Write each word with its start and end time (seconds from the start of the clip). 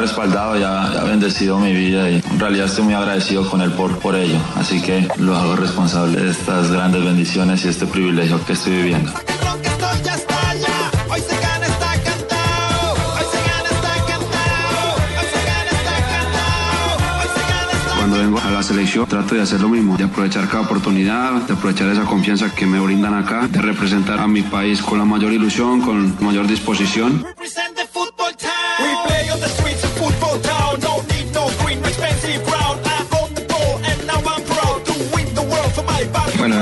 Respaldado 0.00 0.58
y 0.58 0.62
ha, 0.62 1.00
ha 1.00 1.04
bendecido 1.04 1.58
mi 1.58 1.72
vida 1.72 2.10
y 2.10 2.16
en 2.16 2.40
realidad 2.40 2.66
estoy 2.66 2.84
muy 2.84 2.94
agradecido 2.94 3.48
con 3.48 3.60
Él 3.60 3.72
por, 3.72 3.98
por 3.98 4.16
ello. 4.16 4.38
Así 4.56 4.80
que 4.80 5.06
lo 5.18 5.36
hago 5.36 5.56
responsable 5.56 6.20
de 6.20 6.30
estas 6.30 6.70
grandes 6.70 7.04
bendiciones 7.04 7.64
y 7.64 7.68
este 7.68 7.86
privilegio 7.86 8.44
que 8.44 8.54
estoy 8.54 8.72
viviendo. 8.72 9.12
Cuando 17.96 18.16
vengo 18.16 18.40
a 18.40 18.50
la 18.50 18.62
selección 18.62 19.06
trato 19.06 19.34
de 19.34 19.42
hacer 19.42 19.60
lo 19.60 19.68
mismo, 19.68 19.96
de 19.96 20.04
aprovechar 20.04 20.48
cada 20.48 20.62
oportunidad, 20.62 21.32
de 21.42 21.52
aprovechar 21.52 21.88
esa 21.90 22.04
confianza 22.04 22.52
que 22.52 22.66
me 22.66 22.80
brindan 22.80 23.14
acá, 23.14 23.46
de 23.46 23.60
representar 23.60 24.18
a 24.18 24.26
mi 24.26 24.42
país 24.42 24.82
con 24.82 24.98
la 24.98 25.04
mayor 25.04 25.32
ilusión, 25.32 25.80
con 25.80 26.16
mayor 26.20 26.46
disposición. 26.48 27.24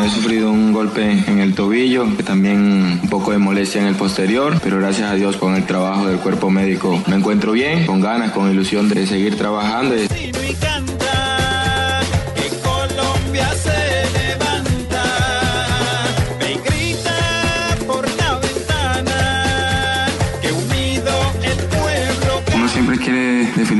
He 0.09 0.11
sufrido 0.11 0.51
un 0.51 0.73
golpe 0.73 1.03
en 1.11 1.39
el 1.39 1.55
tobillo, 1.55 2.07
también 2.25 3.01
un 3.03 3.09
poco 3.11 3.33
de 3.33 3.39
molestia 3.39 3.83
en 3.83 3.89
el 3.89 3.95
posterior, 3.95 4.59
pero 4.63 4.79
gracias 4.79 5.11
a 5.11 5.15
Dios 5.15 5.37
con 5.37 5.55
el 5.55 5.65
trabajo 5.67 6.07
del 6.07 6.19
cuerpo 6.19 6.51
médico 6.51 7.03
me 7.09 7.17
encuentro 7.17 7.53
bien, 7.53 7.85
con 7.85 8.01
ganas, 8.01 8.33
con 8.33 8.51
ilusión 8.51 8.89
de 8.89 9.07
seguir 9.07 9.37
trabajando. 9.37 9.97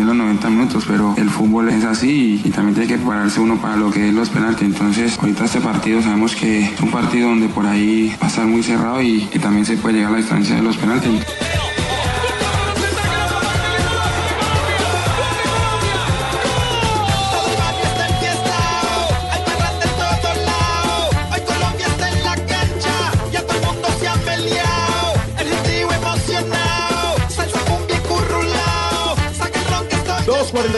Los 0.09 0.17
90 0.17 0.51
minutos, 0.51 0.85
pero 0.87 1.15
el 1.17 1.31
fútbol 1.31 1.69
es 1.69 1.85
así 1.85 2.41
y, 2.45 2.51
también 2.51 2.75
tiene 2.75 2.89
que 2.89 2.97
prepararse 2.97 3.41
uno 3.41 3.57
para 3.57 3.77
lo 3.77 3.91
que 3.91 4.09
es 4.09 4.15
los 4.15 4.31
penaltis. 4.31 4.67
Entonces, 4.67 5.19
ahorita 5.19 5.45
este 5.45 5.61
partido 5.61 6.03
sabemos 6.03 6.35
que 6.35 6.65
es 6.65 6.81
un 6.81 6.91
partido 6.91 7.29
donde 7.29 7.49
por 7.49 7.67
ahí 7.67 8.15
va 8.21 8.27
a 8.27 8.31
estar 8.31 8.47
muy 8.47 8.63
cerrado 8.63 9.01
y 9.03 9.21
también 9.41 9.65
se 9.65 9.77
puede 9.77 9.97
llegar 9.97 10.11
a 10.11 10.13
la 10.13 10.19
distancia 10.19 10.57
de 10.57 10.63
los 10.63 10.77
penaltis. 10.77 11.23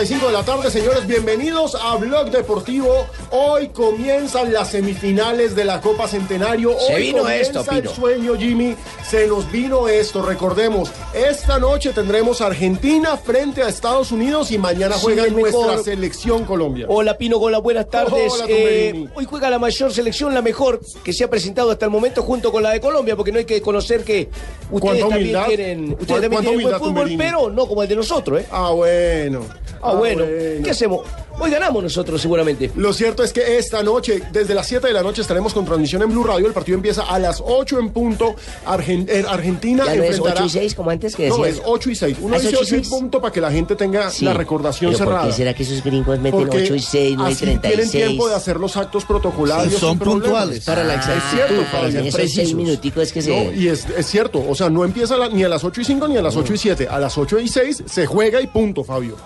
45 0.00 0.26
de 0.28 0.32
la 0.32 0.42
tarde, 0.42 0.70
señores. 0.70 1.06
Bienvenidos 1.06 1.74
a 1.74 1.94
Blog 1.96 2.30
Deportivo 2.30 3.06
Hoy 3.32 3.68
comienzan 3.68 4.52
las 4.52 4.70
semifinales 4.72 5.54
de 5.54 5.64
la 5.64 5.80
Copa 5.80 6.08
Centenario. 6.08 6.74
Se 6.80 6.94
Hoy 6.96 7.02
vino 7.02 7.18
comienza 7.22 7.60
esto, 7.60 7.72
el 7.72 7.82
Pino. 7.82 7.94
sueño, 7.94 8.34
Jimmy. 8.36 8.74
Se 9.08 9.28
nos 9.28 9.50
vino 9.52 9.86
esto, 9.86 10.20
recordemos. 10.22 10.90
Esta 11.14 11.60
noche 11.60 11.92
tendremos 11.92 12.40
Argentina 12.40 13.16
frente 13.16 13.62
a 13.62 13.68
Estados 13.68 14.10
Unidos 14.10 14.50
y 14.50 14.58
mañana 14.58 14.96
juega 15.00 15.24
el 15.26 15.32
nuestra 15.36 15.60
mejor. 15.64 15.84
selección 15.84 16.44
Colombia. 16.44 16.86
Hola 16.88 17.16
Pino 17.18 17.38
Gola, 17.38 17.58
buenas 17.58 17.88
tardes. 17.88 18.32
Hola, 18.32 18.46
Eh, 18.48 19.06
hoy 19.14 19.24
juega 19.26 19.48
la 19.48 19.60
mayor 19.60 19.92
selección, 19.92 20.34
la 20.34 20.42
mejor 20.42 20.80
que 21.04 21.12
se 21.12 21.22
ha 21.22 21.30
presentado 21.30 21.70
hasta 21.70 21.84
el 21.84 21.92
momento 21.92 22.22
junto 22.22 22.50
con 22.50 22.64
la 22.64 22.70
de 22.72 22.80
Colombia, 22.80 23.14
porque 23.14 23.30
no 23.30 23.38
hay 23.38 23.44
que 23.44 23.62
conocer 23.62 24.02
que 24.02 24.28
ustedes 24.72 24.80
¿Cuánta 24.80 25.00
también 25.02 25.20
humildad? 25.36 25.46
tienen, 25.46 25.86
¿Cu- 25.94 26.02
ustedes 26.02 26.20
también 26.22 26.42
tienen 26.42 26.62
buen 26.62 26.74
fútbol, 26.78 26.88
Tumberini? 26.94 27.16
pero 27.16 27.48
no 27.50 27.66
como 27.68 27.82
el 27.84 27.88
de 27.88 27.94
nosotros, 27.96 28.40
¿eh? 28.40 28.46
Ah, 28.50 28.70
bueno. 28.72 29.42
Ah, 29.82 29.94
bueno. 29.94 30.24
¿Qué 30.62 30.70
hacemos? 30.70 31.02
Hoy 31.42 31.50
ganamos 31.50 31.82
nosotros 31.82 32.20
seguramente. 32.20 32.70
Lo 32.76 32.92
cierto 32.92 33.22
es 33.24 33.32
que 33.32 33.56
esta 33.56 33.82
noche, 33.82 34.22
desde 34.30 34.54
las 34.54 34.66
7 34.66 34.86
de 34.88 34.92
la 34.92 35.02
noche, 35.02 35.22
estaremos 35.22 35.54
con 35.54 35.64
transmisión 35.64 36.02
en 36.02 36.10
Blue 36.10 36.22
Radio. 36.22 36.46
El 36.46 36.52
partido 36.52 36.76
empieza 36.76 37.02
a 37.04 37.18
las 37.18 37.42
8 37.44 37.78
en 37.78 37.90
punto. 37.90 38.34
Argen- 38.66 39.06
eh, 39.08 39.24
Argentina 39.26 39.84
Ya 39.86 39.94
no 39.96 40.02
es 40.02 40.10
enfrentará... 40.16 40.44
8 40.44 40.46
y 40.46 40.50
6 40.60 40.74
como 40.74 40.90
antes 40.90 41.16
que 41.16 41.28
No, 41.30 41.38
decías. 41.38 41.56
es 41.56 41.62
8 41.64 41.90
y 41.90 41.94
6. 41.94 42.16
Uno 42.20 42.34
Ah, 42.34 42.36
es 42.36 42.42
dice 42.42 42.56
8 42.56 42.62
y 42.62 42.66
8 42.66 42.76
y 42.76 42.78
6. 42.84 42.88
punto 42.88 43.20
para 43.22 43.32
que 43.32 43.40
la 43.40 43.50
gente 43.50 43.74
tenga 43.74 44.10
Sí. 44.10 44.24
la 44.26 44.34
recordación 44.34 44.92
¿Pero 44.92 44.98
cerrada. 45.04 45.22
¿Por 45.22 45.30
qué 45.30 45.36
será 45.36 45.54
que 45.54 45.62
esos 45.62 45.82
gringos 45.82 46.18
meten 46.20 46.40
Porque 46.40 46.62
8 46.62 46.74
y 46.74 46.80
6, 46.80 47.14
9 47.16 47.30
y 47.30 47.32
así 47.32 47.44
tienen 47.44 47.60
36? 47.62 48.04
tiempo 48.06 48.28
de 48.28 48.34
hacer 48.34 48.56
los 48.60 48.76
actos 48.76 49.04
protocolarios. 49.06 49.72
Sí, 49.74 49.80
son 49.80 49.98
puntuales. 49.98 50.64
Para 50.66 50.84
la 50.84 50.94
Es 50.94 51.00
exactitud, 51.00 51.36
cierto, 51.36 51.54
para 51.54 51.70
para 51.72 51.86
que 51.86 51.92
ser 51.92 52.00
esos 52.06 52.14
seis 52.20 52.34
precisos. 52.34 52.54
minuticos 52.54 53.12
que 53.12 53.22
se- 53.22 53.44
No, 53.46 53.52
y 53.52 53.68
es, 53.68 53.86
es 53.96 54.06
cierto, 54.06 54.44
o 54.46 54.54
sea, 54.54 54.68
no 54.68 54.84
empieza 54.84 55.16
la- 55.16 55.28
ni 55.30 55.42
a 55.42 55.48
las 55.48 55.64
8 55.64 55.80
y 55.80 55.84
5 55.86 56.06
ni 56.06 56.18
a 56.18 56.22
las 56.22 56.36
8 56.36 56.52
y 56.52 56.58
7. 56.58 56.86
A 56.86 56.98
las 56.98 57.16
8 57.16 57.38
y 57.38 57.48
6 57.48 57.82
se 57.86 58.04
juega 58.04 58.42
y 58.42 58.46
punto, 58.46 58.84
Fabio. 58.84 59.16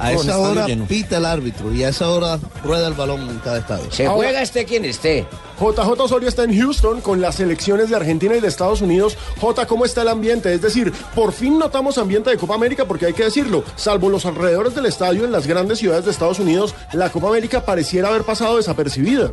A 0.00 0.12
Con 0.14 0.26
esa 0.26 0.38
hora 0.38 0.66
lleno. 0.66 0.86
pita 0.86 1.18
el 1.18 1.26
árbitro 1.26 1.72
y 1.74 1.84
a 1.84 1.90
esa 1.90 2.08
hora 2.08 2.38
rueda 2.64 2.88
el 2.88 2.94
balón 2.94 3.28
en 3.28 3.38
cada 3.40 3.58
estadio. 3.58 3.90
Se 3.92 4.06
Ahora- 4.06 4.16
juega 4.28 4.42
este 4.42 4.64
quien 4.64 4.84
esté. 4.86 5.26
JJ 5.60 6.00
Osorio 6.02 6.26
está 6.28 6.44
en 6.44 6.58
Houston 6.58 7.02
con 7.02 7.20
las 7.20 7.34
selecciones 7.34 7.90
de 7.90 7.96
Argentina 7.96 8.34
y 8.34 8.40
de 8.40 8.48
Estados 8.48 8.80
Unidos. 8.80 9.18
J, 9.38 9.66
¿cómo 9.66 9.84
está 9.84 10.00
el 10.00 10.08
ambiente? 10.08 10.54
Es 10.54 10.62
decir, 10.62 10.90
por 11.14 11.32
fin 11.32 11.58
notamos 11.58 11.98
ambiente 11.98 12.30
de 12.30 12.38
Copa 12.38 12.54
América 12.54 12.86
porque 12.86 13.04
hay 13.06 13.12
que 13.12 13.24
decirlo, 13.24 13.62
salvo 13.76 14.08
los 14.08 14.24
alrededores 14.24 14.74
del 14.74 14.86
estadio 14.86 15.24
en 15.26 15.32
las 15.32 15.46
grandes 15.46 15.78
ciudades 15.80 16.06
de 16.06 16.12
Estados 16.12 16.38
Unidos, 16.38 16.74
la 16.94 17.10
Copa 17.10 17.28
América 17.28 17.66
pareciera 17.66 18.08
haber 18.08 18.22
pasado 18.22 18.56
desapercibida. 18.56 19.32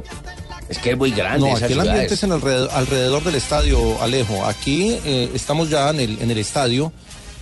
Es 0.67 0.79
que 0.79 0.91
es 0.91 0.97
muy 0.97 1.11
grande 1.11 1.50
No, 1.50 1.56
aquí 1.56 1.72
el 1.72 1.79
ambiente 1.79 2.16
es 2.16 2.23
en 2.23 2.33
alrededor, 2.33 2.69
alrededor 2.73 3.23
del 3.23 3.35
estadio, 3.35 4.01
Alejo. 4.01 4.44
Aquí 4.44 5.00
eh, 5.06 5.31
estamos 5.33 5.69
ya 5.69 5.89
en 5.91 6.01
el, 6.01 6.22
en 6.22 6.29
el 6.29 6.38
estadio 6.39 6.91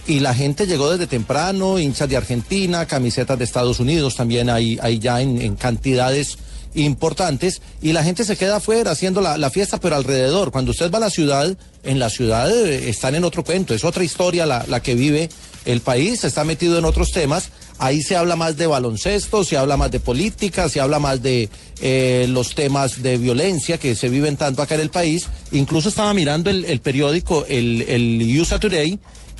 y 0.07 0.19
la 0.19 0.33
gente 0.33 0.67
llegó 0.67 0.91
desde 0.91 1.07
temprano, 1.07 1.79
hinchas 1.79 2.09
de 2.09 2.17
Argentina, 2.17 2.85
camisetas 2.85 3.37
de 3.37 3.45
Estados 3.45 3.79
Unidos, 3.79 4.15
también 4.15 4.49
hay, 4.49 4.77
hay 4.81 4.99
ya 4.99 5.21
en, 5.21 5.41
en 5.41 5.55
cantidades 5.55 6.37
importantes 6.75 7.61
y 7.81 7.93
la 7.93 8.03
gente 8.03 8.23
se 8.23 8.37
queda 8.37 8.57
afuera 8.57 8.91
haciendo 8.91 9.21
la, 9.21 9.37
la 9.37 9.49
fiesta, 9.49 9.79
pero 9.79 9.95
alrededor. 9.95 10.51
Cuando 10.51 10.71
usted 10.71 10.91
va 10.91 10.97
a 10.97 11.01
la 11.01 11.09
ciudad, 11.09 11.57
en 11.83 11.99
la 11.99 12.09
ciudad 12.09 12.51
eh, 12.51 12.89
están 12.89 13.15
en 13.15 13.23
otro 13.23 13.43
cuento, 13.43 13.73
es 13.73 13.83
otra 13.83 14.03
historia 14.03 14.45
la, 14.45 14.65
la 14.67 14.81
que 14.81 14.95
vive 14.95 15.29
el 15.65 15.81
país, 15.81 16.23
está 16.23 16.43
metido 16.43 16.77
en 16.77 16.85
otros 16.85 17.11
temas. 17.11 17.49
Ahí 17.77 18.01
se 18.01 18.15
habla 18.15 18.35
más 18.35 18.55
de 18.55 18.67
baloncesto, 18.67 19.43
se 19.43 19.57
habla 19.57 19.75
más 19.75 19.91
de 19.91 19.99
política, 19.99 20.69
se 20.69 20.79
habla 20.79 20.99
más 20.99 21.21
de 21.21 21.49
eh, 21.81 22.25
los 22.29 22.55
temas 22.55 23.01
de 23.01 23.17
violencia 23.17 23.77
que 23.77 23.95
se 23.95 24.07
viven 24.07 24.37
tanto 24.37 24.61
acá 24.61 24.75
en 24.75 24.81
el 24.81 24.89
país. 24.89 25.27
Incluso 25.51 25.89
estaba 25.89 26.13
mirando 26.13 26.49
el, 26.49 26.63
el 26.65 26.79
periódico, 26.79 27.45
el, 27.49 27.81
el 27.81 28.39
USA 28.39 28.59
Today, 28.59 28.97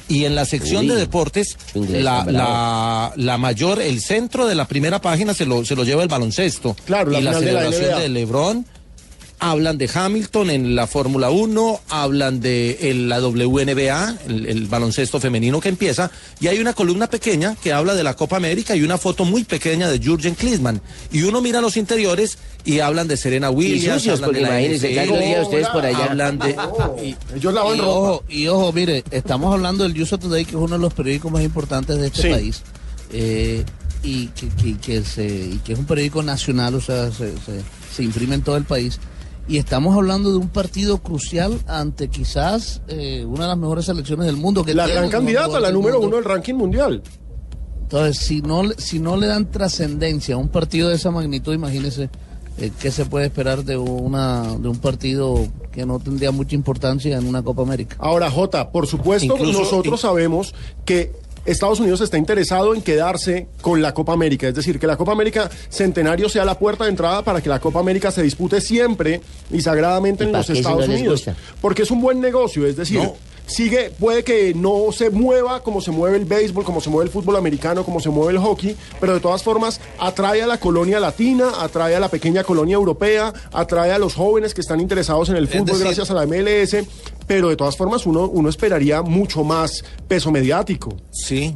y 0.08 0.26
en 0.26 0.36
la 0.36 0.46
sección 0.46 0.82
Uy, 0.82 0.90
de 0.90 0.96
deportes, 0.96 1.58
inglés 1.74 2.04
la, 2.04 2.26
la, 2.26 3.14
la 3.16 3.38
mayor, 3.38 3.82
el 3.82 4.02
centro 4.02 4.46
de 4.46 4.56
la 4.56 4.66
primera 4.68 5.02
página 5.02 5.34
se 5.34 5.46
lo, 5.46 5.66
se 5.66 5.76
lo 5.76 5.84
lleva 5.84 6.04
el 6.04 6.10
baloncesto. 6.10 6.76
Claro, 6.86 7.12
la 7.12 7.20
y 7.20 7.24
la 7.24 7.32
de 7.32 7.40
celebración 7.40 7.92
NBA. 7.92 8.00
de 8.00 8.10
Lebron. 8.10 8.66
Hablan 9.40 9.78
de 9.78 9.90
Hamilton 9.94 10.50
en 10.50 10.76
la 10.76 10.88
Fórmula 10.88 11.30
1, 11.30 11.82
hablan 11.90 12.40
de 12.40 12.78
el- 12.90 13.10
la 13.10 13.20
WNBA, 13.20 14.18
el, 14.28 14.46
el 14.46 14.68
baloncesto 14.68 15.20
femenino 15.20 15.60
que 15.60 15.70
empieza, 15.70 16.10
y 16.40 16.48
hay 16.48 16.60
una 16.60 16.74
columna 16.74 17.08
pequeña 17.08 17.56
que 17.62 17.74
habla 17.74 17.96
de 17.96 18.04
la 18.04 18.16
Copa 18.16 18.38
América 18.38 18.76
y 18.76 18.84
una 18.84 18.98
foto 18.98 19.26
muy 19.26 19.44
pequeña 19.44 19.90
de 19.90 20.00
Jürgen 20.00 20.36
Klinsmann. 20.36 20.82
Y 21.12 21.24
uno 21.24 21.42
mira 21.42 21.62
los 21.62 21.78
interiores 21.78 22.38
y 22.64 22.80
hablan 22.80 23.08
de 23.08 23.18
Serena 23.18 23.50
Williams, 23.50 24.02
sucios, 24.02 24.22
hablan 24.22 24.34
de 24.34 24.42
la 24.42 24.62
imagínense, 24.62 25.06
NFL, 25.06 25.42
ustedes 25.44 25.68
por 25.68 25.86
allá. 25.86 26.06
hablan 26.06 26.40
de... 26.40 26.56
Ellos 27.36 27.54
lavan 27.54 27.76
y 27.78 27.80
ropa. 27.82 27.92
ojo, 27.92 28.24
y 28.30 28.48
ojo, 28.48 28.72
mire, 28.74 29.04
estamos 29.12 29.54
hablando 29.54 29.84
del 29.84 30.02
USA 30.02 30.18
Today, 30.18 30.46
que 30.46 30.52
es 30.52 30.56
uno 30.58 30.76
de 30.76 30.80
los 30.82 30.94
periódicos 30.94 31.32
más 31.32 31.44
importantes 31.44 31.98
de 32.00 32.08
este 32.08 32.22
Sí. 32.22 32.30
país. 32.30 32.62
eh, 33.12 33.64
y, 34.02 34.28
que, 34.28 34.50
que- 34.50 34.78
que 34.78 35.02
se, 35.04 35.26
y 35.26 35.60
que 35.66 35.74
es 35.74 35.80
un 35.80 35.86
periódico 35.86 36.22
nacional, 36.22 36.76
o 36.76 36.82
sea, 36.82 37.12
se, 37.12 37.32
se- 37.40 37.64
se 37.96 38.04
imprime 38.04 38.36
en 38.36 38.42
todo 38.42 38.56
el 38.58 38.64
país. 38.64 39.00
Y 39.48 39.58
estamos 39.58 39.96
hablando 39.96 40.32
de 40.32 40.38
un 40.38 40.50
partido 40.50 40.98
crucial 40.98 41.60
ante 41.68 42.08
quizás 42.08 42.82
eh, 42.88 43.24
una 43.28 43.44
de 43.44 43.48
las 43.50 43.58
mejores 43.58 43.86
selecciones 43.86 44.26
del 44.26 44.38
mundo. 44.38 44.64
Que 44.66 44.74
La 44.74 44.88
gran 44.88 45.10
candidata, 45.10 45.60
la 45.60 45.72
número 45.72 45.96
mundo. 45.96 46.08
uno 46.08 46.16
del 46.16 46.26
ranking 46.26 46.56
mundial. 46.56 47.04
Entonces, 47.84 48.18
si 48.26 48.42
no, 48.42 48.64
le- 48.64 48.76
si 48.80 48.98
no 49.00 49.16
le 49.18 49.28
dan 49.28 49.52
trascendencia 49.52 50.34
a 50.36 50.38
un 50.40 50.50
partido 50.50 50.90
de 50.90 50.96
esa 50.96 51.12
magnitud, 51.12 51.54
imagínese 51.54 52.10
eh, 52.58 52.72
qué 52.80 52.90
se 52.90 53.06
puede 53.06 53.26
esperar 53.28 53.64
de, 53.64 53.78
una, 53.78 54.58
de 54.58 54.68
un 54.68 54.78
partido 54.78 55.46
que 55.72 55.86
no 55.86 56.00
tendría 56.00 56.32
mucha 56.32 56.56
importancia 56.56 57.16
en 57.16 57.28
una 57.28 57.44
Copa 57.44 57.62
América. 57.62 57.98
Ahora, 58.00 58.32
Jota, 58.32 58.72
por 58.72 58.88
supuesto, 58.88 59.36
Incluso- 59.36 59.60
nosotros 59.60 60.02
sabemos 60.02 60.56
que 60.86 61.12
Estados 61.46 61.80
Unidos 61.80 62.02
está 62.02 62.18
interesado 62.18 62.74
en 62.74 62.82
quedarse 62.82 63.48
con 63.62 63.82
la 63.82 63.94
Copa 63.94 64.14
América, 64.14 64.48
es 64.48 64.56
decir, 64.56 64.80
que 64.80 64.88
la 64.88 64.98
Copa 64.98 65.12
América 65.12 65.50
Centenario 65.70 66.28
sea 66.28 66.44
la 66.44 66.58
puerta 66.58 66.86
de 66.86 66.90
entrada 66.90 67.24
para 67.24 67.42
que 67.42 67.50
la 67.50 67.60
Copa 67.60 67.80
América 67.80 68.12
se 68.12 68.24
dispute 68.24 68.62
siempre 68.62 69.22
y 69.52 69.62
sagradamente 69.62 70.24
¿Y 70.24 70.28
en 70.28 70.34
los 70.34 70.50
Estados 70.50 70.88
no 70.88 70.94
Unidos, 70.94 71.26
porque 71.62 71.84
es 71.84 71.92
un 71.92 72.02
buen 72.02 72.20
negocio, 72.20 72.66
es 72.66 72.76
decir, 72.76 73.00
No. 73.00 73.14
Sigue, 73.48 73.92
puede 74.00 74.24
que 74.24 74.54
no 74.54 74.92
se 74.92 75.10
mueva 75.10 75.62
como 75.64 75.82
se 75.82 75.92
mueve 75.92 76.18
el 76.18 76.26
béisbol, 76.26 76.64
como 76.64 76.82
se 76.82 76.90
mueve 76.90 77.06
el 77.08 77.12
fútbol 77.12 77.36
americano, 77.36 77.84
como 77.84 78.00
se 78.00 78.10
mueve 78.10 78.34
el 78.34 78.40
hockey, 78.40 78.76
pero 79.00 79.14
de 79.14 79.20
todas 79.20 79.44
formas 79.44 79.80
atrae 80.00 80.42
a 80.42 80.48
la 80.48 80.60
colonia 80.60 81.00
latina, 81.00 81.52
atrae 81.60 81.96
a 81.96 82.00
la 82.00 82.10
pequeña 82.10 82.44
colonia 82.44 82.76
europea, 82.76 83.34
atrae 83.54 83.92
a 83.92 84.00
los 84.00 84.16
jóvenes 84.16 84.54
que 84.54 84.62
están 84.62 84.80
interesados 84.80 85.30
en 85.30 85.36
el 85.36 85.48
fútbol 85.48 85.66
decir- 85.78 85.84
gracias 85.86 86.12
a 86.12 86.14
la 86.14 86.26
MLS, 86.26 86.86
pero 87.28 87.50
de 87.50 87.56
todas 87.56 87.78
formas 87.78 88.06
uno, 88.06 88.28
uno 88.28 88.50
esperaría 88.50 89.02
mucho 89.02 89.44
más 89.44 89.84
peso 90.08 90.32
mediático. 90.32 90.96
Sí, 91.12 91.56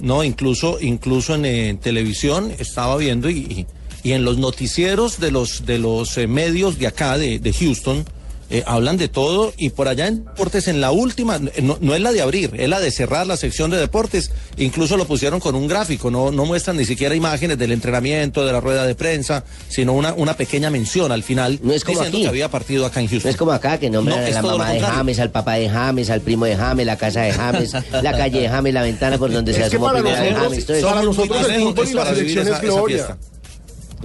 no, 0.00 0.22
incluso, 0.24 0.78
incluso 0.80 1.34
en, 1.34 1.44
eh, 1.44 1.78
televisión 1.80 2.52
estaba 2.58 2.96
viendo 2.96 3.30
y, 3.30 3.38
y- 3.38 3.66
y 4.04 4.12
en 4.12 4.24
los 4.24 4.38
noticieros 4.38 5.18
de 5.18 5.32
los, 5.32 5.66
de 5.66 5.78
los 5.78 6.16
eh, 6.18 6.28
medios 6.28 6.78
de 6.78 6.86
acá, 6.86 7.18
de, 7.18 7.40
de 7.40 7.52
Houston, 7.52 8.04
eh, 8.50 8.62
hablan 8.66 8.96
de 8.96 9.08
todo 9.08 9.52
y 9.58 9.70
por 9.70 9.88
allá 9.88 10.06
en 10.06 10.24
deportes, 10.24 10.68
en 10.68 10.80
la 10.80 10.90
última, 10.90 11.38
no, 11.62 11.76
no 11.80 11.94
es 11.94 12.00
la 12.00 12.12
de 12.12 12.22
abrir, 12.22 12.52
es 12.56 12.68
la 12.68 12.80
de 12.80 12.90
cerrar 12.90 13.26
la 13.26 13.36
sección 13.36 13.70
de 13.70 13.76
deportes, 13.76 14.30
incluso 14.56 14.96
lo 14.96 15.06
pusieron 15.06 15.38
con 15.40 15.54
un 15.54 15.68
gráfico, 15.68 16.10
no, 16.10 16.30
no 16.30 16.46
muestran 16.46 16.76
ni 16.76 16.84
siquiera 16.84 17.14
imágenes 17.14 17.58
del 17.58 17.72
entrenamiento, 17.72 18.46
de 18.46 18.52
la 18.52 18.60
rueda 18.60 18.86
de 18.86 18.94
prensa, 18.94 19.44
sino 19.68 19.92
una, 19.92 20.14
una 20.14 20.34
pequeña 20.36 20.70
mención 20.70 21.12
al 21.12 21.22
final, 21.22 21.58
No 21.62 21.72
es 21.72 21.84
como 21.84 21.98
diciendo 21.98 22.16
aquí. 22.18 22.22
que 22.24 22.28
había 22.28 22.50
partido 22.50 22.86
acá 22.86 23.00
en 23.00 23.08
Houston. 23.08 23.28
No 23.28 23.30
es 23.30 23.36
como 23.36 23.52
acá 23.52 23.78
que 23.78 23.90
nombran 23.90 24.20
No, 24.20 24.26
a 24.26 24.30
la 24.30 24.42
mamá 24.42 24.70
de. 24.72 24.80
James, 24.80 25.18
al 25.20 25.30
papá 25.30 25.54
de 25.54 25.68
James, 25.68 26.08
al 26.10 26.20
primo 26.22 26.44
de 26.46 26.56
James, 26.56 26.86
la 26.86 26.96
casa 26.96 27.20
de 27.22 27.32
James, 27.32 27.72
la 28.02 28.12
calle 28.16 28.40
de 28.40 28.48
James, 28.48 28.72
la 28.74 28.82
ventana 28.82 29.18
por 29.18 29.30
donde 29.30 29.52
se 29.52 29.60
Es 29.60 29.66
asomó 29.66 29.90
primera 29.92 30.18
nosotros, 30.20 30.42
James. 30.48 30.66
todo 30.66 30.76
eso. 30.76 30.88
para 30.88 31.02
nosotros 31.02 31.40
el 31.42 31.48
lejos 31.48 31.64
fútbol 31.74 31.88
y 31.88 31.94
la 31.94 32.06
selección 32.06 32.48
es 32.48 32.60
gloria. 32.62 33.18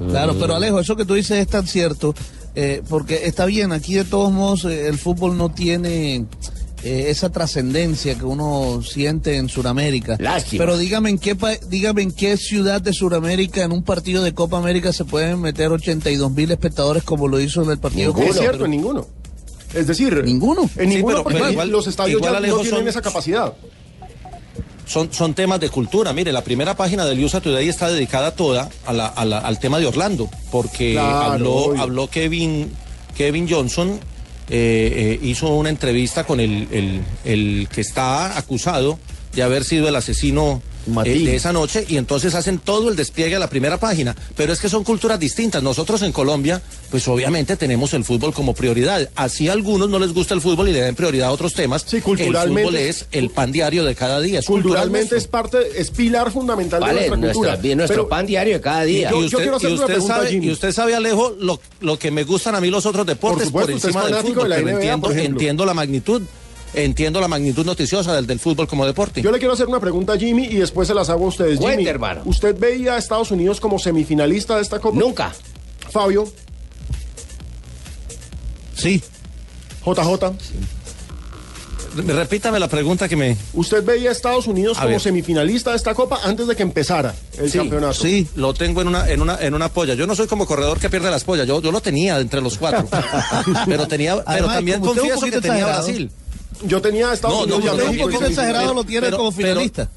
Claro, 0.10 0.36
pero 0.40 0.56
Alejo, 0.56 0.80
eso 0.80 0.96
que 0.96 1.06
tú 1.06 1.14
dices 1.14 1.38
es 1.38 1.48
tan 1.48 1.68
cierto, 1.68 2.16
eh, 2.56 2.82
porque 2.90 3.26
está 3.26 3.46
bien, 3.46 3.72
aquí 3.72 3.96
de 3.96 4.04
todos 4.06 4.32
modos 4.32 4.66
eh, 4.66 4.88
el 4.88 4.98
fútbol 4.98 5.38
no 5.38 5.50
tiene 5.52 6.26
eh, 6.84 7.06
esa 7.10 7.30
trascendencia 7.32 8.16
que 8.16 8.26
uno 8.26 8.82
siente 8.84 9.38
en 9.38 9.48
Sudamérica. 9.50 10.18
Lástima. 10.20 10.64
Pero 10.66 10.78
dígame 10.78 11.10
en 11.12 11.18
qué 11.18 11.36
pa- 11.36 11.56
dígame 11.70 12.02
en 12.02 12.12
qué 12.12 12.36
ciudad 12.38 12.82
de 12.82 12.94
Sudamérica 12.94 13.64
en 13.64 13.72
un 13.72 13.84
partido 13.84 14.22
de 14.24 14.34
Copa 14.34 14.58
América 14.58 14.92
se 14.94 15.06
pueden 15.06 15.40
meter 15.42 15.72
82 15.72 16.32
mil 16.32 16.52
espectadores 16.52 17.04
como 17.04 17.28
lo 17.28 17.40
hizo 17.40 17.64
en 17.64 17.72
el 17.72 17.80
partido 17.80 18.08
Ninguno. 18.14 18.30
Es 18.30 18.36
cierto, 18.38 18.52
Perú. 18.52 18.66
en 18.66 18.72
ninguno. 18.72 19.08
Es 19.74 19.88
decir, 19.88 20.24
Ninguno. 20.24 20.70
En 20.78 20.90
Sí, 20.90 20.96
ninguno 20.98 21.24
pero- 21.24 21.38
pero 21.40 21.52
igual- 21.52 21.70
los 21.72 21.88
estadios 21.88 22.18
igual, 22.20 22.34
ya 22.34 22.38
Alejo, 22.38 22.58
no 22.58 22.62
tienen 22.62 22.80
son- 22.82 22.88
esa 22.90 23.02
capacidad. 23.02 23.54
Son, 24.86 25.12
son 25.14 25.34
temas 25.34 25.60
de 25.60 25.70
cultura. 25.70 26.14
Mire, 26.14 26.32
la 26.32 26.44
primera 26.44 26.76
página 26.76 27.06
del 27.06 27.24
USA 27.24 27.42
Today 27.42 27.68
está 27.70 27.90
dedicada 27.90 28.32
toda 28.36 28.70
a 28.86 28.94
la- 28.94 29.08
a 29.08 29.26
la- 29.26 29.40
al 29.40 29.60
tema 29.60 29.80
de 29.80 29.86
Orlando, 29.88 30.30
porque 30.52 30.94
Claro, 30.94 31.32
habló, 31.34 31.54
obvio. 31.56 31.82
habló 31.82 32.10
Kevin, 32.10 32.72
Kevin 33.16 33.48
Johnson, 33.50 34.00
eh, 34.50 35.18
eh, 35.22 35.26
hizo 35.26 35.48
una 35.50 35.70
entrevista 35.70 36.26
con 36.26 36.40
el, 36.40 36.68
el- 36.72 37.02
el 37.24 37.68
que 37.74 37.82
está 37.82 38.38
acusado 38.38 39.00
de 39.34 39.42
haber 39.44 39.64
sido 39.64 39.88
el 39.88 39.96
asesino 39.96 40.62
eh, 41.06 41.20
de 41.20 41.36
esa 41.36 41.54
noche 41.54 41.86
y 41.88 41.98
entonces 41.98 42.36
hacen 42.36 42.60
todo 42.60 42.90
el 42.90 42.96
despliegue 42.96 43.36
a 43.36 43.40
la 43.40 43.50
primera 43.50 43.78
página. 43.80 44.16
Pero 44.36 44.54
es 44.54 44.60
que 44.60 44.70
son 44.70 44.84
culturas 44.84 45.20
distintas. 45.20 45.64
Nosotros 45.64 46.02
en 46.02 46.12
Colombia, 46.12 46.62
pues 46.92 47.08
obviamente 47.08 47.56
tenemos 47.58 47.94
el 47.94 48.04
fútbol 48.04 48.34
como 48.34 48.54
prioridad. 48.54 49.10
Así 49.16 49.50
a 49.50 49.54
algunos 49.54 49.90
no 49.90 50.00
les 50.00 50.14
gusta 50.14 50.34
el 50.34 50.42
fútbol 50.42 50.70
y 50.70 50.74
le 50.74 50.82
dan 50.82 50.96
prioridad 50.96 51.30
a 51.30 51.32
otros 51.32 51.54
temas. 51.54 51.84
Sí, 51.88 52.02
culturalmente- 52.02 52.62
El 52.62 52.68
fútbol 52.68 52.76
es 52.76 53.06
el 53.12 53.30
pan 53.30 53.52
diario 53.52 53.84
de 53.84 53.96
cada 53.96 54.20
día. 54.20 54.40
es 54.40 54.46
Culturalmente 54.46 55.18
es 55.18 55.28
parte, 55.28 55.58
es 55.80 55.90
pilar 55.92 56.32
fundamental 56.32 56.80
de 56.82 56.86
Vale, 56.86 56.96
nuestra 57.08 57.18
cultura. 57.18 57.50
nuestra- 57.52 57.62
bien, 57.62 57.78
nuestro 57.78 57.96
Pero- 58.04 58.10
pan 58.10 58.26
diario 58.26 58.54
de 58.56 58.62
cada 58.62 58.84
día. 58.84 59.10
Yo- 59.12 59.18
y 59.18 59.20
yo 59.22 59.26
usted, 59.26 59.38
quiero 59.40 59.56
hacer 59.58 59.70
y 59.70 59.74
una 59.74 59.82
usted 59.82 59.94
pregunta, 59.94 60.16
sabe, 60.16 60.34
y 60.34 60.52
usted 60.52 60.72
sabe, 60.72 60.96
Alejo, 60.96 61.36
lo, 61.40 61.60
lo 61.82 61.98
que 62.00 62.12
me 62.12 62.24
gustan 62.24 62.56
a 62.56 62.62
mí 62.62 62.70
los 62.70 62.86
otros 62.86 63.06
deportes 63.06 63.50
Por 63.50 63.62
por, 63.64 63.72
supuesto, 63.72 63.78
es 63.78 63.84
encima 63.96 64.06
del 64.06 64.16
fútbol, 64.26 64.44
de 64.44 64.50
la 64.50 64.56
pero 64.56 64.68
NBA, 64.68 64.74
entiendo, 64.76 65.08
por 65.08 65.18
entiendo 65.18 65.66
la 65.66 65.74
magnitud, 65.74 66.22
entiendo 66.74 67.20
la 67.22 67.28
magnitud 67.28 67.66
noticiosa 67.66 68.14
del, 68.16 68.26
del 68.28 68.40
fútbol 68.40 68.68
como 68.68 68.86
deporte. 68.86 69.22
Yo 69.22 69.32
le 69.32 69.40
quiero 69.40 69.54
hacer 69.54 69.68
una 69.68 69.80
pregunta 69.80 70.14
a 70.14 70.18
Jimmy 70.18 70.46
y 70.46 70.56
después 70.56 70.88
se 70.88 70.94
las 70.94 71.10
hago 71.10 71.26
a 71.26 71.30
ustedes. 71.30 71.60
Cuente, 71.60 71.78
Jimmy, 71.80 71.90
hermano. 71.90 72.22
¿usted 72.26 72.58
veía 72.58 72.96
a 72.96 72.98
Estados 72.98 73.32
Unidos 73.32 73.60
como 73.60 73.78
semifinalista 73.80 74.56
de 74.56 74.62
esta 74.62 74.80
Copa? 74.80 74.98
Nunca. 74.98 75.34
Fabio, 75.92 76.26
Sí. 78.76 79.02
JJ, 79.86 80.34
Repítame 81.96 82.60
la 82.60 82.68
pregunta 82.68 83.08
que 83.08 83.16
me... 83.16 83.38
¿usted 83.54 83.84
veía 83.84 84.10
a 84.10 84.14
Estados 84.14 84.48
Unidos 84.48 84.78
A 84.78 84.82
como 84.82 84.94
ver. 84.94 85.00
semifinalista 85.02 85.70
de 85.70 85.76
esta 85.78 85.94
Copa 85.94 86.22
antes 86.24 86.48
de 86.48 86.56
que 86.56 86.64
empezara 86.64 87.14
el 87.38 87.52
Sí, 87.52 87.60
campeonato? 87.60 87.94
Sí, 87.94 88.28
lo 88.36 88.54
tengo 88.56 88.82
en 88.82 88.88
una, 88.88 89.08
en 89.10 89.22
una, 89.22 89.38
en 89.40 89.54
una 89.54 89.70
polla. 89.70 89.94
Yo 89.94 90.08
no 90.08 90.16
soy 90.16 90.26
como 90.26 90.48
corredor 90.48 90.80
que 90.80 90.90
pierde 90.90 91.12
las 91.12 91.24
pollas. 91.24 91.46
Yo, 91.48 91.62
yo 91.62 91.72
lo 91.72 91.82
tenía 91.82 92.20
entre 92.20 92.42
los 92.42 92.58
cuatro. 92.58 92.88
pero 93.68 93.88
tenía, 93.88 94.16
pero 94.16 94.24
Además, 94.26 94.56
también 94.56 94.82
es 94.82 94.88
un 94.88 94.96
confieso 94.96 95.22
que 95.22 95.32
tenía 95.40 95.60
exagerado. 95.60 95.84
Brasil. 95.86 96.12
Yo 96.64 96.82
tenía 96.82 97.10
a 97.10 97.14
Estados 97.14 97.42
No, 97.42 97.46
no, 97.48 97.56
Unidos 97.58 97.64
y 97.66 97.68
a 97.68 97.72
un 97.72 97.78
México. 97.90 98.04
poquito 98.06 98.20
semifinales. 98.22 98.38
exagerado 98.38 98.74
lo 98.74 98.84
tiene 98.84 99.08
Pero- 99.08 99.18
como 99.18 99.32
pero- 99.32 99.48
finalista. 99.50 99.90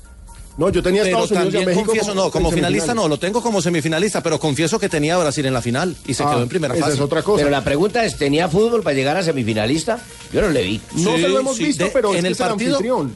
No, 0.59 0.71
yo 0.71 0.83
tenía 0.83 1.03
Pero 1.03 1.23
Estados 1.25 1.31
Unidos 1.33 1.53
y 1.55 1.57
a 1.63 1.67
México. 1.67 1.85
confieso, 1.87 2.15
no, 2.15 2.31
como 2.31 2.51
finalista 2.51 2.95
no, 2.95 3.09
lo 3.09 3.19
tengo 3.19 3.43
como 3.43 3.61
semifinalista, 3.61 4.23
pero 4.23 4.41
confieso 4.41 4.79
que 4.79 4.89
tenía 4.89 5.15
a 5.15 5.19
Brasil 5.19 5.45
en 5.45 5.53
la 5.53 5.61
final 5.61 5.95
y 6.07 6.15
se 6.15 6.23
Ah, 6.23 6.31
quedó 6.31 6.43
en 6.45 6.49
primera 6.49 6.75
esa 6.75 6.85
fase. 6.85 6.95
es 6.97 7.01
otra 7.03 7.23
cosa. 7.23 7.39
Pero 7.41 7.51
la 7.51 7.63
pregunta 7.63 8.03
es, 8.07 8.17
¿tenía 8.17 8.49
fútbol 8.49 8.83
para 8.83 8.97
llegar 8.97 9.19
a 9.19 9.23
semifinalista? 9.23 9.99
Yo 10.33 10.41
no 10.41 10.49
le 10.49 10.63
vi. 10.63 10.81
No 10.95 11.15
Sí, 11.15 11.21
se 11.23 11.29
lo 11.29 11.41
hemos 11.41 11.57
sí, 11.59 11.65
visto, 11.65 11.85
de- 11.85 11.91
pero 11.91 12.09
en 12.13 12.17
es 12.21 12.25
el 12.25 12.33
es 12.33 12.41
el 12.41 12.47
partido- 12.47 12.77
anfitrión. 12.77 13.15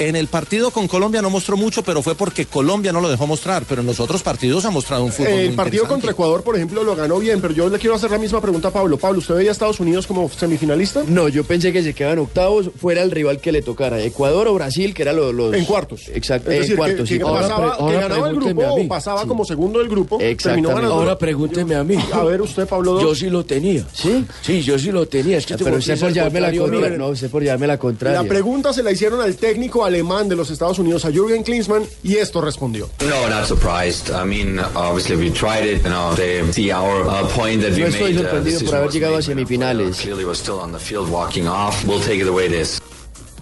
En 0.00 0.16
el 0.16 0.28
partido 0.28 0.70
con 0.70 0.88
Colombia 0.88 1.20
no 1.22 1.28
mostró 1.30 1.56
mucho, 1.56 1.82
pero 1.82 2.00
fue 2.02 2.14
porque 2.14 2.46
Colombia 2.46 2.90
no 2.92 3.00
lo 3.02 3.08
dejó 3.10 3.26
mostrar. 3.26 3.64
Pero 3.68 3.82
en 3.82 3.86
los 3.86 4.00
otros 4.00 4.22
partidos 4.22 4.64
ha 4.64 4.70
mostrado 4.70 5.04
un 5.04 5.12
fútbol. 5.12 5.28
El 5.32 5.46
muy 5.48 5.56
partido 5.56 5.86
contra 5.86 6.10
Ecuador, 6.12 6.42
por 6.42 6.56
ejemplo, 6.56 6.82
lo 6.82 6.96
ganó 6.96 7.18
bien, 7.18 7.40
pero 7.40 7.52
yo 7.52 7.68
le 7.68 7.78
quiero 7.78 7.94
hacer 7.96 8.10
la 8.10 8.16
misma 8.18 8.40
pregunta 8.40 8.68
a 8.68 8.70
Pablo. 8.70 8.96
Pablo, 8.96 9.18
¿usted 9.18 9.34
veía 9.34 9.50
a 9.50 9.52
Estados 9.52 9.78
Unidos 9.78 10.06
como 10.06 10.28
semifinalista? 10.30 11.02
No, 11.06 11.28
yo 11.28 11.44
pensé 11.44 11.72
que 11.72 11.82
se 11.82 11.92
quedaban 11.94 12.18
octavos, 12.20 12.70
fuera 12.80 13.02
el 13.02 13.10
rival 13.10 13.40
que 13.40 13.52
le 13.52 13.60
tocara, 13.62 14.00
Ecuador 14.02 14.48
o 14.48 14.54
Brasil, 14.54 14.94
que 14.94 15.02
eran 15.02 15.16
los... 15.16 15.34
los- 15.34 15.54
En 15.54 15.64
cuartos. 15.66 16.08
Exacto, 16.14 16.50
Es 16.50 16.56
en 16.56 16.62
decir, 16.62 16.76
cuartos, 16.76 17.00
que, 17.00 17.06
sí. 17.06 17.18
que 17.18 17.24
Ahora 17.24 17.40
pasaba, 17.42 17.76
pre- 17.76 17.86
que 17.86 18.00
ganaba 18.00 18.28
el 18.30 18.36
grupo 18.36 18.62
a 18.62 18.76
mí. 18.76 18.84
o 18.84 18.88
pasaba 18.88 19.22
Sí. 19.22 19.28
como 19.28 19.44
segundo 19.44 19.78
del 19.80 19.88
grupo. 19.88 20.18
terminó 20.18 20.68
ganando. 20.70 20.94
Ahora 20.94 21.18
pregúnteme 21.18 21.74
a 21.74 21.84
mí. 21.84 21.96
A 22.12 22.24
ver, 22.24 22.40
usted, 22.40 22.66
Pablo. 22.66 23.00
Yo 23.02 23.14
sí 23.14 23.28
lo 23.28 23.44
tenía. 23.44 23.84
¿Sí? 23.92 24.24
Sí, 24.40 24.62
yo 24.62 24.78
sí 24.78 24.90
lo 24.90 25.06
tenía. 25.06 25.36
Es 25.36 25.44
que 25.46 25.52
este 25.54 25.64
Pero 25.64 25.76
usted 25.76 26.00
por 26.00 26.12
llevarme 26.12 26.40
la 26.40 26.46
contraria. 26.48 26.60
contraria. 26.80 26.98
No, 26.98 27.08
usted 27.08 27.30
por 27.30 27.42
llevarme 27.42 27.66
la 27.66 27.78
contraria. 27.78 28.22
La 28.22 28.28
pregunta 28.28 28.72
se 28.72 28.82
la 28.82 28.92
hicieron 28.92 29.20
al 29.20 29.36
técnico 29.36 29.84
alemán 29.90 30.28
de 30.28 30.36
los 30.36 30.50
Estados 30.50 30.78
Unidos, 30.78 31.04
a 31.04 31.10
Jürgen 31.10 31.42
Klinsmann, 31.42 31.84
y 32.02 32.16
esto 32.16 32.40
respondió. 32.40 32.88
No, 33.00 33.28
not 33.28 33.46
surprised. 33.46 34.10
I 34.10 34.24
mean, 34.24 34.58
obviously 34.74 35.16
we 35.16 35.30
tried 35.30 35.66
it. 35.66 35.82
You 35.82 35.90
know, 35.90 36.14
they 36.14 36.42
see 36.52 36.72
our 36.72 37.02
uh, 37.06 37.28
point 37.34 37.62
that 37.62 37.72
we 37.72 37.80
No 37.80 37.86
estoy 37.88 38.16
uh, 38.16 38.20
sorprendido 38.22 38.60
por 38.64 38.74
haber 38.76 38.90
llegado 38.90 39.16
a 39.16 39.22
semifinales. 39.22 39.98
Clearly 40.00 40.24
was 40.24 40.38
still 40.38 40.60
on 40.60 40.72
the 40.72 40.78
field 40.78 41.10
walking 41.10 41.46
off. 41.46 41.84
We'll 41.86 42.00
take 42.00 42.20
it 42.20 42.24
the 42.24 42.32
way 42.32 42.46
it 42.46 42.52
is. 42.52 42.80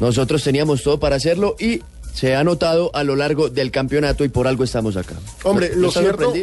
Nosotros 0.01 0.43
teníamos 0.45 0.83
todo 0.83 0.99
para 0.99 1.17
hacerlo 1.17 1.57
y 1.59 1.83
se 2.15 2.35
ha 2.35 2.45
notado 2.45 2.91
a 2.95 3.05
lo 3.05 3.17
largo 3.17 3.49
del 3.49 3.71
campeonato 3.71 4.25
y 4.25 4.29
por 4.29 4.47
algo 4.47 4.65
estamos 4.65 4.97
acá. 4.97 5.15
Hombre, 5.45 5.71
No- 5.71 5.77
no 5.77 5.83
lo 5.83 5.91
cierto 5.93 6.35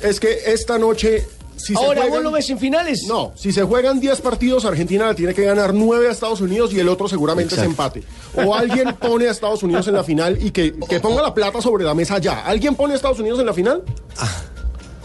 es 0.00 0.20
que 0.20 0.38
esta 0.46 0.78
noche... 0.78 1.26
Si 1.64 1.74
se 1.74 1.78
Ahora 1.78 2.02
juegan- 2.02 2.10
vos 2.10 2.22
lo 2.24 2.30
ves 2.32 2.50
en 2.50 2.58
finales. 2.58 3.04
No, 3.06 3.32
si 3.36 3.52
se 3.52 3.62
juegan 3.62 4.00
10 4.00 4.20
partidos, 4.20 4.64
Argentina 4.64 5.08
le 5.08 5.14
tiene 5.14 5.32
que 5.34 5.44
ganar 5.44 5.72
9 5.72 6.08
a 6.08 6.10
Estados 6.10 6.40
Unidos 6.40 6.72
y 6.74 6.80
el 6.80 6.88
otro 6.88 7.06
seguramente 7.08 7.54
Exacto. 7.54 7.62
es 7.62 7.70
empate. 7.70 8.02
O 8.46 8.54
alguien 8.54 8.94
pone 9.00 9.28
a 9.28 9.30
Estados 9.30 9.62
Unidos 9.62 9.86
en 9.88 9.94
la 9.94 10.02
final 10.04 10.38
y 10.42 10.50
que, 10.50 10.74
que 10.88 10.98
ponga 11.00 11.22
la 11.22 11.32
plata 11.32 11.60
sobre 11.62 11.84
la 11.84 11.94
mesa 11.94 12.18
ya. 12.18 12.40
¿Alguien 12.44 12.74
pone 12.74 12.94
a 12.94 12.96
Estados 12.96 13.20
Unidos 13.20 13.38
en 13.40 13.46
la 13.46 13.54
final? 13.54 13.82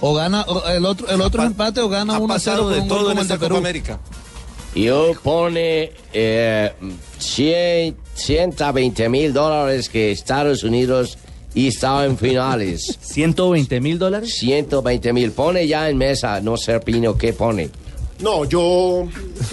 O 0.01 0.13
gana 0.13 0.43
o 0.47 0.67
el 0.67 0.85
otro, 0.85 1.07
el 1.09 1.21
otro 1.21 1.43
empate 1.43 1.81
o 1.81 1.89
gana 1.89 2.17
1 2.19 2.33
a 2.33 2.39
0 2.39 2.63
con 2.63 2.73
un 2.81 2.87
gol 2.87 2.97
como 3.09 3.21
el 3.21 3.27
de 3.27 3.37
Perú. 3.37 3.63
Yo 4.75 5.13
pone 5.23 5.91
eh, 6.13 6.71
100, 7.17 7.97
120 8.13 9.09
mil 9.09 9.33
dólares 9.33 9.89
que 9.89 10.11
Estados 10.11 10.63
Unidos 10.63 11.17
y 11.57 11.67
estaba 11.69 12.05
en 12.05 12.19
finales. 12.19 12.99
¿120 13.15 13.81
mil 13.81 13.97
dólares? 13.97 14.35
120 14.35 15.11
mil. 15.11 15.31
Pone 15.31 15.67
ya 15.67 15.89
en 15.89 15.97
mesa, 15.97 16.39
no 16.39 16.55
Serpino, 16.55 17.17
¿qué 17.17 17.33
pone? 17.33 17.71
No, 18.19 18.45
yo. 18.45 19.07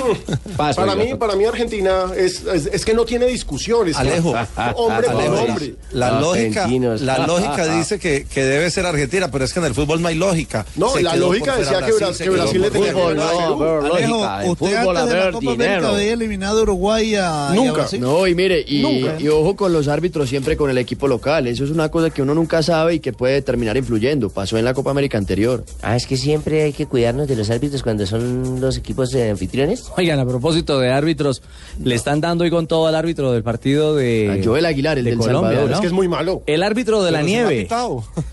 Paso, 0.56 0.80
para 0.80 0.94
mí, 0.94 1.14
para 1.14 1.36
mí 1.36 1.44
Argentina 1.44 2.06
es, 2.16 2.44
es, 2.44 2.66
es 2.66 2.84
que 2.84 2.94
no 2.94 3.04
tiene 3.04 3.26
discusiones. 3.26 3.96
Alejo, 3.96 4.34
hombre 4.76 5.06
por 5.08 5.22
hombre. 5.24 5.74
La 5.92 6.20
lógica, 6.20 6.66
la 7.00 7.26
lógica 7.26 7.66
dice 7.76 7.98
que, 7.98 8.24
que 8.26 8.44
debe 8.44 8.70
ser 8.70 8.86
Argentina, 8.86 9.30
pero 9.30 9.44
es 9.44 9.52
que 9.52 9.58
en 9.60 9.66
el 9.66 9.74
fútbol 9.74 10.00
no 10.02 10.08
hay 10.08 10.14
lógica. 10.16 10.64
No, 10.76 10.90
Se 10.90 11.02
la 11.02 11.16
lógica 11.16 11.56
decía 11.56 11.80
que 11.84 11.92
Bra- 11.92 12.12
se 12.12 12.24
que 12.24 12.30
Brasil 12.30 12.60
le 12.60 12.70
tenía 12.70 12.92
que 12.94 13.00
ganar 13.00 13.26
a 13.34 13.38
Perú. 13.58 13.64
Alejo, 13.64 13.88
Lógica, 13.88 14.42
usted 14.46 14.76
fútbol 14.78 14.96
antes 14.96 15.14
de 15.14 15.20
la 15.20 15.32
Copa 15.32 15.38
América 15.52 15.64
dinero. 15.76 15.88
había 15.94 16.12
eliminado 16.12 16.58
a 16.58 16.62
Uruguay 16.62 17.14
a, 17.14 17.18
y 17.18 17.52
a 17.52 17.54
Nunca. 17.54 17.72
Brasil. 17.72 18.00
No, 18.00 18.26
y 18.26 18.34
mire, 18.34 18.64
y, 18.66 18.82
Nunca. 18.82 19.20
y 19.20 19.28
ojo 19.28 19.56
con 19.56 19.72
los 19.72 19.88
árbitros 19.88 20.28
siempre 20.28 20.56
con 20.56 20.70
el 20.70 20.78
equipo 20.78 21.06
local. 21.08 21.46
Eso 21.46 21.64
es 21.64 21.70
una 21.70 21.90
cosa 21.90 22.10
que 22.10 22.22
uno 22.22 22.34
nunca 22.34 22.62
sabe 22.62 22.94
y 22.94 23.00
que 23.00 23.12
puede 23.12 23.42
terminar 23.42 23.76
influyendo. 23.76 24.30
Pasó 24.30 24.56
en 24.58 24.64
la 24.64 24.74
Copa 24.74 24.90
América 24.90 25.18
anterior. 25.18 25.64
Ah, 25.82 25.96
es 25.96 26.06
que 26.06 26.16
siempre 26.16 26.62
hay 26.62 26.72
que 26.72 26.86
cuidarnos 26.86 27.28
de 27.28 27.36
los 27.36 27.50
árbitros 27.50 27.82
cuando 27.82 28.06
son 28.06 28.53
los 28.60 28.76
equipos 28.76 29.14
eh, 29.14 29.30
anfitriones. 29.30 29.84
Oigan, 29.96 30.18
a 30.18 30.24
propósito 30.26 30.78
de 30.78 30.90
árbitros, 30.90 31.42
le 31.82 31.94
están 31.94 32.20
dando 32.20 32.44
hoy 32.44 32.50
con 32.50 32.66
todo 32.66 32.86
al 32.86 32.94
árbitro 32.94 33.32
del 33.32 33.42
partido 33.42 33.94
de. 33.94 34.38
A 34.40 34.44
Joel 34.44 34.64
Aguilar, 34.66 34.98
el 34.98 35.04
de 35.04 35.10
del 35.10 35.18
Colombia, 35.18 35.50
Salvador. 35.50 35.70
¿no? 35.70 35.74
Es 35.76 35.80
que 35.80 35.86
es 35.86 35.92
muy 35.92 36.08
malo. 36.08 36.42
El 36.46 36.62
árbitro 36.62 37.02
de 37.02 37.10
la 37.10 37.18
Pero 37.20 37.26
ha 37.26 37.28
nieve. 37.28 37.68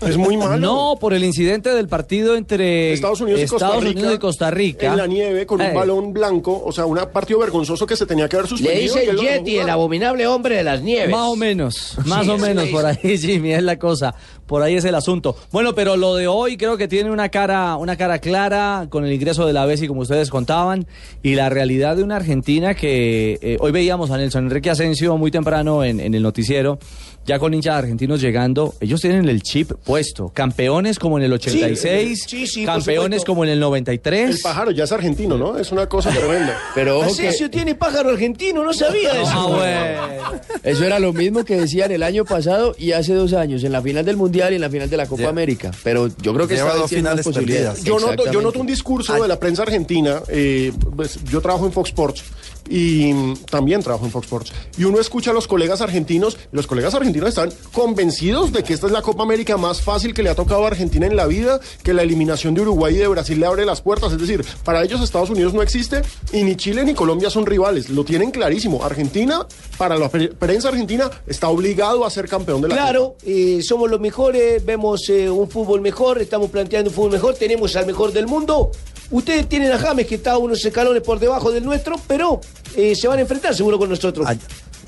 Es 0.08 0.16
muy 0.16 0.36
malo. 0.36 0.58
No, 0.58 0.96
por 1.00 1.14
el 1.14 1.24
incidente 1.24 1.70
del 1.74 1.88
partido 1.88 2.36
entre 2.36 2.92
Estados 2.92 3.20
Unidos 3.20 3.40
y 3.40 3.46
Costa 3.46 3.66
Estados 3.66 3.84
Rica. 3.84 3.98
Unidos 4.00 4.14
y 4.14 4.18
Costa 4.18 4.50
Rica. 4.50 4.86
En 4.88 4.96
la 4.96 5.06
nieve 5.06 5.46
con 5.46 5.60
un 5.60 5.66
Eh, 5.66 5.72
balón 5.74 6.12
blanco. 6.12 6.62
O 6.64 6.72
sea, 6.72 6.86
un 6.86 6.98
partido 7.12 7.38
vergonzoso 7.40 7.86
que 7.86 7.96
se 7.96 8.06
tenía 8.06 8.28
que 8.28 8.36
haber 8.36 8.50
Le 8.50 8.56
suspendido. 8.56 8.94
dice 8.94 9.04
y 9.04 9.08
él 9.08 9.18
el 9.18 9.20
Yeti, 9.38 9.58
el 9.58 9.68
abominable 9.70 10.26
hombre 10.26 10.56
de 10.56 10.64
las 10.64 10.82
nieves. 10.82 11.10
Más 11.10 11.26
o 11.28 11.36
menos, 11.36 11.96
más 12.06 12.28
o 12.28 12.34
eso 12.34 12.38
menos 12.46 12.64
le 12.66 12.70
por 12.72 12.84
ahí, 12.86 13.18
Jimmy, 13.18 13.52
es 13.52 13.62
la 13.62 13.78
cosa. 13.78 14.14
Por 14.46 14.62
ahí 14.62 14.74
es 14.74 14.84
el 14.84 14.94
asunto. 14.94 15.36
Bueno, 15.50 15.74
pero 15.74 15.96
lo 15.96 16.14
de 16.14 16.26
hoy 16.26 16.56
creo 16.56 16.76
que 16.76 16.88
tiene 16.88 17.10
una 17.10 17.28
cara, 17.28 17.76
una 17.76 17.96
cara 17.96 18.18
clara 18.18 18.86
con 18.90 19.04
el 19.04 19.12
ingreso 19.12 19.46
de 19.46 19.52
la 19.52 19.64
Bessi, 19.64 19.88
como 19.88 20.00
ustedes 20.00 20.30
contaban, 20.30 20.86
y 21.22 21.34
la 21.34 21.48
realidad 21.48 21.96
de 21.96 22.02
una 22.02 22.16
Argentina 22.16 22.74
que 22.74 23.38
eh, 23.40 23.56
hoy 23.60 23.72
veíamos 23.72 24.10
a 24.10 24.16
Nelson 24.16 24.44
Enrique 24.44 24.70
Asensio 24.70 25.16
muy 25.16 25.30
temprano 25.30 25.84
en, 25.84 26.00
en 26.00 26.14
el 26.14 26.22
noticiero, 26.22 26.78
ya 27.26 27.38
con 27.38 27.54
hinchas 27.54 27.76
argentinos 27.76 28.20
llegando. 28.20 28.74
Ellos 28.80 29.00
tienen 29.00 29.28
el 29.28 29.42
chip 29.42 29.72
puesto. 29.84 30.30
Campeones 30.34 30.98
como 30.98 31.18
en 31.18 31.24
el 31.24 31.32
86, 31.32 32.24
sí, 32.26 32.46
sí, 32.46 32.64
campeones 32.64 33.24
como 33.24 33.44
en 33.44 33.50
el 33.50 33.54
El 33.54 33.60
93. 33.60 34.40
pájaro 34.42 34.70
ya 34.70 34.84
es 34.84 34.92
argentino, 34.92 35.36
¿no? 35.36 35.58
Es 35.58 35.72
una 35.72 35.88
cosa 35.88 36.10
tremenda. 36.10 36.58
Pero 36.74 37.00
ojo 37.00 37.14
que 37.16 37.48
tiene 37.48 37.74
pájaro 37.74 38.10
argentino, 38.10 38.64
no 38.64 38.72
sabía 38.72 39.10
eso. 39.20 39.30
Ah, 39.32 39.46
bueno. 39.46 40.40
eso 40.62 40.84
era 40.84 40.98
lo 40.98 41.12
mismo 41.12 41.44
que 41.44 41.56
decían 41.56 41.90
el 41.92 42.02
año 42.02 42.24
pasado 42.24 42.74
y 42.78 42.92
hace 42.92 43.14
dos 43.14 43.32
años, 43.32 43.62
en 43.64 43.72
la 43.72 43.82
final 43.82 44.04
del 44.04 44.16
Mundial 44.16 44.52
y 44.52 44.56
en 44.56 44.62
la 44.62 44.70
final 44.70 44.88
de 44.88 44.96
la 44.96 45.06
Copa 45.06 45.28
América. 45.28 45.70
Pero 45.82 46.08
yo 46.20 46.34
creo 46.34 46.48
que 46.48 46.54
Lleva 46.54 46.68
esta 46.68 46.80
vez 46.80 46.82
dos 46.82 46.90
finales 46.90 47.24
posibilidades. 47.24 47.80
perdidas. 47.80 47.84
Yo 47.84 47.98
noto, 48.06 48.30
yo 48.30 48.40
noto 48.40 48.60
un 48.60 48.66
discurso 48.66 49.20
de 49.20 49.28
la 49.28 49.38
prensa 49.38 49.62
argentina. 49.62 50.22
eh, 50.28 50.72
pues, 50.96 51.18
yo 51.24 51.40
trabajo 51.40 51.66
en 51.66 51.72
Fox 51.72 51.90
Sports 51.90 52.24
y 52.68 53.12
mm, 53.12 53.34
también 53.50 53.82
trabajo 53.82 54.04
en 54.04 54.10
Fox 54.10 54.26
Sports. 54.26 54.52
Y 54.78 54.84
uno 54.84 55.00
escucha 55.00 55.30
a 55.30 55.34
los 55.34 55.46
colegas 55.46 55.80
argentinos. 55.80 56.36
y 56.52 56.56
Los 56.56 56.66
colegas 56.66 56.94
argentinos 56.94 57.28
están 57.30 57.50
convencidos 57.72 58.52
de 58.52 58.62
que 58.62 58.72
esta 58.74 58.86
es 58.86 58.92
la 58.92 59.02
Copa 59.02 59.22
América 59.22 59.56
más 59.56 59.82
fácil 59.82 60.14
que 60.14 60.22
le 60.22 60.30
ha 60.30 60.34
tocado 60.34 60.64
a 60.64 60.68
Argentina 60.68 61.06
en 61.06 61.16
la 61.16 61.26
vida, 61.26 61.60
que 61.82 61.92
la 61.92 62.02
eliminación 62.02 62.54
de 62.54 62.60
Uruguay 62.62 62.94
y 62.94 62.98
de 62.98 63.08
Brasil 63.08 63.38
le 63.40 63.46
abre 63.46 63.64
las 63.66 63.80
puertas. 63.80 64.12
Es 64.12 64.18
decir, 64.18 64.44
para 64.64 64.82
ellos 64.82 65.00
Estados 65.00 65.30
Unidos 65.30 65.52
no 65.54 65.62
existe 65.62 66.02
y 66.32 66.44
ni 66.44 66.56
Chile 66.56 66.84
ni 66.84 66.94
Colombia 66.94 67.30
son 67.30 67.44
rivales. 67.46 67.90
Lo 67.90 68.04
tienen 68.04 68.30
clarísimo. 68.30 68.84
Argentina, 68.84 69.46
para 69.76 69.96
la 69.98 70.08
pre- 70.08 70.28
prensa 70.28 70.68
argentina, 70.68 71.10
está 71.26 71.48
obligado 71.48 72.04
a 72.04 72.10
ser 72.10 72.28
campeón 72.28 72.60
de 72.62 72.68
la 72.68 72.74
Copa. 72.76 72.84
Claro, 72.86 73.16
eh, 73.24 73.60
somos 73.62 73.90
los 73.90 74.00
mejores, 74.00 74.64
vemos 74.64 75.08
eh, 75.08 75.28
un 75.28 75.48
fútbol 75.50 75.80
mejor, 75.80 76.20
estamos 76.22 76.50
planteando 76.50 76.90
un 76.90 76.96
fútbol 76.96 77.12
mejor, 77.12 77.34
tenemos 77.34 77.74
al 77.76 77.86
mejor 77.86 78.12
del 78.12 78.26
mundo. 78.26 78.70
Ustedes 79.12 79.46
tienen 79.48 79.70
a 79.70 79.78
James 79.78 80.06
que 80.06 80.16
está 80.16 80.38
unos 80.38 80.64
escalones 80.64 81.02
por 81.02 81.20
debajo 81.20 81.52
del 81.52 81.64
nuestro, 81.64 81.96
pero 82.06 82.40
eh, 82.74 82.94
se 82.96 83.06
van 83.06 83.18
a 83.18 83.22
enfrentar 83.22 83.54
seguro 83.54 83.78
con 83.78 83.90
nosotros. 83.90 84.26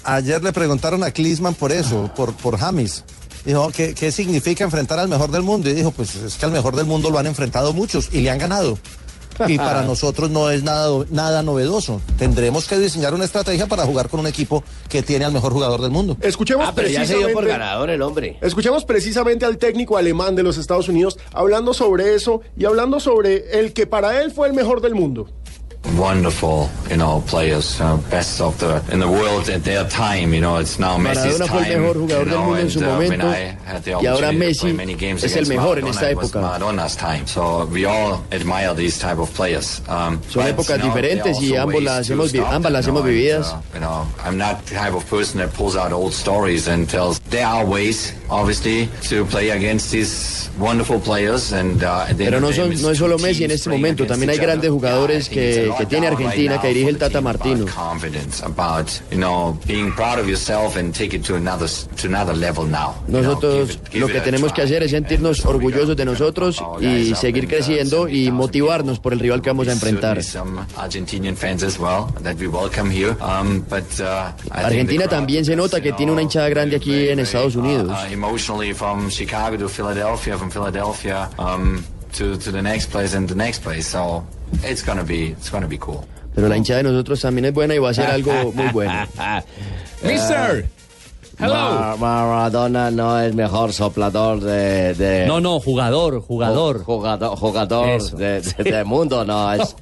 Ayer 0.02 0.42
le 0.42 0.52
preguntaron 0.52 1.02
a 1.02 1.10
Klinsmann 1.10 1.54
por 1.54 1.70
eso, 1.70 2.10
por, 2.16 2.34
por 2.34 2.58
James. 2.58 3.04
Dijo, 3.44 3.70
¿qué, 3.70 3.94
¿qué 3.94 4.10
significa 4.10 4.64
enfrentar 4.64 4.98
al 4.98 5.08
mejor 5.08 5.30
del 5.30 5.42
mundo? 5.42 5.68
Y 5.68 5.74
dijo, 5.74 5.90
pues 5.90 6.14
es 6.16 6.36
que 6.36 6.46
al 6.46 6.52
mejor 6.52 6.74
del 6.74 6.86
mundo 6.86 7.10
lo 7.10 7.18
han 7.18 7.26
enfrentado 7.26 7.74
muchos 7.74 8.08
y 8.12 8.22
le 8.22 8.30
han 8.30 8.38
ganado. 8.38 8.78
Y 9.48 9.58
para 9.58 9.82
nosotros 9.82 10.30
no 10.30 10.50
es 10.50 10.62
nada, 10.62 10.90
nada 11.10 11.42
novedoso. 11.42 12.00
Tendremos 12.18 12.66
que 12.68 12.78
diseñar 12.78 13.14
una 13.14 13.24
estrategia 13.24 13.66
para 13.66 13.84
jugar 13.84 14.08
con 14.08 14.20
un 14.20 14.26
equipo 14.26 14.62
que 14.88 15.02
tiene 15.02 15.24
al 15.24 15.32
mejor 15.32 15.52
jugador 15.52 15.80
del 15.80 15.90
mundo. 15.90 16.16
Escuchemos 16.20 16.66
Ah, 16.68 16.72
pero 16.74 16.88
ya 16.88 17.04
se 17.04 17.14
dio 17.16 17.26
por 17.32 17.42
precisamente- 17.44 17.50
ganador 17.50 17.90
el 17.90 18.02
hombre. 18.02 18.38
Escuchemos 18.40 18.84
precisamente 18.84 19.44
al 19.44 19.58
técnico 19.58 19.96
alemán 19.96 20.34
de 20.34 20.42
los 20.42 20.56
Estados 20.58 20.88
Unidos 20.88 21.18
hablando 21.32 21.74
sobre 21.74 22.14
eso 22.14 22.40
y 22.56 22.64
hablando 22.64 23.00
sobre 23.00 23.58
el 23.60 23.72
que 23.72 23.86
para 23.86 24.22
él 24.22 24.30
fue 24.32 24.46
el 24.48 24.54
mejor 24.54 24.80
del 24.80 24.94
mundo. 24.94 25.28
Wonderful, 25.92 26.70
you 26.90 26.96
know, 26.96 27.22
players, 27.26 27.78
uh, 27.80 27.98
best 28.10 28.40
of 28.40 28.58
the 28.58 28.82
in 28.90 29.00
the 29.00 29.08
world 29.08 29.48
at 29.50 29.64
their 29.64 29.84
time. 29.88 30.32
You 30.32 30.40
know, 30.40 30.56
it's 30.56 30.78
now 30.78 30.96
Messi's 30.96 31.38
Maradona 31.38 31.46
fue 31.46 31.58
el 31.58 31.64
time. 31.64 31.78
mejor 31.78 31.94
jugador 31.94 32.24
you 32.24 32.30
del 32.30 32.38
mundo 32.40 32.56
en 32.58 32.70
su 32.70 32.78
uh, 32.80 32.82
momento, 32.82 33.26
y 34.00 34.06
ahora 34.06 34.32
Messi 34.32 34.76
es 35.22 35.36
el 35.36 35.46
mejor 35.46 35.78
en 35.78 35.86
esta 35.86 36.10
época. 36.10 36.40
Maradona's 36.40 36.96
time. 36.96 37.26
So 37.26 37.66
we 37.66 37.84
all 37.84 38.24
admire 38.32 38.74
these 38.74 38.98
type 38.98 39.18
of 39.18 39.30
players. 39.34 39.82
Um, 39.86 40.20
Son 40.28 40.46
épocas 40.46 40.82
diferentes 40.82 41.40
y 41.40 41.54
ambos 41.54 41.82
las 41.82 42.08
hemos 42.08 42.34
ambas 42.34 42.72
las 42.72 42.86
hemos 42.86 43.04
vividas. 43.04 43.52
uh, 43.52 43.60
you 43.74 43.80
know, 43.80 44.06
I'm 44.24 44.38
not 44.38 44.64
the 44.64 44.74
type 44.74 44.94
of 44.94 45.08
person 45.08 45.38
that 45.38 45.52
pulls 45.52 45.76
out 45.76 45.92
old 45.92 46.12
stories 46.14 46.66
and 46.66 46.88
tells. 46.88 47.20
There 47.30 47.46
are 47.46 47.64
ways, 47.64 48.14
obviously, 48.30 48.88
to 49.08 49.26
play 49.26 49.50
against 49.50 49.92
these 49.92 50.48
wonderful 50.58 50.98
players. 50.98 51.52
And, 51.52 51.82
uh, 51.84 52.06
Pero 52.16 52.40
no, 52.40 52.52
son, 52.52 52.70
no 52.80 52.90
es 52.90 52.98
solo 52.98 53.18
Messi 53.18 53.44
en 53.44 53.50
este 53.50 53.68
momento, 53.68 54.06
también 54.06 54.30
hay 54.30 54.38
grandes 54.38 54.70
jugadores 54.70 55.28
que, 55.28 55.70
que 55.76 55.86
tiene 55.86 56.06
Argentina, 56.06 56.60
que 56.60 56.68
dirige 56.68 56.90
el 56.90 56.98
Tata 56.98 57.20
Martino. 57.20 57.66
Nosotros 63.08 63.78
lo 63.92 64.06
que 64.06 64.20
tenemos 64.20 64.52
que 64.52 64.62
hacer 64.62 64.82
es 64.82 64.90
sentirnos 64.90 65.44
orgullosos 65.44 65.96
de 65.96 66.04
nosotros 66.04 66.62
y 66.80 67.14
seguir 67.14 67.48
creciendo 67.48 68.08
y 68.08 68.30
motivarnos 68.30 68.98
por 69.00 69.12
el 69.12 69.20
rival 69.20 69.42
que 69.42 69.50
vamos 69.50 69.68
a 69.68 69.72
enfrentar. 69.72 70.18
Um, 70.40 70.58
uh, 73.58 74.32
Argentina 74.50 75.08
también 75.08 75.44
se 75.44 75.56
nota 75.56 75.80
que 75.80 75.92
tiene 75.92 76.12
una 76.12 76.22
hinchada 76.22 76.48
grande 76.48 76.76
aquí 76.76 77.08
en 77.08 77.18
Estados 77.20 77.56
Unidos. 77.56 77.94
uh, 77.94 78.12
emotionally 78.12 78.72
from 78.72 79.08
Chicago 79.10 79.56
to 79.56 79.68
Philadelphia, 79.68 80.36
from 80.36 80.50
Philadelphia 80.50 81.28
um, 81.38 81.82
to 82.12 82.36
to 82.38 82.50
the 82.50 82.62
next 82.62 82.90
place 82.90 83.14
and 83.14 83.28
the 83.28 83.34
next 83.34 83.62
place. 83.62 83.88
So 83.88 84.24
it's 84.68 84.82
gonna 84.84 85.02
be 85.04 85.30
it's 85.30 85.50
gonna 85.50 85.66
be 85.66 85.78
cool. 85.78 86.00
Pero 86.34 86.49
la 86.49 86.56
hinchada 86.56 86.78
de 86.82 86.90
nosotros 86.90 87.20
también 87.20 87.44
es 87.46 87.54
buena 87.54 87.75
y 87.75 87.78
va 87.78 87.90
a 87.90 87.94
ser 87.94 88.06
algo 88.11 88.32
muy 88.52 88.68
bueno. 88.73 88.92
Mister, 90.02 90.66
hello. 91.38 91.96
Maradona 91.99 92.90
no 92.90 93.18
es 93.20 93.34
mejor 93.34 93.73
soplador 93.73 94.40
de... 94.40 94.94
de- 94.94 95.26
No, 95.26 95.40
no, 95.40 95.61
jugador, 95.61 96.20
jugador. 96.20 96.80
Ju- 96.80 96.84
Jugador, 96.84 97.37
jugador 97.38 98.02
de- 98.16 98.84
mundo, 98.84 99.25
no. 99.25 99.52
Es, 99.52 99.76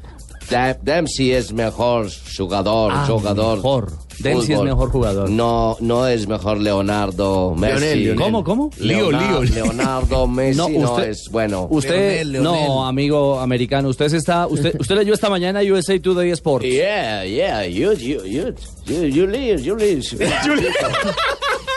Dem- 0.51 0.77
Dempsey 0.83 1.33
es 1.33 1.53
mejor 1.53 2.09
jugador, 2.37 2.93
Ah, 2.95 3.07
jugador. 3.09 3.57
mejor. 3.57 3.93
Dempsey 4.19 4.55
es 4.55 4.61
mejor 4.63 4.91
jugador. 4.91 5.31
No, 5.31 5.77
no 5.81 6.07
es 6.07 6.27
mejor 6.29 6.59
Leonardo 6.59 7.55
Messi. 7.57 7.75
Lionel, 7.81 7.99
Lionel. 8.03 8.21
¿Cómo, 8.23 8.45
cómo? 8.45 8.71
Leonardo, 8.79 9.43
Lío, 9.43 9.55
lío. 9.55 9.65
Leonardo 9.65 10.27
Messi 10.29 10.59
no, 10.59 10.69
No, 10.69 10.93
usted- 10.95 11.09
es 11.09 11.29
bueno. 11.31 11.67
Usted, 11.71 12.25
no, 12.27 12.87
amigo 12.87 13.41
americano, 13.41 13.89
usted 13.89 14.09
se 14.09 14.19
está, 14.19 14.47
usted, 14.47 14.75
usted 14.81 14.95
leyó 14.97 15.15
esta 15.15 15.29
mañana 15.31 15.61
USA 15.61 15.99
Today 16.01 16.31
Sports. 16.31 16.67
Yeah, 16.67 17.25
yeah, 17.25 17.65
you, 17.67 17.93
you, 17.95 18.25
you, 18.25 18.55
you, 18.87 19.05
you 19.07 19.27
leave, 19.27 19.63
you 19.63 19.77
leave. 19.77 20.03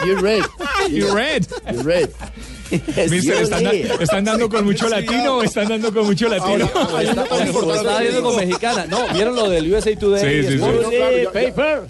You 0.04 0.14
read. 0.20 0.42
You 0.90 1.14
read. 1.14 1.46
You 1.72 1.82
read. 1.82 2.10
Mister, 3.10 3.34
¿están, 3.42 3.64
da- 3.64 3.72
¿están 3.72 4.24
dando 4.24 4.48
con 4.50 4.64
mucho 4.64 4.88
latino 4.90 5.38
o 5.38 5.42
están 5.42 5.68
dando 5.68 5.92
con 5.92 6.04
mucho 6.04 6.28
latino? 6.28 6.66
Estaba 6.66 8.00
viendo 8.00 8.22
con 8.22 8.36
mexicana. 8.36 8.86
No, 8.90 8.98
¿vieron 9.14 9.34
lo 9.34 9.48
del 9.48 9.72
USA 9.72 9.96
Today 9.96 10.42
Sí, 10.42 10.48
sí, 10.48 10.58
sí. 10.58 10.58
No, 10.58 11.30
Paper. 11.32 11.82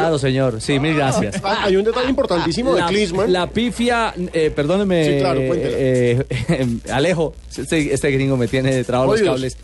Claro, 0.00 0.18
señor. 0.18 0.60
Sí, 0.60 0.78
mil 0.80 0.94
gracias. 0.94 1.40
Ah, 1.44 1.64
Hay 1.64 1.76
un 1.76 1.84
detalle 1.84 2.08
importantísimo 2.10 2.74
de 2.74 2.82
Klinsmann. 2.86 3.32
la 3.32 3.48
pifia, 3.48 4.12
eh, 4.32 4.50
perdóneme, 4.54 5.04
Sí, 5.04 5.18
claro, 5.20 5.40
eh, 5.40 6.24
eh, 6.48 6.66
Alejo, 6.92 7.34
este, 7.56 7.92
este 7.94 8.10
gringo 8.10 8.36
me 8.36 8.48
tiene 8.48 8.82
trabado 8.84 9.12
los 9.12 9.20
Oídos. 9.20 9.34
cables. 9.34 9.56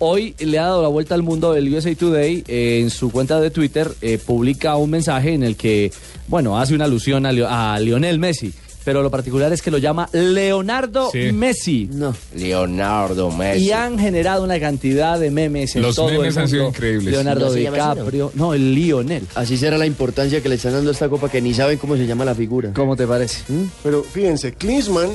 Hoy 0.00 0.34
le 0.40 0.58
ha 0.58 0.62
dado 0.64 0.82
la 0.82 0.88
vuelta 0.88 1.14
al 1.14 1.22
mundo 1.22 1.54
el 1.54 1.72
USA 1.72 1.94
Today. 1.94 2.42
eh, 2.48 2.80
en 2.82 2.90
su 2.90 3.10
cuenta 3.12 3.40
de 3.40 3.50
Twitter 3.50 3.88
eh, 4.02 4.18
publica 4.18 4.74
un 4.76 4.90
mensaje 4.90 5.32
en 5.34 5.42
el 5.44 5.56
que, 5.56 5.92
bueno, 6.26 6.58
hace 6.58 6.74
una 6.74 6.84
alusión 6.86 7.26
a, 7.26 7.32
Leo- 7.32 7.46
a 7.48 7.78
Lionel 7.78 8.18
Messi. 8.18 8.52
Pero 8.84 9.02
lo 9.02 9.10
particular 9.10 9.52
es 9.52 9.62
que 9.62 9.70
lo 9.70 9.78
llama 9.78 10.08
Leonardo 10.12 11.10
Sí. 11.10 11.32
Messi. 11.32 11.88
No. 11.92 12.14
Leonardo 12.34 13.30
Messi. 13.30 13.64
Y 13.66 13.72
han 13.72 13.98
generado 13.98 14.44
una 14.44 14.58
cantidad 14.60 15.18
de 15.18 15.30
memes 15.30 15.74
en 15.76 15.82
Los 15.82 15.96
todo 15.96 16.10
memes 16.10 16.36
el 16.36 16.42
han 16.42 16.48
sido 16.48 16.62
mundo. 16.64 16.76
increíbles. 16.76 17.12
Leonardo 17.12 17.46
¿No 17.46 17.52
se 17.52 17.62
llama 17.62 17.76
así, 17.90 17.98
DiCaprio. 17.98 18.32
No, 18.34 18.54
el 18.54 18.74
Lionel. 18.74 19.26
Así 19.34 19.56
será 19.56 19.78
la 19.78 19.86
importancia 19.86 20.40
que 20.42 20.48
le 20.48 20.56
están 20.56 20.72
dando 20.72 20.90
a 20.90 20.92
esta 20.92 21.08
copa 21.08 21.28
que 21.28 21.40
ni 21.40 21.54
saben 21.54 21.78
cómo 21.78 21.96
se 21.96 22.06
llama 22.06 22.24
la 22.24 22.34
figura. 22.34 22.72
¿Cómo 22.74 22.96
te 22.96 23.06
parece? 23.06 23.42
Pero 23.82 24.02
fíjense, 24.02 24.52
Klinsmann 24.54 25.10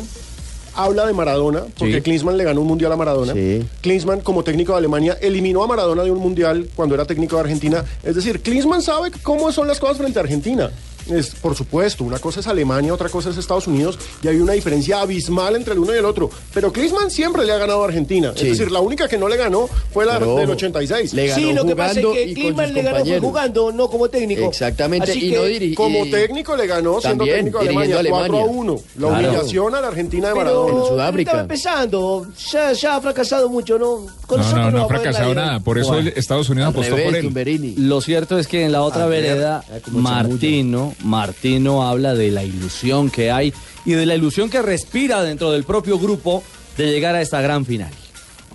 habla 0.75 1.05
de 1.05 1.13
Maradona, 1.13 1.63
porque 1.77 1.95
Sí. 1.95 2.01
Klinsmann 2.01 2.38
le 2.38 2.43
ganó 2.43 2.61
un 2.61 2.67
mundial 2.67 2.91
a 2.91 2.95
Maradona. 2.95 3.33
Sí. 3.33 3.65
Klinsmann, 3.81 4.21
como 4.21 4.43
técnico 4.43 4.71
de 4.73 4.77
Alemania, 4.77 5.17
eliminó 5.21 5.63
a 5.63 5.67
Maradona 5.67 6.03
de 6.03 6.11
un 6.11 6.19
mundial 6.19 6.67
cuando 6.75 6.95
era 6.95 7.05
técnico 7.05 7.35
de 7.35 7.41
Argentina. 7.41 7.83
Es 8.03 8.15
decir, 8.15 8.41
Klinsmann 8.41 8.81
sabe 8.81 9.11
cómo 9.23 9.51
son 9.51 9.67
las 9.67 9.79
cosas 9.79 9.97
frente 9.97 10.19
a 10.19 10.21
Argentina. 10.21 10.69
Es, 11.10 11.30
por 11.36 11.56
supuesto, 11.56 12.04
una 12.04 12.20
cosa 12.20 12.39
es 12.39 12.48
Alemania, 12.48 12.94
otra 12.94 13.10
cosa 13.10 13.30
es 13.30 13.38
Estados 13.38 13.68
Unidos, 13.68 13.98
y 14.24 14.28
hay 14.28 14.38
una 14.38 14.54
diferencia 14.54 15.01
abismal 15.01 15.56
entre 15.56 15.74
el 15.74 15.80
uno 15.80 15.94
y 15.94 15.98
el 15.98 16.06
otro. 16.06 16.30
Pero 16.54 16.72
Klinsmann 16.72 17.10
siempre 17.12 17.46
le 17.46 17.51
ha 17.54 17.58
ganado 17.58 17.82
a 17.84 17.88
Argentina. 17.88 18.34
Sí. 18.36 18.44
Es 18.48 18.58
decir, 18.58 18.72
la 18.72 18.80
única 18.80 19.08
que 19.08 19.18
no 19.18 19.28
le 19.28 19.38
ganó 19.38 19.68
fue 19.92 20.06
la 20.06 20.20
Pero 20.20 20.36
del 20.36 20.46
ojo, 20.46 20.54
86. 20.54 21.13
le 21.13 21.28
ganó 21.28 21.42
Sí, 21.42 21.54
lo 21.54 21.66
que 21.66 21.75
pasa 21.75 22.00
es 22.00 22.06
que 22.06 22.34
Klinsmann 22.34 22.74
le 22.74 22.82
ganó 22.82 23.06
fue 23.06 23.20
jugando, 23.20 23.72
no 23.72 23.89
como 23.89 24.10
técnico. 24.10 24.44
Exactamente, 24.46 25.12
Así 25.12 25.28
y 25.28 25.30
que- 25.32 25.36
no 25.38 25.44
diri- 25.46 25.74
Como 25.75 26.06
técnico 26.10 26.56
le 26.56 26.68
ganó 26.68 27.00
siendo 27.01 27.25
técnico 27.25 27.60
de 27.60 27.70
Alemania, 27.70 27.96
a 28.00 28.04
4 28.10 28.16
a 28.16 28.20
Alemania. 28.42 28.46
1. 28.60 28.75
La 28.98 29.08
Claro. 29.08 29.30
humillación 29.30 29.75
a 29.75 29.82
la 29.82 29.88
Argentina 29.88 30.28
de 30.30 30.34
Pero 30.34 30.44
Maradona. 30.46 30.80
En 30.84 30.88
Sudáfrica. 30.89 31.32
estaba 31.32 31.42
empezando, 31.42 32.28
ya, 32.51 32.72
ya 32.74 32.96
ha 32.96 33.01
fracasado 33.01 33.50
mucho, 33.50 33.78
¿no? 33.80 34.06
Con 34.28 34.39
No, 34.42 34.51
no, 34.56 34.72
no 34.72 34.84
ha 34.84 34.88
fracasado 34.88 35.34
nada. 35.34 35.60
Por 35.60 35.78
eso 35.80 35.98
Estados 36.00 36.50
Unidos 36.50 36.70
apostó 36.70 36.92
por 36.92 37.00
revés, 37.00 37.16
él. 37.16 37.25
Tumberini. 37.25 37.75
Lo 37.78 38.01
cierto 38.01 38.38
es 38.38 38.48
que 38.48 38.63
en 38.66 38.72
la 38.72 38.84
otra 38.84 39.04
A 39.06 39.08
ver, 39.08 39.24
vereda, 39.24 39.63
como 39.86 40.00
Martino, 40.00 40.94
Martino 41.03 41.88
habla 41.88 42.13
de 42.13 42.32
la 42.32 42.44
ilusión 42.44 43.10
que 43.10 43.32
hay 43.32 43.53
y 43.86 43.94
de 43.94 44.06
la 44.06 44.15
ilusión 44.15 44.50
que 44.50 44.62
respira 44.62 45.24
dentro 45.24 45.51
del 45.51 45.63
propio 45.63 46.00
grupo 46.00 46.44
de 46.77 46.91
llegar 46.91 47.15
a 47.15 47.22
esta 47.22 47.41
gran 47.41 47.65
final. 47.65 47.91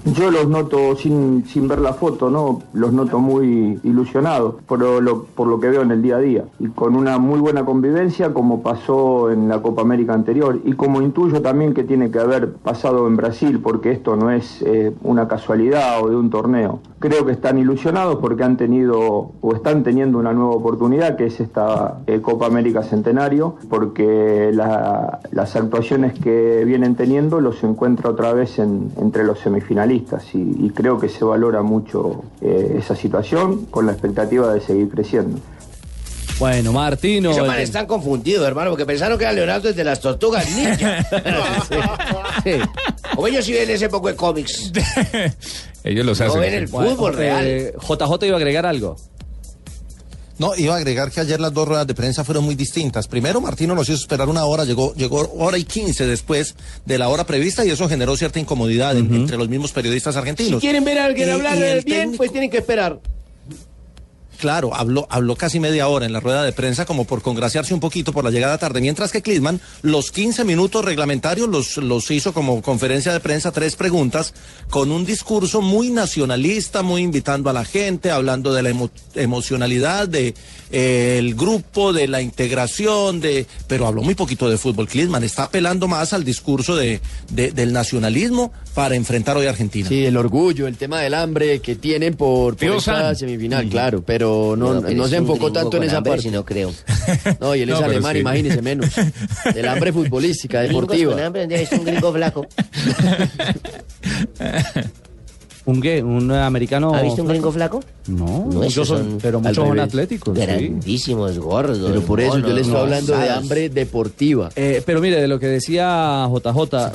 Yo 0.04 0.30
los 0.30 0.48
noto 0.48 0.94
sin, 0.96 1.44
sin 1.46 1.66
ver 1.66 1.80
la 1.80 1.94
foto, 1.94 2.28
¿no? 2.28 2.60
Los 2.74 2.92
noto 2.92 3.20
muy 3.20 3.80
ilusionados 3.84 4.56
por 4.66 4.80
lo, 4.80 5.24
por 5.24 5.46
lo 5.48 5.58
que 5.58 5.68
veo 5.70 5.80
en 5.80 5.92
el 5.92 6.02
día 6.02 6.16
a 6.16 6.20
día. 6.20 6.44
Y 6.58 6.68
con 6.68 6.94
una 6.94 7.16
muy 7.18 7.40
buena 7.40 7.64
convivencia 7.64 8.34
como 8.34 8.62
pasó 8.62 9.30
en 9.30 9.48
la 9.48 9.62
Copa 9.62 9.80
América 9.80 10.12
anterior. 10.12 10.60
Y 10.64 10.74
como 10.74 11.00
intuyo 11.00 11.40
también 11.40 11.72
que 11.72 11.84
tiene 11.84 12.10
que 12.10 12.18
haber 12.18 12.52
pasado 12.52 13.06
en 13.06 13.16
Brasil, 13.16 13.60
porque 13.62 13.92
esto 13.92 14.14
no 14.14 14.30
es 14.30 14.60
eh, 14.66 14.92
una 15.04 15.26
casualidad 15.26 16.02
o 16.02 16.10
de 16.10 16.16
un 16.16 16.28
torneo. 16.28 16.80
Creo 16.98 17.24
que 17.24 17.32
están 17.32 17.56
ilusionados 17.58 18.16
porque 18.16 18.44
han 18.44 18.58
tenido 18.58 19.30
o 19.40 19.54
están 19.54 19.84
teniendo 19.84 20.18
una 20.18 20.34
nueva 20.34 20.52
oportunidad 20.52 21.16
que 21.16 21.26
es 21.26 21.40
esta 21.40 22.00
eh, 22.06 22.20
Copa 22.20 22.44
América 22.46 22.82
Centenario, 22.82 23.56
porque 23.70 24.50
la- 24.52 25.20
las 25.32 25.56
actuaciones 25.56 26.12
que 26.18 26.62
vienen 26.66 26.94
teniendo 26.94 27.40
los 27.40 27.64
encuentra 27.64 28.10
otra 28.10 28.34
vez 28.34 28.58
en- 28.58 28.90
entre 29.00 29.24
los 29.24 29.38
semifinalistas 29.40 29.93
y, 30.34 30.66
y 30.66 30.70
creo 30.70 30.98
que 30.98 31.08
se 31.08 31.24
valora 31.24 31.62
mucho 31.62 32.24
eh, 32.40 32.76
esa 32.78 32.94
situación 32.96 33.66
con 33.66 33.86
la 33.86 33.92
expectativa 33.92 34.52
de 34.52 34.60
seguir 34.60 34.88
creciendo. 34.88 35.38
Bueno, 36.40 36.72
Martino. 36.72 37.30
Esos 37.30 37.48
el- 37.48 37.60
están 37.60 37.86
confundidos, 37.86 38.44
hermano, 38.46 38.70
porque 38.70 38.84
pensaron 38.84 39.16
que 39.16 39.22
era 39.24 39.32
Leonardo 39.32 39.68
desde 39.68 39.84
las 39.84 40.00
tortugas 40.00 40.44
ninja. 40.56 41.06
O 43.16 43.26
ellos 43.28 43.44
sí 43.44 43.52
ven 43.52 43.70
ese 43.70 43.88
poco 43.88 44.08
de 44.08 44.16
cómics. 44.16 44.72
Ellos 45.84 46.04
los 46.06 46.18
No 46.18 46.26
hacen. 46.26 46.40
ven 46.40 46.54
el 46.54 46.68
fútbol 46.68 47.14
real. 47.14 47.44
eh, 47.46 47.74
JJ 47.78 48.26
iba 48.26 48.34
a 48.34 48.38
agregar 48.38 48.66
algo. 48.66 48.96
No, 50.38 50.54
iba 50.56 50.74
a 50.74 50.78
agregar 50.78 51.10
que 51.12 51.20
ayer 51.20 51.38
las 51.40 51.52
dos 51.52 51.68
ruedas 51.68 51.86
de 51.86 51.94
prensa 51.94 52.24
fueron 52.24 52.44
muy 52.44 52.54
distintas. 52.56 53.06
Primero, 53.06 53.40
Martino 53.40 53.74
nos 53.74 53.88
hizo 53.88 53.98
esperar 54.00 54.28
una 54.28 54.44
hora, 54.44 54.64
llegó, 54.64 54.92
llegó 54.94 55.32
hora 55.38 55.56
y 55.58 55.64
quince 55.64 56.06
después 56.06 56.54
de 56.84 56.98
la 56.98 57.08
hora 57.08 57.24
prevista 57.24 57.64
y 57.64 57.70
eso 57.70 57.88
generó 57.88 58.16
cierta 58.16 58.40
incomodidad 58.40 58.96
en- 58.96 59.14
entre 59.14 59.36
los 59.36 59.48
mismos 59.48 59.70
periodistas 59.72 60.14
Si 60.14 60.18
argentinos. 60.18 60.60
quieren 60.60 60.84
ver 60.84 60.98
a 60.98 61.04
alguien 61.04 61.28
Y- 61.28 61.30
hablar 61.32 61.56
y 61.56 61.60
bien, 61.60 61.82
técnico- 61.84 62.16
pues 62.16 62.32
tienen 62.32 62.50
que 62.50 62.58
esperar. 62.58 62.98
Claro, 64.38 64.74
habló, 64.74 65.06
habló 65.10 65.36
casi 65.36 65.60
media 65.60 65.88
hora 65.88 66.06
en 66.06 66.12
la 66.12 66.20
rueda 66.20 66.42
de 66.42 66.52
prensa 66.52 66.84
como 66.84 67.04
por 67.06 67.22
congraciarse 67.22 67.72
un 67.72 67.80
poquito 67.80 68.12
por 68.12 68.24
la 68.24 68.30
llegada 68.30 68.58
tarde, 68.58 68.80
mientras 68.80 69.12
que 69.12 69.22
Klinsmann 69.22 69.60
los 69.82 70.10
15 70.10 70.44
minutos 70.44 70.84
reglamentarios 70.84 71.48
los, 71.48 71.76
los 71.78 72.10
hizo 72.10 72.34
como 72.34 72.60
conferencia 72.60 73.12
de 73.12 73.20
prensa, 73.20 73.52
tres 73.52 73.76
preguntas, 73.76 74.34
con 74.70 74.90
un 74.90 75.04
discurso 75.06 75.60
muy 75.62 75.90
nacionalista, 75.90 76.82
muy 76.82 77.02
invitando 77.02 77.48
a 77.48 77.52
la 77.52 77.64
gente, 77.64 78.10
hablando 78.10 78.52
de 78.52 78.62
la 78.64 78.70
emo- 78.70 78.90
emocionalidad 79.14 80.08
de 80.08 80.34
el 80.74 81.34
grupo, 81.36 81.92
de 81.92 82.08
la 82.08 82.20
integración, 82.20 83.20
de 83.20 83.46
pero 83.68 83.86
habló 83.86 84.02
muy 84.02 84.14
poquito 84.14 84.48
de 84.50 84.58
fútbol. 84.58 84.88
Klinsmann 84.88 85.22
está 85.24 85.44
apelando 85.44 85.86
más 85.88 86.12
al 86.12 86.24
discurso 86.24 86.74
de, 86.76 87.00
de- 87.30 87.52
del 87.52 87.72
nacionalismo 87.72 88.52
para 88.74 88.96
enfrentar 88.96 89.36
hoy 89.36 89.46
a 89.46 89.50
Argentina. 89.50 89.88
Sí, 89.88 90.04
el 90.04 90.16
orgullo, 90.16 90.66
el 90.66 90.76
tema 90.76 91.00
del 91.00 91.14
hambre 91.14 91.60
que 91.60 91.76
tienen 91.76 92.14
por, 92.14 92.56
por 92.56 92.76
esta 92.76 93.14
semifinal, 93.14 93.68
claro, 93.68 94.02
pero 94.04 94.56
no, 94.56 94.80
No, 94.80 95.08
se 95.08 95.16
enfocó 95.16 95.52
tanto 95.52 95.76
en 95.76 95.84
esa 95.84 95.98
hambre, 95.98 96.10
parte. 96.12 96.22
si 96.24 96.30
no 96.30 96.44
creo. 96.44 96.72
No, 97.40 97.54
y 97.54 97.62
él 97.62 97.70
es 97.70 97.78
No, 97.78 97.84
alemán, 97.86 98.14
sí. 98.14 98.20
imagínese 98.20 98.62
menos. 98.62 98.90
El 99.54 99.68
hambre 99.68 99.92
futbolística, 99.92 100.60
deportiva. 100.60 101.12
Con 101.12 101.22
hambre, 101.22 101.46
es 101.62 101.70
un 101.72 101.84
gringo 101.84 102.12
flaco. 102.12 102.46
¿Un 105.66 105.80
qué? 105.80 106.02
¿Un 106.02 106.30
americano? 106.30 106.94
¿Ha 106.94 107.00
visto 107.00 107.22
un 107.22 107.28
gringo 107.28 107.50
flaco? 107.50 107.82
No, 108.06 108.26
No, 108.50 108.60
muchos 108.60 108.86
son, 108.86 109.16
pero 109.22 109.40
muchos 109.40 109.56
son 109.66 109.80
atléticos. 109.80 110.36
sí. 110.38 110.44
Grandísimos, 110.44 111.38
gordos. 111.38 111.78
Pero 111.86 112.02
por 112.02 112.20
eso 112.20 112.38
yo 112.38 112.48
le 112.48 112.60
estoy 112.60 112.76
hablando 112.76 113.16
de 113.16 113.30
hambre 113.30 113.68
deportiva. 113.70 114.50
Eh, 114.56 114.82
pero 114.84 115.00
mire, 115.00 115.20
de 115.22 115.26
lo 115.28 115.38
que 115.40 115.46
decía 115.46 116.28
JJ. 116.30 116.92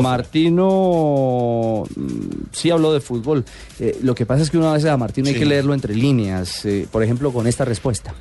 Martino 0.00 1.84
mm, 1.96 2.10
sí 2.52 2.70
habló 2.70 2.92
de 2.92 3.00
fútbol. 3.00 3.44
Eh, 3.80 3.98
lo 4.02 4.14
que 4.14 4.26
pasa 4.26 4.42
es 4.42 4.50
que 4.50 4.58
una 4.58 4.72
vez 4.72 4.84
a 4.84 4.96
Martino 4.96 5.28
hay 5.28 5.34
Sí. 5.34 5.40
que 5.40 5.46
leerlo 5.46 5.74
entre 5.74 5.94
líneas, 5.94 6.64
eh, 6.64 6.86
por 6.90 7.02
ejemplo, 7.02 7.32
con 7.32 7.46
esta 7.46 7.64
respuesta. 7.64 8.14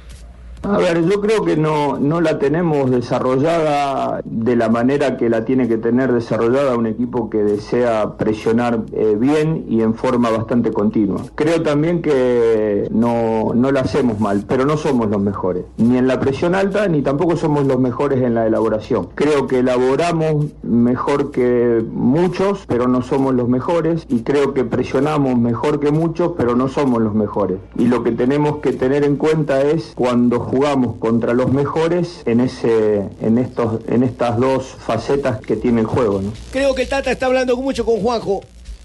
A 0.64 0.78
ver, 0.78 1.04
yo 1.04 1.20
creo 1.20 1.44
que 1.44 1.58
no, 1.58 2.00
no 2.00 2.22
la 2.22 2.40
tenemos 2.40 2.90
desarrollada 2.90 4.22
de 4.24 4.56
la 4.56 4.70
manera 4.70 5.18
que 5.18 5.30
la 5.30 5.44
tiene 5.44 5.68
que 5.68 5.78
tener 5.78 6.14
desarrollada 6.14 6.78
un 6.78 6.86
equipo 6.86 7.30
que 7.30 7.44
desea 7.44 8.16
presionar 8.18 8.84
eh, 8.94 9.18
bien 9.20 9.66
y 9.68 9.82
en 9.82 9.94
forma 9.94 10.30
bastante 10.30 10.72
continua. 10.72 11.22
Creo 11.36 11.62
también 11.64 12.02
que 12.02 12.88
no, 12.92 13.52
no 13.54 13.72
la 13.74 13.82
hacemos 13.82 14.22
mal, 14.22 14.46
pero 14.48 14.66
no 14.66 14.78
somos 14.78 15.10
los 15.10 15.22
mejores, 15.22 15.66
ni 15.78 15.98
en 15.98 16.08
la 16.08 16.22
presión 16.22 16.56
alta 16.56 16.88
ni 16.88 17.02
tampoco 17.02 17.36
somos 17.36 17.68
los 17.68 17.80
mejores 17.80 18.22
en 18.22 18.34
la 18.34 18.48
elaboración. 18.48 19.10
Creo 19.16 19.48
que 19.48 19.60
elaboramos 19.60 20.46
mejor 20.64 21.32
que 21.32 21.84
muchos, 21.92 22.64
pero 22.68 22.88
no 22.88 23.02
somos 23.02 23.34
los 23.34 23.50
mejores 23.50 24.06
y 24.08 24.22
creo 24.22 24.54
que 24.54 24.64
presionamos 24.64 25.38
mejor 25.38 25.82
que 25.82 25.92
muchos, 25.92 26.32
pero 26.38 26.56
no 26.56 26.70
somos 26.70 27.02
los 27.02 27.14
mejores. 27.14 27.58
Y 27.78 27.88
lo 27.88 28.02
que 28.02 28.14
tenemos 28.14 28.60
que 28.60 28.72
tener 28.72 29.04
en 29.04 29.18
cuenta 29.18 29.62
es 29.62 29.94
cuando 29.96 30.40
jugamos 30.54 30.98
contra 30.98 31.34
los 31.34 31.52
mejores 31.52 32.22
en 32.26 32.40
ese 32.40 33.02
en 33.22 33.40
estos 33.40 33.80
en 33.88 34.04
estas 34.04 34.38
dos 34.38 34.68
facetas 34.86 35.42
que 35.42 35.56
tiene 35.56 35.82
el 35.82 35.88
juego, 35.88 36.22
¿no? 36.22 36.32
Creo 36.52 36.76
que 36.76 36.84
el 36.84 36.90
Tata 36.90 37.12
está 37.12 37.26
hablando 37.26 37.58
mucho 37.58 37.84
con 37.84 38.00
Juanjo. 38.00 38.42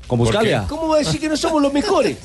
¿Con 0.06 0.18
Buscalia? 0.18 0.64
¿Cómo 0.66 0.88
va 0.88 0.96
a 0.96 0.98
decir 1.00 1.20
que 1.20 1.28
no 1.28 1.36
somos 1.36 1.60
los 1.60 1.70
mejores? 1.70 2.16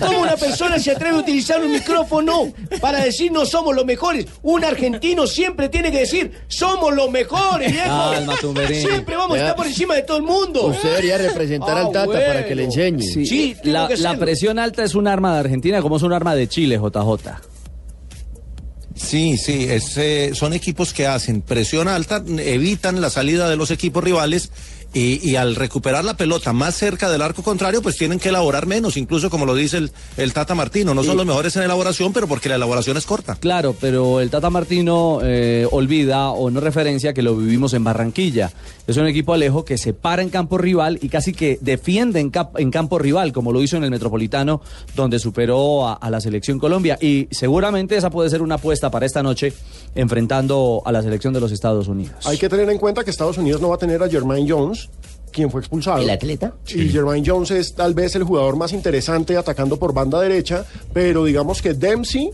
¿Cómo 0.00 0.20
una 0.20 0.36
persona 0.36 0.78
se 0.78 0.92
atreve 0.92 1.16
a 1.16 1.18
utilizar 1.18 1.60
un 1.60 1.72
micrófono 1.72 2.52
para 2.80 3.02
decir 3.02 3.32
no 3.32 3.44
somos 3.44 3.74
los 3.74 3.84
mejores? 3.84 4.26
Un 4.42 4.64
argentino 4.64 5.26
siempre 5.26 5.68
tiene 5.68 5.90
que 5.90 5.98
decir 5.98 6.30
somos 6.46 6.94
los 6.94 7.10
mejores, 7.10 7.72
viejo. 7.72 7.88
Calma. 7.88 8.36
Siempre 8.68 9.16
vamos 9.16 9.36
a 9.36 9.40
estar 9.40 9.56
por 9.56 9.66
encima 9.66 9.96
de 9.96 10.02
todo 10.02 10.18
el 10.18 10.22
mundo. 10.22 10.66
Usted 10.66 10.90
debería 10.90 11.18
representar 11.18 11.76
Ah, 11.76 11.80
al 11.86 11.90
Tata 11.90 12.12
para 12.12 12.46
que 12.46 12.54
le 12.54 12.62
enseñe. 12.62 13.02
Sí, 13.02 13.56
la, 13.64 14.16
presión 14.16 14.60
alta 14.60 14.84
es 14.84 14.94
un 14.94 15.08
arma 15.08 15.34
de 15.34 15.40
Argentina 15.40 15.82
como 15.82 15.96
es 15.96 16.02
un 16.04 16.12
arma 16.12 16.36
de 16.36 16.46
Chile, 16.46 16.78
JJ. 16.78 17.53
Sí, 18.94 19.36
sí, 19.38 19.66
eh, 19.68 20.30
son 20.34 20.52
equipos 20.52 20.92
que 20.92 21.06
hacen 21.06 21.42
presión 21.42 21.88
alta, 21.88 22.22
evitan 22.38 23.00
la 23.00 23.10
salida 23.10 23.48
de 23.48 23.56
los 23.56 23.70
equipos 23.70 24.04
rivales 24.04 24.50
y, 24.94 25.28
y 25.28 25.36
al 25.36 25.56
recuperar 25.56 26.04
la 26.04 26.16
pelota 26.16 26.52
más 26.52 26.76
cerca 26.76 27.10
del 27.10 27.20
arco 27.20 27.42
contrario, 27.42 27.82
pues 27.82 27.96
tienen 27.96 28.18
que 28.18 28.30
elaborar 28.30 28.66
menos, 28.66 28.96
incluso 28.96 29.28
como 29.28 29.44
lo 29.44 29.54
dice 29.54 29.76
el, 29.76 29.90
el 30.16 30.32
Tata 30.32 30.54
Martino. 30.54 30.94
No 30.94 31.04
son 31.04 31.16
los 31.16 31.26
mejores 31.26 31.54
en 31.56 31.64
elaboración, 31.64 32.12
pero 32.12 32.26
porque 32.26 32.48
la 32.48 32.54
elaboración 32.54 32.96
es 32.96 33.04
corta. 33.04 33.34
Claro, 33.34 33.74
pero 33.80 34.20
el 34.20 34.30
Tata 34.30 34.48
Martino 34.50 35.18
eh, 35.22 35.66
olvida 35.70 36.30
o 36.30 36.50
no 36.50 36.60
referencia 36.60 37.12
que 37.12 37.22
lo 37.22 37.36
vivimos 37.36 37.74
en 37.74 37.84
Barranquilla. 37.84 38.52
Es 38.86 38.96
un 38.96 39.06
equipo 39.06 39.34
Alejo 39.34 39.64
que 39.64 39.78
se 39.78 39.92
para 39.94 40.22
en 40.22 40.30
campo 40.30 40.58
rival 40.58 40.98
y 41.02 41.08
casi 41.08 41.32
que 41.32 41.58
defiende 41.60 42.20
en, 42.20 42.30
cap- 42.30 42.58
en 42.58 42.70
campo 42.70 42.98
rival, 42.98 43.32
como 43.32 43.52
lo 43.52 43.62
hizo 43.62 43.76
en 43.76 43.84
el 43.84 43.90
Metropolitano, 43.90 44.60
donde 44.94 45.18
superó 45.18 45.88
a, 45.88 45.94
a 45.94 46.10
la 46.10 46.20
selección 46.20 46.58
Colombia. 46.58 46.96
Y 47.00 47.26
seguramente 47.30 47.96
esa 47.96 48.10
puede 48.10 48.30
ser 48.30 48.42
una 48.42 48.56
apuesta 48.56 48.90
para 48.90 49.06
esta 49.06 49.22
noche, 49.22 49.52
enfrentando 49.94 50.82
a 50.84 50.92
la 50.92 51.02
selección 51.02 51.32
de 51.32 51.40
los 51.40 51.50
Estados 51.50 51.88
Unidos. 51.88 52.26
Hay 52.26 52.38
que 52.38 52.48
tener 52.48 52.68
en 52.68 52.78
cuenta 52.78 53.04
que 53.04 53.10
Estados 53.10 53.38
Unidos 53.38 53.60
no 53.60 53.70
va 53.70 53.76
a 53.76 53.78
tener 53.78 54.02
a 54.02 54.08
Jermaine 54.08 54.50
Jones, 54.50 54.83
quien 55.32 55.50
fue 55.50 55.60
expulsado. 55.60 55.98
¿El 55.98 56.10
atleta? 56.10 56.54
Y 56.68 56.88
Jermaine 56.88 57.26
Jones 57.28 57.50
es 57.50 57.74
tal 57.74 57.92
vez 57.94 58.14
el 58.14 58.22
jugador 58.24 58.56
más 58.56 58.72
interesante 58.72 59.36
atacando 59.36 59.76
por 59.78 59.92
banda 59.92 60.20
derecha, 60.20 60.64
pero 60.92 61.24
digamos 61.24 61.60
que 61.60 61.74
Dempsey 61.74 62.30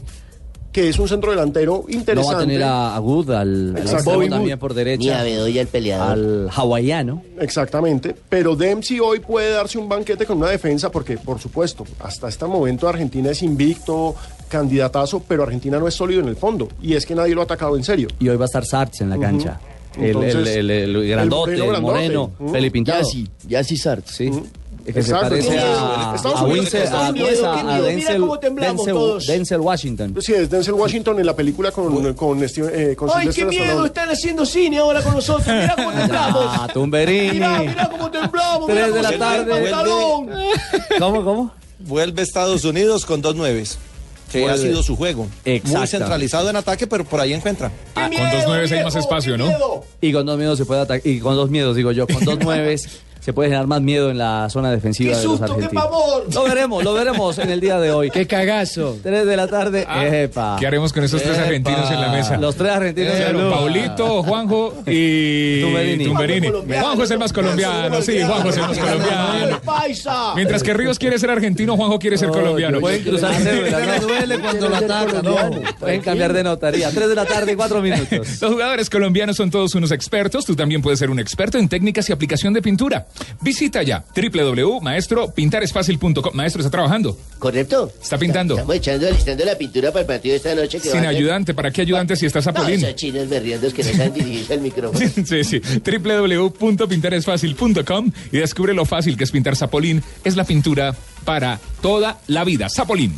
que 0.73 0.89
es 0.89 0.99
un 1.01 1.09
centro 1.09 1.31
delantero 1.33 1.85
No 1.89 1.93
interesante. 1.99 2.35
va 2.37 2.41
a 2.43 2.47
tener 2.47 2.63
a, 2.63 2.95
a 2.95 2.99
Good, 3.01 3.31
al, 3.31 3.73
Bobby 4.05 4.29
también 4.29 4.55
Wood. 4.57 4.61
por 4.61 4.75
derecha. 4.75 5.03
Ni 5.03 5.11
a 5.11 5.23
Bedoya 5.25 5.63
el 5.63 5.67
peleador. 5.67 6.13
Al 6.13 6.49
hawaiano. 6.55 7.23
Exactamente, 7.41 8.15
pero 8.29 8.55
Dempsey 8.55 9.01
hoy 9.01 9.19
puede 9.19 9.51
darse 9.51 9.79
un 9.79 9.89
banquete 9.89 10.27
con 10.27 10.39
una 10.39 10.49
defensa 10.49 10.91
porque, 10.91 11.19
por 11.19 11.41
supuesto, 11.41 11.85
hasta 11.99 12.29
este 12.29 12.45
momento 12.47 12.89
Argentina 12.89 13.31
es 13.31 13.43
invicto, 13.43 14.15
candidatazo, 14.49 15.23
pero 15.27 15.43
Argentina 15.43 15.79
no 15.81 15.89
es 15.89 15.95
sólido 15.95 16.21
en 16.21 16.29
el 16.29 16.37
fondo 16.37 16.69
y 16.81 16.95
es 16.95 17.05
que 17.05 17.17
nadie 17.17 17.35
lo 17.35 17.41
ha 17.41 17.45
atacado 17.45 17.77
en 17.77 17.83
serio. 17.83 18.07
Y 18.21 18.29
hoy 18.29 18.37
va 18.37 18.45
a 18.45 18.47
estar 18.47 18.65
Sarts 18.65 19.01
en 19.01 19.11
la 19.11 19.19
cancha. 19.19 19.59
El, 19.97 20.05
el, 20.05 20.11
Entonces, 20.23 20.57
el- 20.57 20.71
el 20.71 20.97
el 20.97 21.09
grandote, 21.09 21.55
el 21.55 21.81
moreno. 21.83 22.31
Ujú. 22.39 22.53
Felipe 22.53 22.73
Pintado. 22.73 23.01
Yassi, 23.01 23.29
Yassi 23.49 23.77
Sarts. 23.77 24.11
Sí. 24.15 24.31
Es 24.87 24.95
que 24.95 25.01
Exacto. 25.01 25.25
se 25.25 25.31
parece 25.31 25.59
a, 25.59 26.15
Estados 26.17 26.41
a 26.41 26.49
Estados 26.65 27.43
a- 27.45 27.53
a- 27.53 27.75
a 27.77 27.81
Denzel, 27.83 28.21
cómo 28.21 28.39
temblamos 28.39 28.87
Denzel- 28.87 28.93
todos. 28.95 29.27
Denzel 29.27 29.61
Washington. 29.61 30.17
Sí, 30.21 30.33
es 30.33 30.49
Denzel 30.49 30.73
Washington 30.75 31.21
en 31.21 31.27
la 31.27 31.37
película 31.37 31.71
con, 31.71 32.15
con, 32.15 32.41
Steven- 32.49 32.71
eh, 32.73 32.97
con 32.97 33.11
¡Ay, 33.15 33.29
qué 33.29 33.45
miedo! 33.45 33.85
Están 33.85 34.09
haciendo 34.09 34.47
cine 34.47 34.79
ahora 34.79 35.03
con 35.03 35.15
nosotros. 35.15 35.47
Mirá 35.47 35.75
cómo 35.77 35.91
temblamos. 35.99 36.45
Ah, 36.49 36.69
Tumberini. 36.73 37.33
Mirá, 37.35 37.59
mirá 37.61 37.89
cómo 37.91 38.11
temblamos. 38.11 38.67
Tres 38.69 38.87
mirá 38.87 38.87
de 38.87 38.91
cómo 38.91 39.03
la 39.03 39.19
tarde. 39.19 40.51
¿Cómo, 40.99 41.25
cómo? 41.25 41.53
Vuelve 41.81 42.23
Estados 42.23 42.65
Unidos 42.65 43.05
con 43.07 43.21
dos 43.23 43.37
nueves, 43.37 43.79
que 44.31 44.49
ha 44.49 44.57
sido 44.57 44.83
su 44.83 44.97
juego. 44.97 45.29
Muy 45.65 45.87
centralizado 45.87 46.51
en 46.51 46.57
ataque, 46.57 46.87
pero 46.87 47.05
por 47.05 47.21
ahí 47.21 47.33
encuentra. 47.33 47.71
con 47.95 48.31
dos 48.31 48.47
nueves 48.47 48.73
hay 48.73 48.85
más 48.85 48.97
espacio, 48.97 49.37
¿no? 49.37 49.51
Y 50.01 50.13
con 50.13 50.27
dos 50.27 50.39
miedos 50.39 50.59
se 50.59 50.65
puede 50.65 50.81
atacar. 50.81 51.07
Y 51.07 51.21
con 51.21 51.35
dos 51.35 51.51
miedos, 51.51 51.77
digo 51.77 51.93
yo, 51.93 52.07
con 52.07 52.25
dos 52.25 52.39
nueves 52.45 53.03
se 53.21 53.33
puede 53.33 53.49
generar 53.51 53.67
más 53.67 53.81
miedo 53.83 54.11
en 54.11 54.19
la 54.19 54.49
zona 54.51 54.71
defensiva 54.71 55.13
¡Qué 55.13 55.17
de 55.19 55.25
los 55.25 55.33
susto, 55.39 55.47
qué 55.47 55.53
argentinos. 55.65 55.85
pavor! 55.85 56.27
Lo 56.35 56.43
veremos, 56.45 56.85
lo 56.85 56.95
veremos 56.95 57.39
en 57.39 57.51
el 57.51 57.61
día 57.61 57.79
de 57.79 57.93
hoy. 57.93 58.11
¡Qué 58.13 58.27
cagazo! 58.27 58.99
Tres 59.03 59.27
de 59.27 59.37
la 59.37 59.47
tarde. 59.47 59.87
Epa. 60.23 60.57
¿Qué 60.59 60.67
haremos 60.67 60.93
con 60.93 61.05
esos 61.05 61.23
tres 61.23 61.35
Epa. 61.37 61.47
argentinos 61.47 61.91
en 61.91 62.01
la 62.01 62.09
mesa? 62.09 62.37
Los 62.37 62.57
tres 62.57 62.71
argentinos 62.73 63.15
en 63.15 63.21
la 63.21 63.31
Claro, 63.31 63.41
luz. 63.49 63.53
Paulito, 63.55 64.23
Juanjo 64.23 64.75
y 64.87 65.61
Tumberini. 65.63 66.05
Tumberini. 66.05 66.49
Juanjo 66.81 67.03
es 67.05 67.11
el 67.11 67.19
más 67.19 67.33
colombiano, 67.33 68.03
sí, 68.03 68.23
Juanjo 68.23 68.49
es 68.49 68.57
el 68.57 68.63
más 68.63 68.79
colombiano. 68.79 69.61
¡Paisa! 69.65 70.33
Mientras 70.35 70.63
que 70.63 70.75
Ríos 70.75 70.99
quiere 70.99 71.19
ser 71.19 71.31
argentino, 71.31 71.77
Juanjo 71.77 71.99
quiere 71.99 72.19
ser 72.19 72.31
colombiano. 72.31 72.81
Pueden 72.81 73.03
cruzar 73.03 73.35
cédula, 73.35 73.79
Me 73.79 73.87
¿no? 73.99 74.07
duele 74.07 74.39
cuando 74.41 74.69
lo 74.69 74.77
atacan, 74.77 75.25
¿no? 75.25 75.37
Pueden 75.79 76.01
cambiar 76.01 76.33
de 76.33 76.43
notaría. 76.45 76.91
Tres 76.91 77.09
de 77.09 77.15
la 77.15 77.25
tarde, 77.27 77.57
cuatro 77.57 77.81
minutos. 77.83 78.41
Los 78.41 78.53
jugadores 78.53 78.89
colombianos 78.91 79.37
son 79.37 79.51
todos 79.51 79.75
unos 79.75 79.91
expertos. 79.93 80.45
Tú 80.45 80.57
también 80.57 80.83
puedes 80.83 80.99
ser 80.99 81.11
un 81.11 81.19
experto 81.21 81.59
en 81.59 81.69
técnicas 81.69 82.09
y 82.09 82.13
aplicación 82.13 82.53
de 82.53 82.63
pintura. 82.63 83.07
Visita 83.41 83.83
ya 83.83 84.05
www.maestropintaresfacil.com. 84.15 86.35
Maestro, 86.35 86.61
está 86.61 86.71
trabajando. 86.71 87.17
¿Correcto? 87.39 87.91
Está 88.03 88.19
pintando. 88.19 88.55
Estamos 88.55 88.77
echando, 88.77 89.07
alistando 89.07 89.45
la 89.45 89.57
pintura 89.57 89.91
para 89.93 90.01
el 90.03 90.07
partido 90.07 90.33
de 90.33 90.37
esta 90.37 90.55
noche. 90.55 90.79
Que 90.81 90.91
Sin 90.91 91.07
ayudante. 91.07 91.55
¿Para 91.55 91.71
qué 91.71 91.83
ayudante 91.83 92.17
si 92.17 92.27
estás 92.27 92.45
No, 92.47 92.53
Zapolín? 92.53 92.85
esos 92.85 92.97
chinos 92.97 93.29
berriendos 93.29 93.73
que 93.75 93.85
no 93.85 93.93
saben 93.93 94.15
dirigirse 94.15 94.55
al 94.55 94.61
micrófono. 94.61 94.99
Sí, 95.25 95.45
sí. 95.45 95.61
www.pintaresfacil.com 95.61 98.11
y 98.33 98.39
descubre 98.39 98.75
lo 98.75 98.85
fácil 98.85 99.17
que 99.17 99.23
es 99.25 99.31
pintar 99.31 99.55
Zapolín. 99.57 100.03
Es 100.25 100.37
la 100.37 100.45
pintura 100.45 100.95
para 101.25 101.59
toda 101.81 102.19
la 102.27 102.45
vida. 102.45 102.69
Zapolín. 102.69 103.15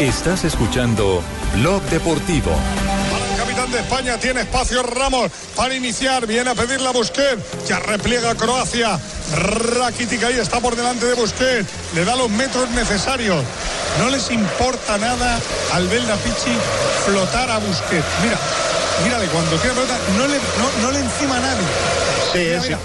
Estás 0.00 0.44
escuchando 0.44 1.22
Blog 1.56 1.82
Deportivo. 1.90 2.50
Capitán 3.50 3.72
de 3.72 3.78
España 3.80 4.16
tiene 4.18 4.42
espacio 4.42 4.80
Ramos 4.82 5.28
para 5.56 5.74
iniciar, 5.74 6.24
viene 6.24 6.50
a 6.50 6.54
pedirle 6.54 6.86
a 6.86 6.92
Busquets, 6.92 7.42
ya 7.66 7.80
repliega 7.80 8.34
Croacia, 8.36 8.96
Rakitic 9.76 10.22
ahí 10.22 10.38
está 10.38 10.60
por 10.60 10.76
delante 10.76 11.06
de 11.06 11.14
Busquets, 11.14 11.66
le 11.94 12.04
da 12.04 12.14
los 12.14 12.30
metros 12.30 12.70
necesarios, 12.70 13.42
no 13.98 14.08
les 14.08 14.30
importa 14.30 14.98
nada 14.98 15.40
al 15.72 15.88
Belda 15.88 16.14
Pichi 16.18 16.56
flotar 17.04 17.50
a 17.50 17.58
Busquets, 17.58 18.06
mira, 18.22 18.38
mírale, 19.04 19.26
cuando 19.26 19.56
tiene 19.56 19.74
pelota 19.74 19.98
no 20.16 20.26
le, 20.28 20.36
no, 20.36 20.82
no 20.82 20.90
le 20.92 21.00
encima 21.00 21.36
a 21.36 21.40
nadie. 21.40 21.66
Mira, 22.34 22.60
mira. 22.60 22.78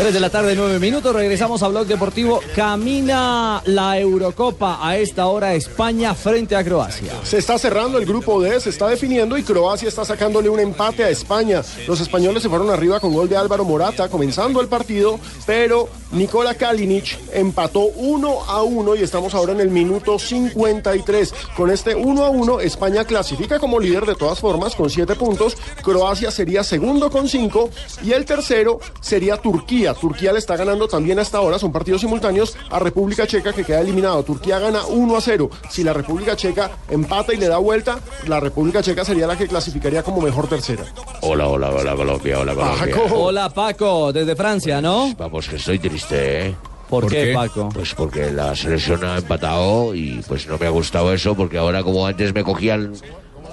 Tres 0.00 0.14
de 0.14 0.20
la 0.20 0.30
tarde, 0.30 0.56
nueve 0.56 0.78
minutos. 0.78 1.14
Regresamos 1.14 1.62
a 1.62 1.68
Blog 1.68 1.86
Deportivo. 1.86 2.40
Camina 2.56 3.62
la 3.66 3.98
Eurocopa 3.98 4.78
a 4.80 4.96
esta 4.96 5.26
hora 5.26 5.52
España 5.52 6.14
frente 6.14 6.56
a 6.56 6.64
Croacia. 6.64 7.12
Se 7.22 7.36
está 7.36 7.58
cerrando 7.58 7.98
el 7.98 8.06
grupo 8.06 8.40
D, 8.40 8.58
se 8.60 8.70
está 8.70 8.88
definiendo 8.88 9.36
y 9.36 9.42
Croacia 9.42 9.88
está 9.88 10.06
sacándole 10.06 10.48
un 10.48 10.58
empate 10.58 11.04
a 11.04 11.10
España. 11.10 11.60
Los 11.86 12.00
españoles 12.00 12.42
se 12.42 12.48
fueron 12.48 12.70
arriba 12.70 12.98
con 12.98 13.12
gol 13.12 13.28
de 13.28 13.36
Álvaro 13.36 13.62
Morata 13.66 14.08
comenzando 14.08 14.62
el 14.62 14.68
partido, 14.68 15.20
pero 15.44 15.90
Nikola 16.12 16.54
Kalinic 16.54 17.18
empató 17.34 17.80
1 17.80 18.44
a 18.48 18.62
1 18.62 18.96
y 18.96 19.02
estamos 19.02 19.34
ahora 19.34 19.52
en 19.52 19.60
el 19.60 19.68
minuto 19.68 20.18
53. 20.18 21.34
Con 21.54 21.70
este 21.70 21.94
1 21.94 22.24
a 22.24 22.30
1, 22.30 22.60
España 22.60 23.04
clasifica 23.04 23.58
como 23.58 23.78
líder 23.78 24.06
de 24.06 24.14
todas 24.14 24.40
formas 24.40 24.74
con 24.74 24.88
7 24.88 25.14
puntos. 25.14 25.58
Croacia 25.82 26.30
sería 26.30 26.64
segundo 26.64 27.10
con 27.10 27.28
5 27.28 27.68
y 28.02 28.12
el 28.12 28.24
tercero 28.24 28.80
sería 29.02 29.36
Turquía. 29.36 29.89
Turquía 29.94 30.32
le 30.32 30.38
está 30.38 30.56
ganando 30.56 30.88
también 30.88 31.18
hasta 31.18 31.38
ahora, 31.38 31.58
son 31.58 31.72
partidos 31.72 32.00
simultáneos, 32.00 32.56
a 32.70 32.78
República 32.78 33.26
Checa 33.26 33.52
que 33.52 33.64
queda 33.64 33.80
eliminado. 33.80 34.22
Turquía 34.22 34.58
gana 34.58 34.84
1 34.86 35.16
a 35.16 35.20
0. 35.20 35.50
Si 35.70 35.84
la 35.84 35.92
República 35.92 36.36
Checa 36.36 36.70
empata 36.88 37.32
y 37.34 37.36
le 37.36 37.48
da 37.48 37.58
vuelta, 37.58 37.98
la 38.26 38.40
República 38.40 38.82
Checa 38.82 39.04
sería 39.04 39.26
la 39.26 39.36
que 39.36 39.48
clasificaría 39.48 40.02
como 40.02 40.20
mejor 40.20 40.48
tercera. 40.48 40.84
Hola, 41.22 41.48
hola, 41.48 41.70
hola 41.70 41.94
Colombia, 41.94 42.38
hola 42.38 42.54
Colombia. 42.54 42.94
Paco. 42.94 43.14
Hola 43.14 43.50
Paco, 43.50 44.12
desde 44.12 44.36
Francia, 44.36 44.80
¿no? 44.80 45.14
Vamos, 45.16 45.48
que 45.48 45.56
estoy 45.56 45.78
triste, 45.78 46.46
¿eh? 46.46 46.54
¿Por, 46.88 47.06
qué, 47.06 47.32
Paco? 47.32 47.68
Pues 47.72 47.94
porque 47.94 48.32
la 48.32 48.56
selección 48.56 49.04
ha 49.04 49.18
empatado 49.18 49.94
y 49.94 50.20
pues 50.26 50.48
no 50.48 50.58
me 50.58 50.66
ha 50.66 50.70
gustado 50.70 51.12
eso 51.14 51.36
porque 51.36 51.56
ahora 51.56 51.84
como 51.84 52.04
antes 52.04 52.34
me 52.34 52.42
cogían, 52.42 52.94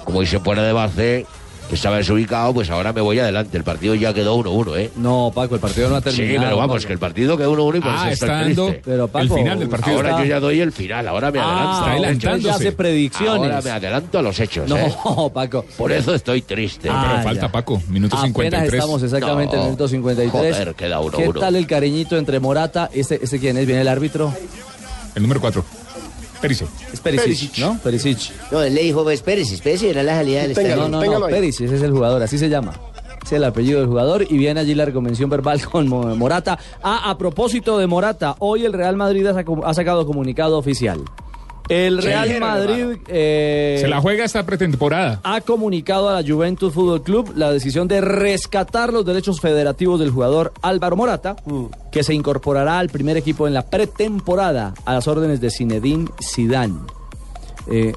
como 0.04 0.20
dicen 0.20 0.42
fuera 0.42 0.64
de 0.64 0.72
base, 0.72 1.26
estaba 1.74 1.96
desubicado, 1.96 2.52
pues 2.54 2.70
ahora 2.70 2.92
me 2.92 3.00
voy 3.00 3.18
adelante. 3.18 3.56
El 3.56 3.64
partido 3.64 3.94
ya 3.94 4.12
quedó 4.14 4.36
1-1, 4.36 4.76
¿eh? 4.78 4.90
No, 4.96 5.30
Paco, 5.34 5.54
el 5.54 5.60
partido 5.60 5.88
no 5.90 5.96
ha 5.96 6.00
terminado. 6.00 6.32
Sí, 6.32 6.38
pero 6.44 6.56
vamos, 6.56 6.76
Paco. 6.76 6.86
que 6.86 6.92
el 6.92 6.98
partido 6.98 7.36
quedó 7.36 7.52
1-1 7.52 7.76
y 7.76 7.80
por 7.80 7.90
Ah, 7.90 8.10
eso 8.10 8.24
está 8.26 8.40
estoy 8.48 8.54
triste. 8.66 8.82
Pero, 8.84 9.08
Paco, 9.08 9.22
el 9.24 9.30
final 9.30 9.58
del 9.58 9.68
partido. 9.68 9.96
Ahora 9.96 10.10
está- 10.10 10.22
yo 10.22 10.28
ya 10.28 10.40
doy 10.40 10.60
el 10.60 10.72
final, 10.72 11.08
ahora 11.08 11.30
me 11.30 11.38
adelanto. 11.38 11.60
Ah, 11.62 11.72
Está 11.72 11.78
entonces 11.78 12.04
adelantándose. 12.28 12.48
ya 12.48 12.54
hace 12.54 12.72
predicciones. 12.72 13.42
Ahora 13.52 13.60
me 13.62 13.70
adelanto 13.70 14.18
a 14.18 14.22
los 14.22 14.40
hechos, 14.40 14.70
¿eh? 14.70 14.94
No, 15.04 15.28
Paco. 15.34 15.64
Por 15.76 15.92
eso 15.92 16.14
estoy 16.14 16.42
triste. 16.42 16.88
Ah, 16.90 17.06
Pero 17.10 17.22
falta 17.24 17.46
ya. 17.46 17.52
Paco, 17.52 17.82
minuto 17.88 18.16
Apenas 18.16 18.28
53. 18.34 18.74
estamos 18.74 19.02
exactamente 19.02 19.54
en 19.54 19.60
el 19.60 19.64
No. 19.66 19.70
minuto 19.70 19.88
53. 19.88 20.56
Joder, 20.56 20.74
queda 20.74 21.00
uno, 21.00 21.16
¿Qué 21.16 21.28
uno. 21.28 21.40
tal 21.40 21.56
el 21.56 21.66
cariñito 21.66 22.16
entre 22.16 22.40
Morata? 22.40 22.90
¿Este, 22.92 23.20
este 23.22 23.38
quién 23.38 23.56
es? 23.58 23.66
¿Viene 23.66 23.82
el 23.82 23.88
árbitro? 23.88 24.32
El 25.14 25.22
número 25.22 25.40
4. 25.40 25.64
Perisic. 26.40 26.68
Es 26.92 27.00
Perisic, 27.00 27.24
Perisic. 27.24 27.58
¿no? 27.58 27.78
Perisic. 27.78 28.18
No, 28.52 28.62
él 28.62 28.74
le 28.74 28.82
dijo, 28.82 29.02
pues, 29.02 29.20
espérese, 29.20 29.54
espérese, 29.54 29.90
era 29.90 30.02
la 30.02 30.16
salida 30.16 30.42
del 30.42 30.50
estadio. 30.52 30.88
No, 30.88 30.88
no, 31.04 31.18
no. 31.20 31.26
Perisic, 31.26 31.66
ese 31.66 31.76
es 31.76 31.82
el 31.82 31.90
jugador, 31.92 32.22
así 32.22 32.38
se 32.38 32.48
llama. 32.48 32.72
Es 33.24 33.32
el 33.32 33.44
apellido 33.44 33.80
del 33.80 33.88
jugador 33.88 34.24
y 34.28 34.38
viene 34.38 34.60
allí 34.60 34.74
la 34.74 34.90
convención 34.92 35.28
verbal 35.28 35.60
con 35.70 35.88
Mo- 35.88 36.14
Morata. 36.16 36.58
Ah, 36.82 37.10
a 37.10 37.18
propósito 37.18 37.76
de 37.78 37.86
Morata, 37.86 38.36
hoy 38.38 38.64
el 38.64 38.72
Real 38.72 38.96
Madrid 38.96 39.26
ha 39.26 39.74
sacado 39.74 40.06
comunicado 40.06 40.56
oficial. 40.58 41.00
El 41.68 42.02
Real 42.02 42.40
Madrid 42.40 42.98
eh, 43.08 43.78
Se 43.80 43.88
la 43.88 44.00
juega 44.00 44.24
esta 44.24 44.44
pretemporada. 44.46 45.20
ha 45.22 45.40
comunicado 45.40 46.08
a 46.08 46.20
la 46.20 46.26
Juventus 46.26 46.72
Fútbol 46.72 47.02
Club 47.02 47.32
la 47.36 47.52
decisión 47.52 47.88
de 47.88 48.00
rescatar 48.00 48.92
los 48.92 49.04
derechos 49.04 49.40
federativos 49.40 50.00
del 50.00 50.10
jugador 50.10 50.52
Álvaro 50.62 50.96
Morata, 50.96 51.36
que 51.92 52.02
se 52.02 52.14
incorporará 52.14 52.78
al 52.78 52.88
primer 52.88 53.16
equipo 53.16 53.46
en 53.46 53.54
la 53.54 53.66
pretemporada 53.66 54.74
a 54.84 54.94
las 54.94 55.08
órdenes 55.08 55.40
de 55.40 55.50
Zinedine 55.50 56.08
Zidane. 56.22 56.78
Eh, 57.70 57.92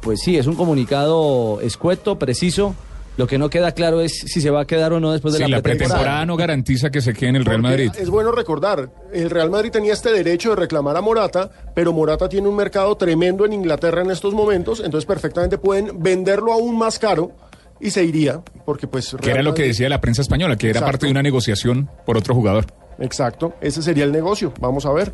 pues 0.00 0.20
sí, 0.20 0.36
es 0.38 0.46
un 0.46 0.54
comunicado 0.54 1.60
escueto, 1.60 2.18
preciso. 2.18 2.74
Lo 3.16 3.26
que 3.26 3.38
no 3.38 3.50
queda 3.50 3.72
claro 3.72 4.00
es 4.00 4.12
si 4.12 4.40
se 4.40 4.50
va 4.50 4.62
a 4.62 4.66
quedar 4.66 4.92
o 4.92 5.00
no 5.00 5.12
después 5.12 5.34
de 5.34 5.38
Sí, 5.44 5.50
la, 5.50 5.58
la 5.58 5.62
pretemporada 5.62 6.24
no 6.24 6.36
garantiza 6.36 6.90
que 6.90 7.00
se 7.00 7.12
quede 7.12 7.30
en 7.30 7.36
el 7.36 7.44
Real 7.44 7.60
Madrid. 7.60 7.90
Es 7.98 8.08
bueno 8.08 8.32
recordar, 8.32 8.90
el 9.12 9.28
Real 9.28 9.50
Madrid 9.50 9.70
tenía 9.70 9.92
este 9.92 10.10
derecho 10.12 10.50
de 10.50 10.56
reclamar 10.56 10.96
a 10.96 11.00
Morata, 11.02 11.50
pero 11.74 11.92
Morata 11.92 12.28
tiene 12.28 12.48
un 12.48 12.56
mercado 12.56 12.96
tremendo 12.96 13.44
en 13.44 13.52
Inglaterra 13.52 14.02
en 14.02 14.10
estos 14.10 14.32
momentos, 14.32 14.80
entonces 14.80 15.06
perfectamente 15.06 15.58
pueden 15.58 16.02
venderlo 16.02 16.52
aún 16.52 16.78
más 16.78 16.98
caro 16.98 17.32
y 17.78 17.90
se 17.90 18.04
iría, 18.04 18.42
porque 18.64 18.86
pues... 18.86 19.16
Que 19.20 19.30
era 19.30 19.42
lo 19.42 19.54
que 19.54 19.64
decía 19.64 19.88
la 19.88 20.00
prensa 20.00 20.22
española, 20.22 20.56
que 20.56 20.68
era 20.68 20.78
Exacto. 20.78 20.92
parte 20.92 21.06
de 21.06 21.12
una 21.12 21.22
negociación 21.22 21.90
por 22.06 22.16
otro 22.16 22.34
jugador. 22.34 22.66
Exacto, 23.00 23.54
ese 23.60 23.82
sería 23.82 24.04
el 24.04 24.12
negocio, 24.12 24.52
vamos 24.60 24.86
a 24.86 24.92
ver. 24.92 25.12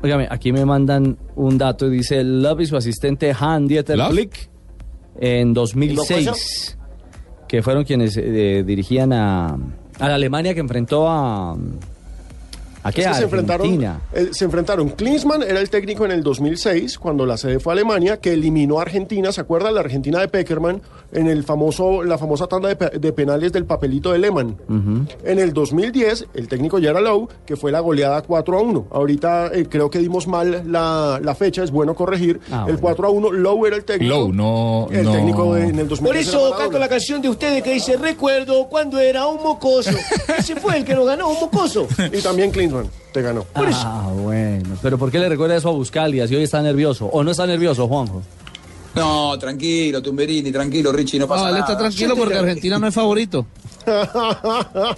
Óigame, 0.00 0.28
aquí 0.30 0.52
me 0.52 0.64
mandan 0.64 1.18
un 1.34 1.58
dato 1.58 1.86
y 1.86 1.90
dice 1.90 2.22
Love 2.22 2.60
y 2.60 2.66
su 2.66 2.76
asistente 2.76 3.34
Han 3.38 3.66
Dieter 3.66 3.98
Love. 3.98 4.28
En 5.20 5.52
2006, 5.52 6.78
que 7.48 7.62
fueron 7.62 7.84
quienes 7.84 8.16
eh, 8.16 8.62
dirigían 8.64 9.12
a, 9.12 9.58
a 9.98 10.08
la 10.08 10.14
Alemania 10.14 10.54
que 10.54 10.60
enfrentó 10.60 11.08
a, 11.08 11.56
¿A 12.82 12.92
qué 12.92 13.02
Es 13.02 13.08
que 13.08 13.14
se 13.14 13.22
enfrentaron, 13.24 13.82
eh, 14.12 14.28
se 14.32 14.44
enfrentaron. 14.44 14.88
Klinsmann 14.90 15.42
era 15.42 15.60
el 15.60 15.68
técnico 15.70 16.04
en 16.04 16.12
el 16.12 16.22
2006, 16.22 16.98
cuando 16.98 17.26
la 17.26 17.36
sede 17.36 17.58
fue 17.60 17.72
Alemania, 17.72 18.18
que 18.18 18.32
eliminó 18.32 18.78
a 18.78 18.82
Argentina. 18.82 19.32
¿Se 19.32 19.40
acuerda? 19.40 19.70
La 19.72 19.80
Argentina 19.80 20.20
de 20.20 20.28
Peckerman 20.28 20.80
en 21.12 21.26
el 21.26 21.42
famoso, 21.44 22.02
la 22.02 22.18
famosa 22.18 22.46
tanda 22.46 22.74
de, 22.74 22.98
de 22.98 23.12
penales 23.12 23.52
del 23.52 23.64
papelito 23.64 24.12
de 24.12 24.18
Lehmann. 24.18 24.56
En 25.24 25.38
el 25.38 25.52
2010, 25.52 26.26
el 26.34 26.48
técnico 26.48 26.78
ya 26.78 26.90
era 26.90 27.00
Lowe, 27.00 27.28
que 27.46 27.56
fue 27.56 27.72
la 27.72 27.80
goleada 27.80 28.22
4 28.22 28.58
a 28.58 28.62
1. 28.62 28.86
Ahorita 28.90 29.50
eh, 29.52 29.66
creo 29.68 29.90
que 29.90 29.98
dimos 29.98 30.26
mal 30.26 30.62
la, 30.70 31.20
la 31.22 31.34
fecha, 31.34 31.62
es 31.64 31.70
bueno 31.70 31.94
corregir. 31.94 32.40
Ah, 32.50 32.66
el 32.68 32.78
4 32.78 33.06
a 33.06 33.10
1, 33.10 33.32
Lowe 33.32 33.66
era 33.66 33.76
el 33.76 33.84
técnico. 33.84 34.14
Lowe, 34.14 34.32
no. 34.32 34.86
El 34.90 35.04
no. 35.04 35.12
técnico 35.12 35.54
de- 35.54 35.62
en 35.68 35.78
el 35.78 35.88
2010. 35.88 36.00
Por 36.00 36.16
eso 36.16 36.54
canto 36.56 36.78
la 36.78 36.88
canción 36.88 37.20
de 37.22 37.28
ustedes 37.28 37.62
que 37.62 37.72
dice 37.72 37.96
Recuerdo 37.96 38.68
cuando 38.68 38.98
era 38.98 39.26
un 39.26 39.42
mocoso. 39.42 39.90
Ese 40.38 40.56
fue 40.56 40.76
el 40.78 40.84
que 40.84 40.94
nos 40.94 41.06
ganó, 41.06 41.28
un 41.30 41.40
mocoso. 41.40 41.86
Y 42.12 42.20
también 42.20 42.50
Klinsmann 42.50 42.67
te 43.12 43.22
ganó. 43.22 43.44
Ah, 43.54 44.10
bueno. 44.14 44.76
Pero 44.82 44.98
¿por 44.98 45.10
qué 45.10 45.18
le 45.18 45.28
recuerda 45.28 45.56
eso 45.56 45.68
a 45.68 45.72
Buscalia 45.72 46.26
si 46.28 46.34
hoy 46.36 46.42
está 46.44 46.60
nervioso? 46.62 47.06
¿O 47.06 47.22
no 47.24 47.30
está 47.30 47.46
nervioso, 47.46 47.86
Juanjo? 47.88 48.22
No, 48.94 49.38
tranquilo, 49.38 50.02
Tumberini, 50.02 50.50
tranquilo, 50.50 50.90
Richie, 50.92 51.18
no 51.18 51.28
pasa 51.28 51.42
No, 51.44 51.48
él 51.48 51.54
nada. 51.60 51.66
está 51.66 51.78
tranquilo 51.78 52.16
porque 52.16 52.34
Argentina 52.36 52.78
no 52.78 52.88
es 52.88 52.94
favorito. 52.94 53.46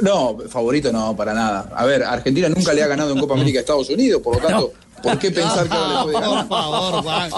No, 0.00 0.38
favorito 0.48 0.90
no, 0.92 1.14
para 1.14 1.34
nada. 1.34 1.70
A 1.76 1.84
ver, 1.84 2.02
Argentina 2.02 2.48
nunca 2.48 2.72
le 2.72 2.82
ha 2.82 2.86
ganado 2.86 3.12
en 3.12 3.18
Copa 3.20 3.34
América 3.34 3.58
a 3.58 3.60
Estados 3.60 3.90
Unidos, 3.90 4.22
por 4.22 4.36
lo 4.40 4.48
tanto, 4.48 4.72
¿por 5.02 5.18
qué 5.18 5.30
pensar 5.30 5.68
que 5.68 5.74
ahora 5.74 5.98
le 5.98 6.02
puede 6.12 6.20
ganar? 6.20 6.48
Por 6.48 6.58
favor, 6.58 7.02
Juan. 7.02 7.30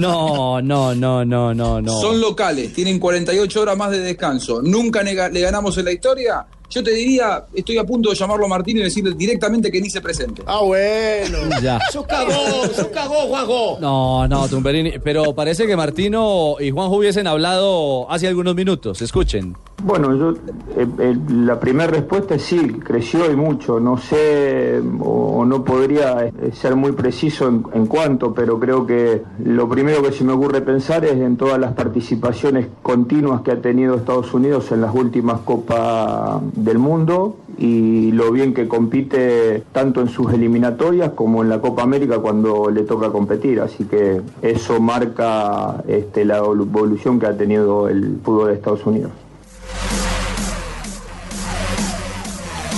No, 0.00 0.60
no, 0.60 0.94
no, 0.94 1.24
no, 1.24 1.54
no, 1.54 1.80
no. 1.80 2.00
Son 2.00 2.20
locales, 2.20 2.72
tienen 2.74 2.98
48 2.98 3.60
horas 3.60 3.76
más 3.76 3.90
de 3.92 4.00
descanso. 4.00 4.60
Nunca 4.62 5.02
le 5.02 5.14
ganamos 5.40 5.78
en 5.78 5.84
la 5.84 5.92
historia. 5.92 6.44
Yo 6.70 6.82
te 6.82 6.90
diría, 6.92 7.44
estoy 7.54 7.78
a 7.78 7.84
punto 7.84 8.10
de 8.10 8.16
llamarlo 8.16 8.46
a 8.46 8.48
Martín 8.48 8.78
y 8.78 8.82
decirle 8.82 9.14
directamente 9.16 9.70
que 9.70 9.80
ni 9.80 9.90
se 9.90 10.00
presente. 10.00 10.42
Ah, 10.46 10.60
bueno. 10.62 11.38
Ya. 11.62 11.78
Sos 11.92 12.04
cagó, 12.06 12.66
sos 12.74 12.88
cagó, 12.88 13.14
Juanjo. 13.28 13.78
No, 13.80 14.26
no, 14.28 14.48
Tumberini. 14.48 14.94
Pero 15.02 15.34
parece 15.34 15.66
que 15.66 15.76
Martino 15.76 16.56
y 16.60 16.70
Juanjo 16.70 16.96
hubiesen 16.96 17.26
hablado 17.26 18.10
hace 18.10 18.26
algunos 18.28 18.54
minutos. 18.54 19.00
Escuchen. 19.00 19.56
Bueno, 19.82 20.16
yo 20.16 20.30
eh, 20.76 20.86
eh, 20.98 21.16
la 21.30 21.60
primera 21.60 21.90
respuesta 21.90 22.34
es 22.36 22.42
sí, 22.42 22.58
creció 22.84 23.30
y 23.30 23.36
mucho. 23.36 23.80
No 23.80 23.98
sé 23.98 24.80
o, 25.00 25.38
o 25.38 25.44
no 25.44 25.64
podría 25.64 26.24
eh, 26.26 26.32
ser 26.54 26.74
muy 26.76 26.92
preciso 26.92 27.48
en, 27.48 27.64
en 27.72 27.86
cuánto, 27.86 28.34
pero 28.34 28.58
creo 28.58 28.86
que 28.86 29.22
lo 29.44 29.68
primero 29.68 30.02
que 30.02 30.12
se 30.12 30.24
me 30.24 30.32
ocurre 30.32 30.60
pensar 30.62 31.04
es 31.04 31.12
en 31.14 31.36
todas 31.36 31.58
las 31.58 31.72
participaciones 31.74 32.66
continuas 32.82 33.42
que 33.42 33.52
ha 33.52 33.60
tenido 33.60 33.94
Estados 33.94 34.32
Unidos 34.34 34.70
en 34.72 34.80
las 34.80 34.94
últimas 34.94 35.40
Copas 35.40 36.40
del 36.56 36.78
Mundo 36.78 37.36
y 37.58 38.12
lo 38.12 38.30
bien 38.32 38.54
que 38.54 38.68
compite 38.68 39.62
tanto 39.72 40.00
en 40.00 40.08
sus 40.08 40.32
eliminatorias 40.32 41.10
como 41.14 41.42
en 41.42 41.48
la 41.48 41.60
Copa 41.60 41.82
América 41.82 42.18
cuando 42.18 42.70
le 42.70 42.82
toca 42.82 43.10
competir. 43.10 43.60
Así 43.60 43.84
que 43.84 44.20
eso 44.42 44.80
marca 44.80 45.82
este, 45.88 46.24
la 46.24 46.38
evolución 46.38 47.18
que 47.18 47.26
ha 47.26 47.36
tenido 47.36 47.88
el 47.88 48.18
fútbol 48.24 48.48
de 48.48 48.54
Estados 48.54 48.84
Unidos. 48.86 49.10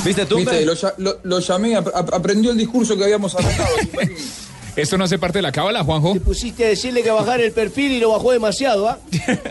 ¿Viste 0.04 0.24
tú? 0.26 0.36
Viste, 0.36 0.64
lo, 0.64 0.74
lo- 0.98 1.16
lo 1.24 1.38
llamé, 1.40 1.74
ap- 1.76 1.88
ap- 1.92 2.14
aprendió 2.14 2.52
el 2.52 2.58
discurso 2.58 2.96
que 2.96 3.02
habíamos 3.04 3.34
arrancado. 3.34 3.68
¿Esto 4.76 4.98
no 4.98 5.04
hace 5.04 5.18
parte 5.18 5.38
de 5.38 5.42
la 5.42 5.52
cábala, 5.52 5.82
Juanjo? 5.82 6.12
Te 6.12 6.20
pusiste 6.20 6.66
a 6.66 6.68
decirle 6.68 7.02
que 7.02 7.10
bajar 7.10 7.40
el 7.40 7.52
perfil 7.52 7.92
y 7.92 7.98
lo 7.98 8.10
bajó 8.10 8.32
demasiado, 8.32 8.88
¿ah? 8.88 8.98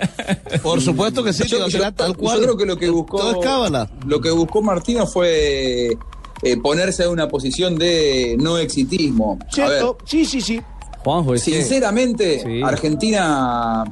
Por 0.63 0.81
supuesto 0.81 1.23
que 1.23 1.33
sí, 1.33 1.43
Yo, 1.47 1.67
yo- 1.67 1.91
tal 1.93 2.13
yo 2.13 2.17
cual. 2.19 2.41
creo 2.41 2.55
que 2.57 2.65
lo 2.65 2.77
que 2.77 2.89
buscó 2.89 3.17
Todo 3.17 3.39
es 3.41 3.45
cábala. 3.45 3.89
lo 4.05 4.21
que 4.21 4.29
buscó 4.31 4.61
Martino 4.61 5.07
fue 5.07 5.97
eh, 6.43 6.57
ponerse 6.61 7.03
en 7.03 7.09
una 7.09 7.27
posición 7.27 7.75
de 7.77 8.35
no 8.39 8.57
exitismo. 8.59 9.39
A 9.41 9.43
ver, 9.45 9.53
¿Cierto? 9.53 9.97
Sí, 10.05 10.25
sí, 10.25 10.41
sí. 10.41 10.61
Juanjo, 11.03 11.37
sinceramente, 11.37 12.41
Sí. 12.43 12.61
Argentina 12.63 13.83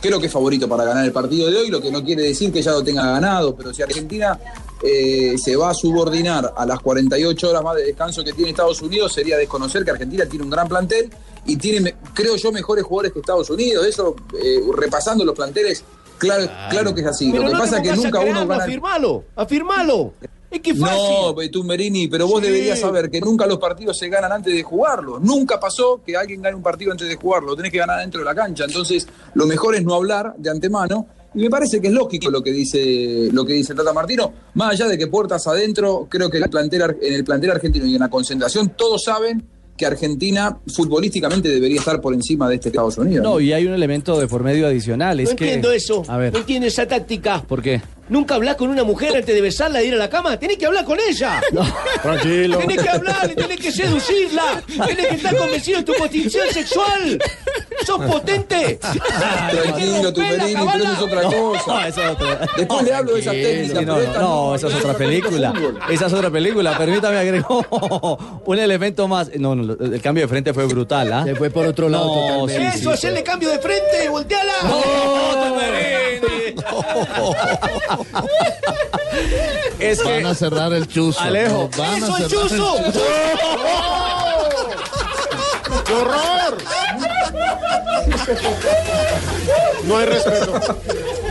creo 0.00 0.18
que 0.18 0.26
es 0.26 0.32
favorito 0.32 0.66
para 0.68 0.84
ganar 0.84 1.04
el 1.04 1.12
partido 1.12 1.50
de 1.50 1.56
hoy, 1.58 1.68
lo 1.68 1.80
que 1.82 1.90
no 1.90 2.02
quiere 2.02 2.22
decir 2.22 2.50
que 2.52 2.62
ya 2.62 2.70
lo 2.72 2.82
tenga 2.82 3.04
ganado, 3.06 3.54
pero 3.54 3.74
si 3.74 3.82
Argentina 3.82 4.38
eh, 4.82 5.36
se 5.38 5.56
va 5.56 5.70
a 5.70 5.74
subordinar 5.74 6.52
a 6.56 6.64
las 6.66 6.80
48 6.80 7.50
horas 7.50 7.62
más 7.62 7.76
de 7.76 7.84
descanso 7.84 8.24
que 8.24 8.32
tiene 8.32 8.50
Estados 8.50 8.80
Unidos, 8.82 9.12
sería 9.12 9.36
desconocer 9.36 9.84
que 9.84 9.90
Argentina 9.90 10.24
tiene 10.26 10.44
un 10.44 10.50
gran 10.50 10.68
plantel 10.68 11.10
y 11.46 11.56
tiene, 11.56 11.94
creo 12.14 12.36
yo, 12.36 12.50
mejores 12.52 12.84
jugadores 12.84 13.12
que 13.12 13.20
Estados 13.20 13.50
Unidos. 13.50 13.86
Eso, 13.86 14.14
eh, 14.42 14.60
repasando 14.74 15.24
los 15.24 15.34
planteles, 15.34 15.84
claro, 16.18 16.46
claro 16.70 16.94
que 16.94 17.00
es 17.02 17.06
así. 17.06 17.30
Pero 17.30 17.42
lo 17.44 17.48
que 17.48 17.54
no 17.54 17.60
pasa 17.60 17.76
es 17.78 17.82
que 17.82 17.96
nunca 17.96 18.18
uno 18.20 18.22
crearlo, 18.30 18.46
gana. 18.48 18.64
Afirmalo, 18.64 19.24
afirmalo. 19.36 20.12
Es 20.50 20.60
que 20.62 20.74
fácil. 20.74 20.96
No, 20.98 21.50
Tumberini, 21.52 22.08
pero 22.08 22.26
vos 22.26 22.40
Sí. 22.40 22.46
deberías 22.48 22.80
saber 22.80 23.08
que 23.08 23.20
nunca 23.20 23.46
los 23.46 23.58
partidos 23.58 23.96
se 23.96 24.08
ganan 24.08 24.32
antes 24.32 24.52
de 24.52 24.62
jugarlos. 24.64 25.20
Nunca 25.20 25.60
pasó 25.60 26.00
que 26.04 26.16
alguien 26.16 26.42
gane 26.42 26.56
un 26.56 26.62
partido 26.62 26.90
antes 26.90 27.06
de 27.08 27.14
jugarlo. 27.14 27.50
Lo 27.50 27.56
tenés 27.56 27.70
que 27.70 27.78
ganar 27.78 28.00
dentro 28.00 28.18
de 28.20 28.24
la 28.24 28.34
cancha. 28.34 28.64
Entonces, 28.64 29.06
lo 29.34 29.46
mejor 29.46 29.76
es 29.76 29.84
no 29.84 29.94
hablar 29.94 30.34
de 30.36 30.50
antemano. 30.50 31.06
Y 31.34 31.38
me 31.42 31.50
parece 31.50 31.80
que 31.80 31.86
es 31.88 31.92
lógico 31.92 32.28
lo 32.30 32.42
que 32.42 32.50
dice 32.52 33.28
lo 33.32 33.44
que 33.44 33.52
dice 33.52 33.74
Tata 33.74 33.92
Martino. 33.92 34.32
Más 34.54 34.72
allá 34.72 34.88
de 34.88 34.98
que 34.98 35.06
puertas 35.06 35.46
adentro, 35.46 36.06
creo 36.10 36.28
que 36.30 36.38
en 36.38 36.44
el 36.44 36.50
plantel, 36.50 36.82
ar- 36.82 36.96
en 37.00 37.14
el 37.14 37.24
plantel 37.24 37.50
argentino 37.52 37.86
y 37.86 37.94
en 37.94 38.00
la 38.00 38.08
concentración, 38.10 38.70
todos 38.76 39.02
saben 39.04 39.44
que 39.76 39.86
Argentina 39.86 40.58
futbolísticamente 40.74 41.48
debería 41.48 41.78
estar 41.78 42.00
por 42.00 42.12
encima 42.12 42.48
de 42.48 42.56
este 42.56 42.68
Estados 42.68 42.98
Unidos. 42.98 43.22
No, 43.24 43.40
y 43.40 43.52
hay 43.52 43.64
un 43.64 43.72
elemento 43.72 44.18
de 44.20 44.26
por 44.26 44.42
medio 44.42 44.66
adicional. 44.66 45.20
Es 45.20 45.30
No 45.30 45.36
que... 45.36 45.44
entiendo 45.44 45.72
eso. 45.72 46.02
A 46.08 46.18
ver, 46.18 46.32
No 46.32 46.40
entiendo 46.40 46.66
esa 46.66 46.86
táctica. 46.86 47.42
¿por 47.46 47.62
qué? 47.62 47.80
¿Nunca 48.10 48.34
hablas 48.34 48.56
con 48.56 48.68
una 48.70 48.82
mujer 48.82 49.16
antes 49.16 49.32
de 49.32 49.40
besarla 49.40 49.82
y 49.82 49.86
ir 49.86 49.94
a 49.94 49.96
la 49.96 50.10
cama? 50.10 50.36
Tenés 50.36 50.58
que 50.58 50.66
hablar 50.66 50.84
con 50.84 50.98
ella. 51.08 51.40
Tranquilo. 52.02 52.58
Tenés 52.58 52.82
que 52.82 52.88
hablarle, 52.88 53.34
tenés 53.36 53.60
que 53.60 53.70
seducirla. 53.70 54.62
Tenés 54.86 55.06
que 55.06 55.14
estar 55.14 55.36
convencido 55.36 55.78
de 55.78 55.84
tu 55.84 55.94
condición 55.94 56.48
sexual. 56.52 57.18
¡Sos 57.86 58.04
potente! 58.04 58.78
Tranquilo, 58.80 60.12
Tumberini, 60.12 60.54
pero 60.54 60.82
eso 60.82 60.92
es 60.92 61.00
otra 61.00 61.22
cosa. 61.22 61.62
No, 61.66 61.86
eso 61.86 62.02
es 62.02 62.10
otra. 62.10 62.46
Después 62.56 62.82
le 62.82 62.94
hablo 62.94 63.14
de 63.14 63.20
esas 63.20 63.32
técnicas. 63.32 63.78
Sí, 63.78 63.84
no, 63.86 63.98
no, 64.20 64.54
esa 64.56 64.66
es 64.68 64.74
otra 64.74 64.94
película. 64.94 65.52
Esa 65.88 66.06
es 66.06 66.12
otra 66.12 66.30
película. 66.30 66.76
Permítame 66.76 67.16
agregar 67.16 67.46
un 68.44 68.58
elemento 68.58 69.06
más. 69.06 69.30
No, 69.38 69.54
no, 69.54 69.72
el 69.72 70.02
cambio 70.02 70.24
de 70.24 70.28
frente 70.28 70.52
fue 70.52 70.64
brutal, 70.66 71.12
¿ah? 71.12 71.22
Se 71.24 71.36
fue 71.36 71.48
por 71.50 71.64
otro 71.64 71.88
lado 71.88 72.06
No, 72.06 72.14
totalmente. 72.46 72.72
sí, 72.72 72.78
Eso, 72.80 72.90
hacerle 72.90 73.22
cambio 73.22 73.50
de 73.50 73.60
frente, 73.60 74.08
volteala. 74.08 74.52
Es 79.78 80.00
que 80.00 80.12
Van 80.12 80.26
a 80.26 80.34
cerrar 80.34 80.72
el 80.72 80.86
chuzo. 80.88 81.20
Alejo. 81.20 81.68
Van 81.76 81.94
a 82.02 82.06
¡Eso, 82.06 82.16
el 82.18 82.28
cerrar 82.28 82.48
chuzo! 82.48 82.76
¡Qué 85.86 85.92
horror! 85.94 86.58
No 89.84 89.96
hay 89.98 90.06
respeto. 90.06 90.52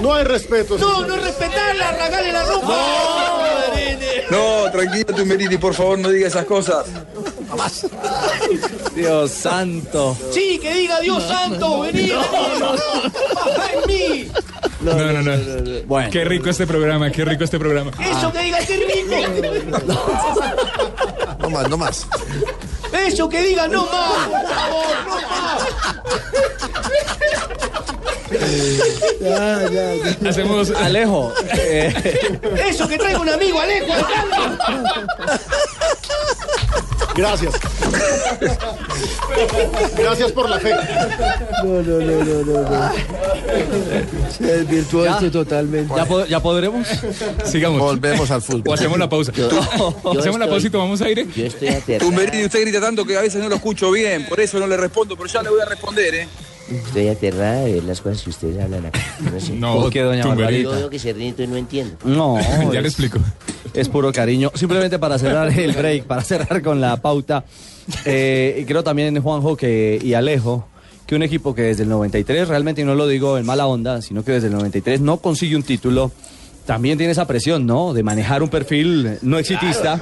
No 0.02 0.14
hay 0.14 0.24
respeto. 0.24 0.78
No, 0.78 1.06
no 1.06 1.16
respetarla, 1.18 1.92
rasgarle 1.92 2.32
la 2.32 2.44
ropa. 2.44 2.78
No, 4.30 4.72
tranquilo, 4.72 5.16
Tumberini, 5.16 5.58
por 5.58 5.74
favor, 5.74 5.98
no 6.00 6.10
diga 6.10 6.28
esas 6.28 6.46
cosas. 6.46 6.86
Dios 8.96 9.32
santo. 9.32 10.16
Sí, 10.32 10.60
que 10.62 10.74
diga 10.74 11.00
Dios 11.00 11.24
santo, 11.24 11.82
vení. 11.82 12.12
Baja 12.12 13.72
en 13.74 13.88
mí. 13.88 14.32
No, 14.82 14.94
no, 14.94 15.22
no. 15.22 15.32
Bueno. 15.86 16.10
Qué 16.12 16.24
rico 16.26 16.50
este 16.50 16.65
programa, 16.65 17.12
qué 17.12 17.26
rico 17.26 17.44
este 17.44 17.60
programa. 17.60 17.92
Eso 18.00 18.32
que 18.32 18.39
diga 18.39 18.60
qué 18.60 18.78
rico. 18.78 19.88
No 21.39 21.50
más, 21.50 21.70
no 21.70 21.78
más. 21.78 22.06
Eso 23.08 23.30
que 23.30 23.42
diga 23.42 23.68
no 23.68 23.86
más, 23.86 24.28
por 24.28 24.48
favor, 24.54 24.88
no 25.08 25.15
más. 25.22 25.63
Hacemos. 30.28 30.72
Alejo. 30.72 31.34
eh, 31.54 31.94
Eso 32.68 32.88
que 32.88 32.98
traigo 32.98 33.22
un 33.22 33.30
amigo, 33.30 33.60
Alejo. 33.60 33.94
Gracias. 37.20 37.54
Gracias 39.98 40.32
por 40.32 40.50
la 40.50 40.60
fe. 40.60 40.72
No, 41.64 41.82
no, 41.82 42.00
no, 42.00 42.24
no, 42.24 42.44
no. 42.46 42.70
no. 42.70 42.92
Se 44.32 44.44
desvirtuó 44.44 45.04
Ya. 45.06 45.12
esto 45.14 45.32
totalmente. 45.32 45.94
¿ya, 45.96 46.06
pod- 46.08 46.28
¿Ya 46.28 46.40
podremos? 46.40 46.88
Sigamos. 47.46 47.80
Volvemos 47.82 48.32
al 48.32 48.38
O 48.38 48.42
fútbol. 48.42 48.74
hacemos 48.74 48.98
la 48.98 49.10
pausa. 49.10 49.32
Hacemos 50.18 50.40
la 50.40 50.48
pausa 50.48 50.68
y 50.68 50.70
tomamos 50.70 51.02
aire. 51.02 51.28
Yo 51.36 51.46
estoy 51.46 51.68
aterrado. 51.70 52.10
Tumberini, 52.10 52.46
usted 52.46 52.62
grita 52.62 52.80
tanto 52.80 53.06
que 53.06 53.18
a 53.18 53.22
veces 53.22 53.42
no 53.42 53.50
lo 53.50 53.56
escucho 53.56 53.92
bien, 53.92 54.26
por 54.28 54.40
eso 54.40 54.58
no 54.60 54.68
le 54.68 54.78
respondo, 54.78 55.16
pero 55.18 55.28
ya 55.28 55.42
le 55.44 55.50
voy 55.50 55.62
a 55.62 55.66
responder, 55.66 56.16
¿eh? 56.16 56.28
Estoy 56.70 57.08
aterrada 57.08 57.62
de 57.62 57.74
ver 57.74 57.84
las 57.84 58.02
cosas 58.02 58.22
que 58.22 58.30
ustedes 58.30 58.62
hablan 58.64 58.86
acá. 58.86 59.00
No 59.32 59.40
sé. 59.40 59.54
No, 59.54 59.82
¿Por 59.82 59.92
qué, 59.92 60.02
doña 60.02 60.22
Tumberini. 60.24 60.64
Yo 60.64 60.72
veo 60.72 60.90
que 60.90 61.00
se 61.00 61.14
ríen 61.14 61.36
y 61.38 61.48
no 61.48 61.56
entiendo. 61.58 61.96
No. 62.04 62.38
Ya 62.72 62.80
es- 62.80 62.84
le 62.84 62.88
explico. 62.88 63.20
Es 63.74 63.88
puro 63.90 64.12
cariño. 64.12 64.52
Simplemente 64.56 65.00
para 65.00 65.18
cerrar 65.18 65.48
el 65.60 65.72
break, 65.74 66.06
para 66.06 66.22
cerrar 66.24 66.62
con 66.62 66.80
la 66.82 66.98
pauta. 66.98 67.44
eh, 68.06 68.60
y 68.62 68.66
creo 68.66 68.84
también, 68.84 69.20
Juanjo 69.22 69.56
que, 69.58 70.00
y 70.02 70.14
Alejo, 70.14 70.68
que 71.06 71.16
un 71.16 71.24
equipo 71.24 71.56
que 71.56 71.64
desde 71.64 71.84
el 71.84 71.90
93, 71.90 72.48
realmente 72.48 72.82
y 72.82 72.86
no 72.86 72.94
lo 72.96 73.08
digo 73.08 73.38
en 73.38 73.46
mala 73.46 73.66
onda, 73.68 74.02
sino 74.02 74.24
que 74.24 74.34
desde 74.34 74.48
el 74.48 74.54
93 74.54 75.02
no 75.02 75.18
consigue 75.18 75.56
un 75.56 75.64
título, 75.64 76.12
también 76.66 76.98
tiene 77.00 77.12
esa 77.14 77.26
presión, 77.26 77.66
¿no? 77.66 77.94
De 77.94 78.04
manejar 78.04 78.44
un 78.44 78.50
perfil 78.50 79.18
no 79.24 79.40
exitista 79.40 80.00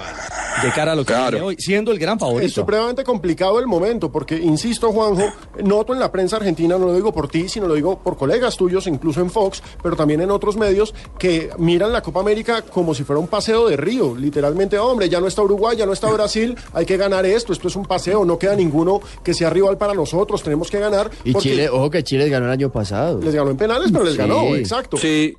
de 0.63 0.71
cara 0.71 0.91
a 0.93 0.95
lo 0.95 1.05
que 1.05 1.13
viene 1.13 1.41
hoy, 1.41 1.55
siendo 1.59 1.91
el 1.91 1.99
gran 1.99 2.15
Es 2.17 2.21
favorito. 2.21 2.53
supremamente 2.53 3.03
complicado 3.03 3.59
el 3.59 3.67
momento, 3.67 4.11
porque, 4.11 4.35
insisto, 4.37 4.91
Juanjo, 4.91 5.23
noto 5.63 5.93
en 5.93 5.99
la 5.99 6.11
prensa 6.11 6.37
argentina, 6.37 6.77
no 6.77 6.85
lo 6.87 6.93
digo 6.95 7.13
por 7.13 7.27
ti, 7.27 7.47
sino 7.49 7.67
lo 7.67 7.73
digo 7.75 7.99
por 7.99 8.17
colegas 8.17 8.57
tuyos, 8.57 8.87
incluso 8.87 9.21
en 9.21 9.29
Fox, 9.29 9.61
pero 9.81 9.95
también 9.95 10.21
en 10.21 10.31
otros 10.31 10.57
medios, 10.57 10.93
que 11.19 11.49
miran 11.57 11.91
la 11.93 12.01
Copa 12.01 12.19
América 12.21 12.61
como 12.61 12.93
si 12.93 13.03
fuera 13.03 13.19
un 13.19 13.27
paseo 13.27 13.67
de 13.67 13.77
río. 13.77 14.15
Literalmente, 14.15 14.77
hombre, 14.79 15.09
ya 15.09 15.19
no 15.19 15.27
está 15.27 15.41
Uruguay, 15.41 15.77
ya 15.77 15.85
no 15.85 15.93
está 15.93 16.09
Brasil, 16.11 16.55
hay 16.73 16.85
que 16.85 16.97
ganar 16.97 17.25
esto, 17.25 17.53
esto 17.53 17.67
es 17.67 17.75
un 17.75 17.85
paseo, 17.85 18.25
no 18.25 18.37
queda 18.39 18.55
ninguno 18.55 18.99
que 19.23 19.33
sea 19.33 19.49
rival 19.49 19.77
para 19.77 19.93
nosotros, 19.93 20.41
tenemos 20.43 20.69
que 20.71 20.79
ganar. 20.79 21.09
Y 21.23 21.33
porque 21.33 21.49
Chile, 21.49 21.69
ojo 21.69 21.89
que 21.89 22.03
Chile 22.03 22.23
les 22.23 22.31
ganó 22.31 22.45
el 22.47 22.51
año 22.51 22.71
pasado. 22.71 23.19
Les 23.21 23.33
ganó 23.35 23.51
en 23.51 23.57
penales, 23.57 23.91
pero 23.91 24.03
les 24.03 24.13
Sí. 24.13 24.17
ganó, 24.19 24.55
exacto. 24.55 24.97
Sí. 24.97 25.35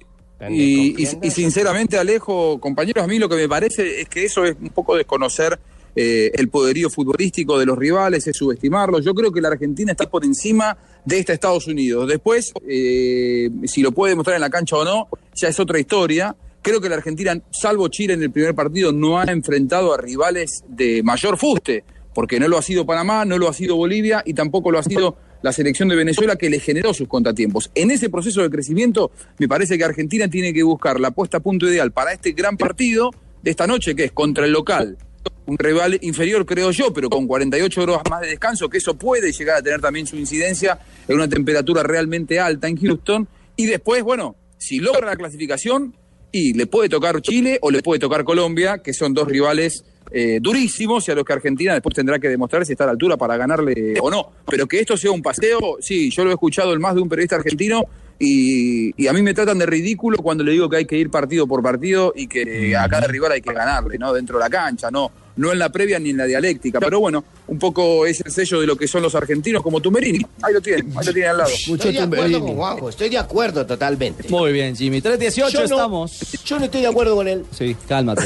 Y, 0.50 1.02
y- 1.02 1.08
y 1.22 1.30
sinceramente, 1.30 1.98
Alejo, 1.98 2.60
compañeros, 2.60 3.02
a 3.04 3.06
mí 3.08 3.18
lo 3.18 3.28
que 3.28 3.36
me 3.36 3.48
parece 3.48 4.00
es 4.02 4.08
que 4.08 4.24
eso 4.24 4.44
es 4.44 4.56
un 4.60 4.68
poco 4.70 4.96
desconocer 4.96 5.58
eh, 5.96 6.30
el 6.34 6.48
poderío 6.48 6.88
futbolístico 6.90 7.58
de 7.58 7.66
los 7.66 7.76
rivales, 7.76 8.24
es 8.28 8.36
subestimarlos. 8.36 9.04
Yo 9.04 9.14
creo 9.14 9.32
que 9.32 9.40
la 9.40 9.48
Argentina 9.48 9.90
está 9.90 10.08
por 10.08 10.24
encima 10.24 10.76
de 11.04 11.18
esta 11.18 11.32
Estados 11.32 11.66
Unidos. 11.66 12.06
Después, 12.08 12.52
eh, 12.68 13.50
si 13.64 13.82
lo 13.82 13.90
puede 13.90 14.12
demostrar 14.12 14.36
en 14.36 14.42
la 14.42 14.50
cancha 14.50 14.76
o 14.76 14.84
no, 14.84 15.08
ya 15.34 15.48
es 15.48 15.58
otra 15.58 15.80
historia. 15.80 16.36
Creo 16.62 16.80
que 16.80 16.88
la 16.88 16.96
Argentina, 16.96 17.40
salvo 17.50 17.88
Chile 17.88 18.14
en 18.14 18.22
el 18.22 18.30
primer 18.30 18.54
partido, 18.54 18.92
no 18.92 19.18
ha 19.18 19.24
enfrentado 19.24 19.92
a 19.92 19.96
rivales 19.96 20.62
de 20.68 21.02
mayor 21.02 21.36
fuste, 21.36 21.82
porque 22.14 22.38
no 22.38 22.46
lo 22.46 22.58
ha 22.58 22.62
sido 22.62 22.86
Panamá, 22.86 23.24
no 23.24 23.36
lo 23.38 23.48
ha 23.48 23.52
sido 23.52 23.74
Bolivia 23.74 24.22
y 24.24 24.34
tampoco 24.34 24.70
lo 24.70 24.78
ha 24.78 24.82
sido 24.84 25.16
la 25.42 25.52
selección 25.52 25.88
de 25.88 25.96
Venezuela 25.96 26.36
que 26.36 26.50
le 26.50 26.60
generó 26.60 26.92
sus 26.94 27.08
contratiempos. 27.08 27.70
En 27.74 27.90
ese 27.90 28.10
proceso 28.10 28.42
de 28.42 28.50
crecimiento, 28.50 29.10
me 29.38 29.48
parece 29.48 29.78
que 29.78 29.84
Argentina 29.84 30.28
tiene 30.28 30.52
que 30.52 30.62
buscar 30.62 31.00
la 31.00 31.10
puesta 31.10 31.38
a 31.38 31.40
punto 31.40 31.68
ideal 31.68 31.92
para 31.92 32.12
este 32.12 32.32
gran 32.32 32.56
partido 32.56 33.10
de 33.42 33.50
esta 33.50 33.66
noche, 33.66 33.94
que 33.94 34.04
es 34.04 34.12
contra 34.12 34.44
el 34.44 34.52
local. 34.52 34.98
Un 35.46 35.58
rival 35.58 35.98
inferior, 36.02 36.44
creo 36.44 36.70
yo, 36.70 36.92
pero 36.92 37.08
con 37.08 37.26
48 37.26 37.82
horas 37.82 38.02
más 38.10 38.20
de 38.20 38.28
descanso, 38.28 38.68
que 38.68 38.78
eso 38.78 38.96
puede 38.96 39.32
llegar 39.32 39.58
a 39.58 39.62
tener 39.62 39.80
también 39.80 40.06
su 40.06 40.16
incidencia 40.16 40.78
en 41.06 41.16
una 41.16 41.28
temperatura 41.28 41.82
realmente 41.82 42.38
alta 42.38 42.68
en 42.68 42.76
Houston. 42.76 43.28
Y 43.56 43.66
después, 43.66 44.02
bueno, 44.02 44.36
si 44.58 44.78
logra 44.78 45.06
la 45.06 45.16
clasificación, 45.16 45.94
y 46.32 46.52
le 46.54 46.66
puede 46.66 46.88
tocar 46.88 47.20
Chile 47.22 47.58
o 47.62 47.70
le 47.70 47.82
puede 47.82 48.00
tocar 48.00 48.24
Colombia, 48.24 48.78
que 48.78 48.92
son 48.92 49.14
dos 49.14 49.28
rivales 49.28 49.84
eh, 50.10 50.38
durísimos 50.40 51.06
y 51.08 51.12
a 51.12 51.14
los 51.14 51.24
que 51.24 51.32
Argentina 51.32 51.72
después 51.74 51.94
tendrá 51.94 52.18
que 52.18 52.28
demostrar 52.28 52.64
si 52.64 52.72
está 52.72 52.84
a 52.84 52.88
la 52.88 52.92
altura 52.92 53.16
para 53.16 53.36
ganarle 53.36 53.94
o 54.00 54.10
no. 54.10 54.30
Pero 54.46 54.66
que 54.66 54.80
esto 54.80 54.96
sea 54.96 55.10
un 55.10 55.22
paseo, 55.22 55.78
sí, 55.80 56.10
yo 56.10 56.24
lo 56.24 56.30
he 56.30 56.34
escuchado 56.34 56.72
en 56.72 56.80
más 56.80 56.94
de 56.94 57.00
un 57.00 57.08
periodista 57.08 57.36
argentino 57.36 57.84
y, 58.18 58.92
y 59.00 59.06
a 59.06 59.12
mí 59.12 59.22
me 59.22 59.34
tratan 59.34 59.58
de 59.58 59.66
ridículo 59.66 60.18
cuando 60.18 60.42
le 60.42 60.52
digo 60.52 60.68
que 60.68 60.78
hay 60.78 60.84
que 60.86 60.96
ir 60.96 61.10
partido 61.10 61.46
por 61.46 61.62
partido 61.62 62.12
y 62.16 62.26
que 62.26 62.76
a 62.76 62.88
cada 62.88 63.06
rival 63.06 63.32
hay 63.32 63.40
que 63.40 63.52
ganarle, 63.52 63.98
¿no? 63.98 64.12
Dentro 64.12 64.38
de 64.38 64.44
la 64.44 64.50
cancha, 64.50 64.90
no, 64.90 65.10
no 65.38 65.52
en 65.52 65.58
la 65.58 65.70
previa 65.70 65.98
ni 65.98 66.10
en 66.10 66.18
la 66.18 66.26
dialéctica. 66.26 66.78
Pero 66.80 67.00
bueno, 67.00 67.24
un 67.46 67.58
poco 67.58 68.04
es 68.06 68.20
el 68.20 68.30
sello 68.30 68.60
de 68.60 68.66
lo 68.66 68.76
que 68.76 68.86
son 68.86 69.02
los 69.02 69.14
argentinos 69.14 69.62
como 69.62 69.80
Tumberini. 69.80 70.24
Ahí 70.42 70.52
lo 70.52 70.60
tienen, 70.60 70.92
ahí 70.96 71.06
lo 71.06 71.12
tienen 71.12 71.30
al 71.30 71.38
lado. 71.38 71.50
Estoy 71.50 71.92
de 71.92 72.00
acuerdo 72.00 72.40
con 72.40 72.54
Juanjo, 72.56 72.88
estoy 72.90 73.08
de 73.08 73.18
acuerdo 73.18 73.64
totalmente. 73.66 74.28
Muy 74.28 74.52
bien, 74.52 74.76
Jimmy. 74.76 75.00
318 75.00 75.50
Yo 75.52 75.58
no- 75.60 75.64
estamos. 75.76 76.18
Yo 76.44 76.58
no 76.58 76.64
estoy 76.66 76.80
de 76.82 76.86
acuerdo 76.88 77.16
con 77.16 77.26
él. 77.28 77.44
Sí, 77.56 77.74
cálmate. 77.88 78.24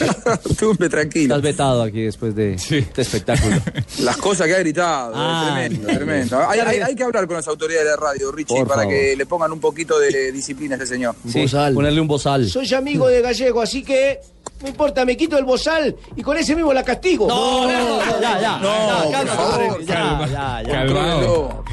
Tumbe, 0.58 0.88
tranquilo. 0.88 1.34
Estás 1.36 1.42
vetado 1.42 1.82
aquí 1.82 2.02
después 2.02 2.34
de 2.34 2.54
este 2.54 3.02
espectáculo. 3.02 3.56
Las 4.00 4.16
cosas 4.16 4.46
que 4.46 4.54
ha 4.54 4.58
gritado, 4.58 5.12
Ah, 5.14 5.52
tremendo, 5.54 5.86
tremendo. 5.88 6.48
Hay, 6.48 6.60
hay- 6.60 6.80
hay 6.80 6.94
que 6.94 7.02
hablar 7.04 7.26
con 7.26 7.36
las 7.36 7.46
autoridades 7.48 7.84
de 7.84 7.90
la 7.90 7.96
radio, 7.96 8.32
Richie, 8.32 8.56
Por 8.56 8.66
para 8.68 8.82
favor. 8.82 8.94
que 8.94 9.16
le 9.16 9.26
pongan 9.26 9.52
un 9.52 9.60
poquito 9.60 9.98
de 9.98 10.32
disciplina 10.32 10.74
a 10.74 10.78
ese 10.78 10.86
señor. 10.86 11.14
Sí, 11.30 11.44
ponerle 11.74 12.00
un 12.00 12.08
bozal. 12.08 12.48
Soy 12.48 12.72
amigo 12.74 13.08
de 13.08 13.20
Gallego, 13.20 13.60
así 13.60 13.82
que 13.82 14.20
no 14.62 14.68
importa, 14.68 15.04
me 15.04 15.16
quito 15.16 15.38
el 15.38 15.44
bozal 15.44 15.96
y 16.16 16.22
con 16.22 16.36
ese 16.36 16.54
mismo 16.56 16.72
la 16.72 16.82
castigo. 16.82 17.28
No, 17.28 17.70
no, 17.70 17.98
no, 18.04 18.20
ya, 18.20 18.40
ya. 18.40 18.58
No, 18.58 19.10
Ya, 19.10 19.18
por 19.20 19.28
favor, 19.28 19.84
ya, 19.84 19.94
calma, 19.94 20.26
ya, 20.28 20.62
ya. 20.62 20.72
Calmado. 20.72 21.64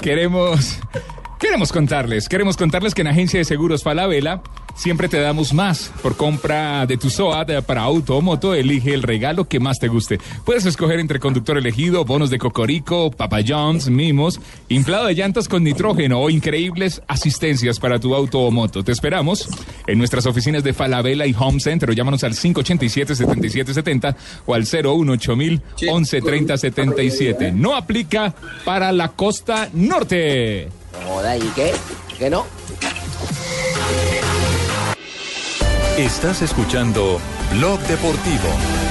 Queremos, 0.00 0.78
queremos 1.38 1.72
contarles, 1.72 2.28
queremos 2.28 2.56
contarles 2.56 2.94
que 2.94 3.02
en 3.02 3.08
Agencia 3.08 3.38
de 3.38 3.44
Seguros 3.44 3.82
Falabella 3.82 4.42
siempre 4.76 5.08
te 5.08 5.18
damos 5.18 5.52
más. 5.52 5.90
Por 6.02 6.16
compra 6.16 6.86
de 6.86 6.96
tu 6.96 7.10
SOAT 7.10 7.62
para 7.64 7.82
auto 7.82 8.16
o 8.16 8.20
moto, 8.20 8.54
elige 8.54 8.94
el 8.94 9.02
regalo 9.02 9.48
que 9.48 9.58
más 9.58 9.78
te 9.78 9.88
guste. 9.88 10.20
Puedes 10.44 10.66
escoger 10.66 11.00
entre 11.00 11.18
conductor 11.18 11.56
elegido, 11.58 12.04
bonos 12.04 12.30
de 12.30 12.38
cocorico, 12.38 13.10
Papa 13.10 13.38
John's, 13.46 13.88
mimos, 13.88 14.40
inflado 14.68 15.06
de 15.06 15.14
llantas 15.14 15.48
con 15.48 15.64
nitrógeno 15.64 16.20
o 16.20 16.30
increíbles 16.30 17.02
asistencias 17.08 17.80
para 17.80 17.98
tu 17.98 18.14
auto 18.14 18.40
o 18.40 18.50
moto. 18.50 18.84
Te 18.84 18.92
esperamos 18.92 19.48
en 19.86 19.98
nuestras 19.98 20.26
oficinas 20.26 20.64
de 20.64 20.72
Falabella 20.72 21.26
y 21.26 21.34
Home 21.38 21.60
Center 21.60 21.90
o 21.90 21.92
llámanos 21.92 22.24
al 22.24 22.34
587-7770 22.34 24.16
o 24.46 24.54
al 24.54 24.66
018000 24.66 25.62
113077. 25.76 27.52
No 27.52 27.76
aplica 27.76 28.34
para 28.64 28.92
la 28.92 29.08
costa 29.08 29.68
norte. 29.72 30.68
Joda, 31.06 31.36
¿y 31.36 31.48
qué? 31.54 31.72
¿Qué 32.18 32.30
no? 32.30 32.46
Estás 35.98 36.42
escuchando 36.42 37.20
Blog 37.52 37.80
Deportivo. 37.80 38.85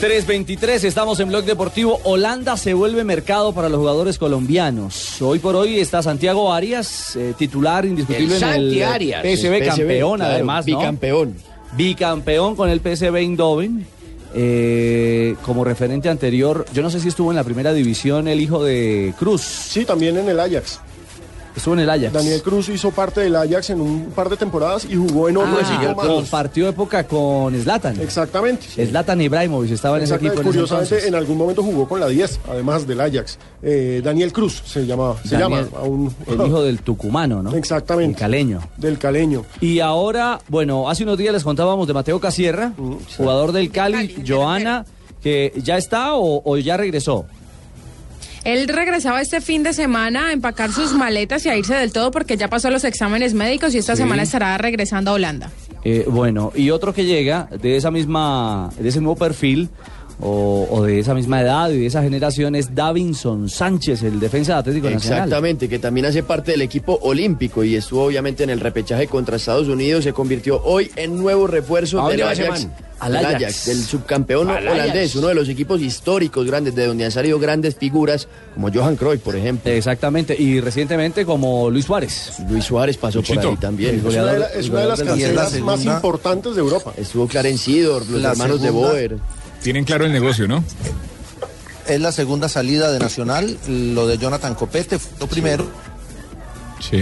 323, 0.00 0.84
estamos 0.84 1.18
en 1.18 1.28
Blog 1.28 1.44
Deportivo. 1.44 2.00
Holanda 2.04 2.56
se 2.56 2.72
vuelve 2.72 3.02
mercado 3.02 3.52
para 3.52 3.68
los 3.68 3.78
jugadores 3.78 4.16
colombianos. 4.16 5.20
Hoy 5.20 5.40
por 5.40 5.56
hoy 5.56 5.80
está 5.80 6.04
Santiago 6.04 6.52
Arias, 6.52 7.16
eh, 7.16 7.34
titular 7.36 7.84
indiscutible 7.84 8.36
El 8.36 8.42
en 8.42 8.48
el 8.48 8.54
Santi 8.54 8.82
Arias. 8.82 9.22
PSV, 9.22 9.54
El 9.56 9.64
PSV, 9.64 9.76
campeón 9.76 10.16
claro, 10.18 10.34
además, 10.34 10.66
¿no? 10.68 10.78
bicampeón. 10.78 11.34
Bicampeón 11.76 12.54
con 12.54 12.70
el 12.70 12.78
PSV 12.78 13.16
Eindhoven. 13.16 13.86
Eh, 14.34 15.34
como 15.42 15.64
referente 15.64 16.08
anterior, 16.08 16.64
yo 16.72 16.82
no 16.82 16.90
sé 16.90 17.00
si 17.00 17.08
estuvo 17.08 17.30
en 17.32 17.36
la 17.36 17.44
primera 17.44 17.72
división 17.72 18.28
el 18.28 18.40
hijo 18.40 18.62
de 18.62 19.14
Cruz. 19.18 19.40
Sí, 19.40 19.84
también 19.84 20.16
en 20.16 20.28
el 20.28 20.38
Ajax. 20.38 20.80
Estuvo 21.58 21.74
en 21.74 21.80
el 21.80 21.90
Ajax. 21.90 22.12
Daniel 22.12 22.42
Cruz 22.42 22.68
hizo 22.70 22.90
parte 22.90 23.20
del 23.20 23.36
Ajax 23.36 23.70
en 23.70 23.80
un 23.80 24.06
par 24.14 24.28
de 24.30 24.36
temporadas 24.36 24.84
y 24.88 24.96
jugó 24.96 25.28
en 25.28 25.36
otro 25.36 25.58
Ah, 25.60 25.94
compartió 26.06 26.68
época 26.68 27.04
con 27.06 27.54
Zlatan. 27.60 28.00
Exactamente. 28.00 28.66
Zlatan 28.86 29.20
Ibrahimovic 29.20 29.72
estaba 29.72 29.98
en 29.98 30.04
ese 30.04 30.14
equipo. 30.14 30.32
en 30.34 30.38
ese 30.38 30.44
Curiosamente, 30.48 30.94
entonces. 30.94 31.08
en 31.08 31.14
algún 31.14 31.36
momento 31.36 31.62
jugó 31.62 31.88
con 31.88 32.00
la 32.00 32.08
10, 32.08 32.40
además 32.48 32.86
del 32.86 33.00
Ajax. 33.00 33.38
Eh, 33.62 34.00
Daniel 34.02 34.32
Cruz 34.32 34.62
se 34.64 34.86
llamaba. 34.86 35.16
Se 35.24 35.36
Daniel, 35.36 35.64
llama 35.66 35.78
aún. 35.78 36.14
El 36.26 36.46
hijo 36.46 36.62
del 36.62 36.78
tucumano, 36.80 37.42
¿no? 37.42 37.52
Exactamente. 37.54 38.12
El 38.12 38.18
caleño. 38.18 38.60
Del 38.76 38.98
caleño. 38.98 39.44
Y 39.60 39.80
ahora, 39.80 40.40
bueno, 40.48 40.88
hace 40.88 41.02
unos 41.02 41.18
días 41.18 41.32
les 41.34 41.44
contábamos 41.44 41.86
de 41.88 41.94
Mateo 41.94 42.20
Casierra, 42.20 42.72
Mm, 42.76 42.94
jugador 43.16 43.52
del 43.52 43.70
Cali, 43.72 44.22
Joana, 44.26 44.84
que 45.22 45.52
ya 45.56 45.76
está 45.76 46.14
o, 46.14 46.40
o 46.44 46.56
ya 46.56 46.76
regresó. 46.76 47.26
Él 48.44 48.68
regresaba 48.68 49.20
este 49.20 49.40
fin 49.40 49.62
de 49.62 49.72
semana 49.72 50.28
a 50.28 50.32
empacar 50.32 50.72
sus 50.72 50.92
maletas 50.94 51.44
y 51.46 51.48
a 51.48 51.56
irse 51.56 51.74
del 51.74 51.92
todo 51.92 52.10
porque 52.10 52.36
ya 52.36 52.48
pasó 52.48 52.70
los 52.70 52.84
exámenes 52.84 53.34
médicos 53.34 53.74
y 53.74 53.78
esta 53.78 53.96
Sí. 53.96 54.02
semana 54.02 54.22
estará 54.22 54.56
regresando 54.58 55.10
a 55.10 55.14
Holanda. 55.14 55.50
Eh, 55.84 56.04
bueno, 56.08 56.52
y 56.54 56.70
otro 56.70 56.92
que 56.94 57.04
llega 57.04 57.48
de 57.60 57.76
esa 57.76 57.90
misma, 57.90 58.70
de 58.78 58.88
ese 58.88 59.00
mismo 59.00 59.16
perfil 59.16 59.68
o, 60.20 60.66
o 60.70 60.82
de 60.82 60.98
esa 60.98 61.14
misma 61.14 61.40
edad 61.40 61.70
y 61.70 61.78
de 61.78 61.86
esa 61.86 62.02
generación 62.02 62.56
es 62.56 62.74
Davinson 62.74 63.48
Sánchez, 63.48 64.02
el 64.02 64.18
defensa 64.18 64.54
de 64.54 64.58
Atlético 64.60 64.90
Nacional. 64.90 65.18
Exactamente, 65.24 65.68
que 65.68 65.78
también 65.78 66.06
hace 66.06 66.22
parte 66.24 66.50
del 66.52 66.62
equipo 66.62 66.98
olímpico 67.02 67.62
y 67.62 67.76
estuvo 67.76 68.04
obviamente 68.04 68.42
en 68.42 68.50
el 68.50 68.58
repechaje 68.60 69.06
contra 69.06 69.36
Estados 69.36 69.68
Unidos. 69.68 70.02
Se 70.04 70.12
convirtió 70.12 70.60
hoy 70.64 70.90
en 70.96 71.16
nuevo 71.16 71.46
refuerzo 71.46 72.00
¿A 72.04 72.08
del 72.10 72.18
dónde 72.18 72.24
va 72.24 72.32
ese 72.32 72.42
Ajax. 72.48 72.64
man? 72.64 72.74
Al 73.00 73.14
Ajax, 73.16 73.34
Ajax. 73.36 73.66
del 73.66 73.82
subcampeón 73.84 74.50
Al 74.50 74.66
holandés, 74.68 74.96
Ajax. 75.10 75.16
uno 75.16 75.28
de 75.28 75.34
los 75.34 75.48
equipos 75.48 75.80
históricos 75.80 76.46
grandes, 76.46 76.74
de 76.74 76.86
donde 76.86 77.04
han 77.04 77.12
salido 77.12 77.38
grandes 77.38 77.76
figuras 77.76 78.26
como 78.54 78.70
Johan 78.72 78.96
Cruyff, 78.96 79.20
por 79.20 79.36
ejemplo. 79.36 79.70
Exactamente, 79.70 80.34
y 80.38 80.60
recientemente 80.60 81.24
como 81.24 81.70
Luis 81.70 81.84
Suárez. 81.84 82.32
Luis 82.50 82.64
Suárez 82.64 82.96
pasó 82.96 83.22
por 83.22 83.38
ahí 83.38 83.56
también. 83.56 83.96
Es 83.96 84.04
una 84.14 84.24
de, 84.32 84.38
la- 84.40 84.46
es 84.46 84.68
una 84.68 84.80
de 84.80 84.86
las 84.88 85.02
canteras 85.02 85.60
más 85.60 85.84
importantes 85.84 86.54
de 86.54 86.60
Europa. 86.60 86.92
Estuvo 86.96 87.28
Clarence 87.28 87.64
Seedorf, 87.64 88.08
los 88.10 88.20
La 88.20 88.32
hermanos 88.32 88.60
de. 88.60 88.70
Boer. 88.70 89.16
Tienen 89.62 89.84
claro 89.84 90.04
el 90.04 90.12
negocio, 90.12 90.46
¿no? 90.48 90.64
Es 91.86 92.00
la 92.00 92.12
segunda 92.12 92.48
salida 92.48 92.90
de 92.92 92.98
Nacional. 92.98 93.56
Lo 93.68 94.06
de 94.06 94.18
Jonathan 94.18 94.54
Copete 94.54 94.98
fue 94.98 95.12
lo 95.20 95.26
primero. 95.26 95.66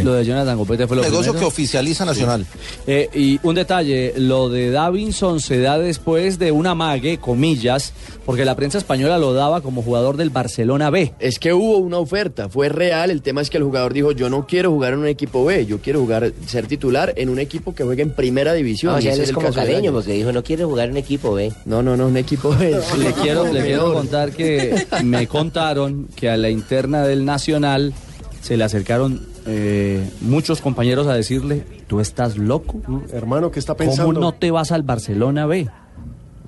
Lo 0.03 0.15
de 0.15 0.25
Jonathan 0.25 0.57
Copete 0.57 0.87
fue 0.87 0.97
lo 0.97 1.03
negocio 1.03 1.33
primero. 1.33 1.41
que 1.41 1.45
oficializa 1.47 2.05
Nacional. 2.05 2.47
Eh, 2.87 3.09
y 3.15 3.41
un 3.43 3.55
detalle, 3.55 4.15
lo 4.17 4.49
de 4.49 4.71
Davinson 4.71 5.41
se 5.41 5.61
da 5.61 5.79
después 5.79 6.39
de 6.39 6.53
una 6.53 6.75
mague, 6.75 7.19
comillas, 7.19 7.93
porque 8.25 8.45
la 8.45 8.55
prensa 8.57 8.79
española 8.79 9.19
lo 9.19 9.33
daba 9.33 9.61
como 9.61 9.83
jugador 9.83 10.17
del 10.17 10.31
Barcelona 10.31 10.91
B. 10.91 11.15
Es 11.19 11.39
que 11.39 11.53
hubo 11.53 11.79
una 11.79 11.99
oferta, 11.99 12.49
fue 12.49 12.69
real. 12.69 13.11
El 13.11 13.23
tema 13.23 13.41
es 13.41 13.51
que 13.51 13.59
el 13.59 13.65
jugador 13.65 13.93
dijo: 13.93 14.13
Yo 14.13 14.29
no 14.31 14.47
quiero 14.47 14.71
jugar 14.71 14.95
en 14.95 15.01
un 15.01 15.07
equipo 15.07 15.45
B, 15.45 15.67
yo 15.67 15.79
quiero 15.79 16.01
jugar, 16.01 16.33
ser 16.47 16.67
titular 16.67 17.13
en 17.17 17.29
un 17.29 17.39
equipo 17.39 17.75
que 17.75 17.85
juegue 17.85 18.03
en 18.03 18.11
primera 18.11 18.53
división. 18.53 18.93
No, 18.93 18.97
o 18.97 19.01
y 19.01 19.03
sea, 19.03 19.13
ese 19.13 19.21
él 19.21 19.25
es 19.25 19.29
el 19.31 19.35
como 19.35 19.49
Ajax. 19.49 19.69
porque 19.93 20.13
dijo, 20.13 20.33
no 20.33 20.43
quiere 20.43 20.65
jugar 20.65 20.89
en 20.89 20.97
equipo 20.97 21.35
B. 21.35 21.53
No, 21.65 21.83
no, 21.83 21.97
no, 21.97 22.07
un 22.07 22.17
equipo 22.17 22.51
B. 22.51 22.77
Le 22.99 23.13
quiero, 23.13 23.53
le 23.53 23.63
quiero 23.63 23.93
contar 23.93 24.33
que 24.33 24.87
me 25.05 25.27
contaron 25.27 26.09
que 26.17 26.29
a 26.31 26.37
la 26.37 26.51
interna 26.51 27.03
del 27.03 27.25
Nacional 27.25 27.93
se 28.43 28.57
le 28.57 28.65
acercaron 28.65 29.36
eh, 29.47 30.09
muchos 30.21 30.61
compañeros 30.61 31.07
a 31.07 31.15
decirle, 31.15 31.65
tú 31.87 32.01
estás 32.01 32.37
loco. 32.37 32.81
Hermano, 33.13 33.51
¿qué 33.51 33.59
está 33.59 33.75
pensando? 33.77 34.15
¿Cómo 34.15 34.21
no 34.21 34.33
te 34.33 34.51
vas 34.51 34.73
al 34.73 34.83
Barcelona 34.83 35.47
B? 35.47 35.69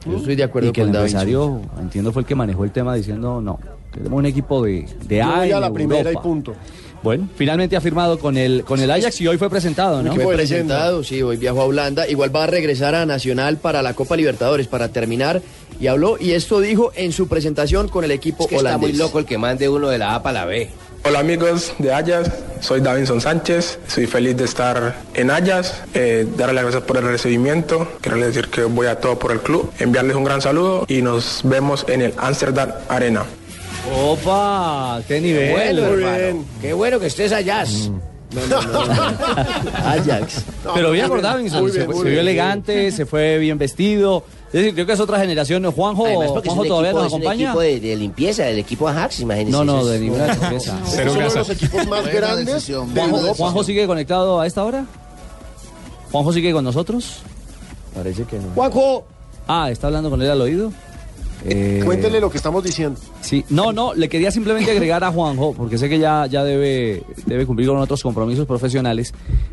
Yo 0.06 0.16
estoy 0.16 0.36
de 0.36 0.44
acuerdo 0.44 0.68
y 0.68 0.72
que 0.72 0.80
con 0.82 0.90
el 0.90 0.96
empresario, 0.96 1.60
entiendo, 1.80 2.12
fue 2.12 2.22
el 2.22 2.26
que 2.26 2.34
manejó 2.34 2.64
el 2.64 2.70
tema 2.70 2.94
diciendo, 2.94 3.40
no, 3.40 3.58
queremos 3.92 4.18
un 4.18 4.26
equipo 4.26 4.62
de, 4.62 4.86
de 5.06 5.18
Yo 5.18 5.56
A 5.56 5.60
la 5.60 5.72
primera 5.72 6.02
y 6.02 6.06
Europa". 6.06 6.22
punto. 6.22 6.54
Bueno, 7.02 7.28
finalmente 7.36 7.76
ha 7.76 7.80
firmado 7.80 8.18
con 8.18 8.36
el, 8.36 8.64
con 8.64 8.80
el 8.80 8.90
Ajax 8.90 9.20
y 9.20 9.28
hoy 9.28 9.38
fue 9.38 9.48
presentado, 9.48 10.02
¿no? 10.02 10.14
Fue 10.14 10.34
presentado, 10.34 11.04
sí, 11.04 11.22
hoy 11.22 11.36
viajó 11.36 11.62
a 11.62 11.64
Holanda. 11.64 12.08
Igual 12.08 12.34
va 12.34 12.44
a 12.44 12.46
regresar 12.48 12.94
a 12.96 13.06
Nacional 13.06 13.58
para 13.58 13.82
la 13.82 13.94
Copa 13.94 14.16
Libertadores, 14.16 14.66
para 14.66 14.88
terminar. 14.88 15.40
Y 15.80 15.86
habló, 15.86 16.16
y 16.18 16.32
esto 16.32 16.58
dijo 16.60 16.90
en 16.96 17.12
su 17.12 17.28
presentación 17.28 17.86
con 17.88 18.02
el 18.02 18.10
equipo 18.10 18.44
Es 18.44 18.48
que 18.48 18.56
está 18.56 18.78
muy 18.78 18.92
loco 18.94 19.20
el 19.20 19.26
que 19.26 19.38
mande 19.38 19.68
uno 19.68 19.88
de 19.88 19.98
la 19.98 20.16
A 20.16 20.22
para 20.24 20.40
la 20.40 20.46
B. 20.46 20.68
Hola 21.08 21.20
amigos 21.20 21.72
de 21.78 21.90
Ayas, 21.90 22.30
soy 22.60 22.82
Davinson 22.82 23.22
Sánchez, 23.22 23.78
soy 23.86 24.06
feliz 24.06 24.36
de 24.36 24.44
estar 24.44 24.94
en 25.14 25.30
Ayas, 25.30 25.80
eh, 25.94 26.26
darles 26.36 26.56
las 26.56 26.64
gracias 26.64 26.82
por 26.82 26.98
el 26.98 27.04
recibimiento, 27.04 27.88
quiero 28.02 28.18
decir 28.18 28.48
que 28.48 28.64
voy 28.64 28.88
a 28.88 29.00
todo 29.00 29.18
por 29.18 29.32
el 29.32 29.40
club, 29.40 29.72
enviarles 29.78 30.16
un 30.16 30.24
gran 30.24 30.42
saludo 30.42 30.84
y 30.86 31.00
nos 31.00 31.40
vemos 31.44 31.86
en 31.88 32.02
el 32.02 32.12
Amsterdam 32.18 32.72
Arena. 32.90 33.24
¡Opa! 33.90 35.00
¡Qué 35.08 35.18
nivel! 35.22 35.52
Bueno, 35.52 35.84
hermano. 35.86 36.44
Qué 36.60 36.74
bueno 36.74 37.00
que 37.00 37.06
estés 37.06 37.32
allá. 37.32 37.64
Ajax. 39.84 40.44
Pero 40.74 40.90
bien 40.90 41.08
por 41.08 41.22
Davinson, 41.22 41.72
se, 41.72 41.78
bien, 41.78 41.90
se 41.90 41.94
vio 41.94 42.02
bien. 42.02 42.18
elegante, 42.18 42.92
se 42.92 43.06
fue 43.06 43.38
bien 43.38 43.56
vestido. 43.56 44.24
Es 44.48 44.52
decir, 44.52 44.74
creo 44.74 44.86
que 44.86 44.92
es 44.94 45.00
otra 45.00 45.18
generación. 45.20 45.70
Juanjo, 45.70 46.06
Además, 46.06 46.28
porque 46.32 46.48
es 46.48 46.54
Juanjo 46.54 46.62
un 46.62 46.68
todavía 46.68 46.90
equipo, 46.90 47.02
nos 47.02 47.06
es 47.08 47.12
un 47.12 47.20
acompaña. 47.20 47.44
equipo 47.44 47.60
de, 47.60 47.80
de 47.80 47.96
limpieza, 47.96 48.42
del 48.44 48.58
equipo 48.58 48.88
Ajax, 48.88 49.20
imagínense. 49.20 49.52
No, 49.52 49.64
no, 49.64 49.78
eso 49.80 49.88
de 49.88 49.96
es- 49.96 50.02
ninguna 50.02 50.26
limpieza. 50.34 50.78
Esos 50.86 51.12
son 51.12 51.34
los 51.34 51.50
equipos 51.50 51.86
más 51.86 52.06
grandes 52.06 52.66
de 52.66 52.74
Juanjo, 52.74 53.16
Europa. 53.18 53.34
Juanjo 53.36 53.64
sigue 53.64 53.86
conectado 53.86 54.40
a 54.40 54.46
esta 54.46 54.64
hora? 54.64 54.86
¿Juanjo 56.10 56.32
sigue 56.32 56.52
con 56.52 56.64
nosotros? 56.64 57.18
Parece 57.94 58.24
que 58.24 58.36
no. 58.38 58.48
Juanjo, 58.54 59.04
Ah, 59.46 59.70
¿está 59.70 59.86
hablando 59.86 60.10
con 60.10 60.20
él 60.22 60.30
al 60.30 60.40
oído? 60.42 60.72
Eh, 61.44 61.82
cuéntele 61.84 62.20
lo 62.20 62.30
que 62.30 62.36
estamos 62.36 62.64
diciendo. 62.64 62.98
Sí, 63.20 63.44
no, 63.50 63.72
no, 63.72 63.94
le 63.94 64.08
quería 64.08 64.30
simplemente 64.30 64.70
agregar 64.70 65.04
a 65.04 65.12
Juanjo, 65.12 65.54
porque 65.56 65.78
sé 65.78 65.88
que 65.88 65.98
ya, 65.98 66.26
ya 66.26 66.42
debe, 66.44 67.02
debe 67.26 67.46
cumplir 67.46 67.68
con 67.68 67.78
otros 67.78 68.02
compromisos 68.02 68.46
profesionales, 68.46 69.12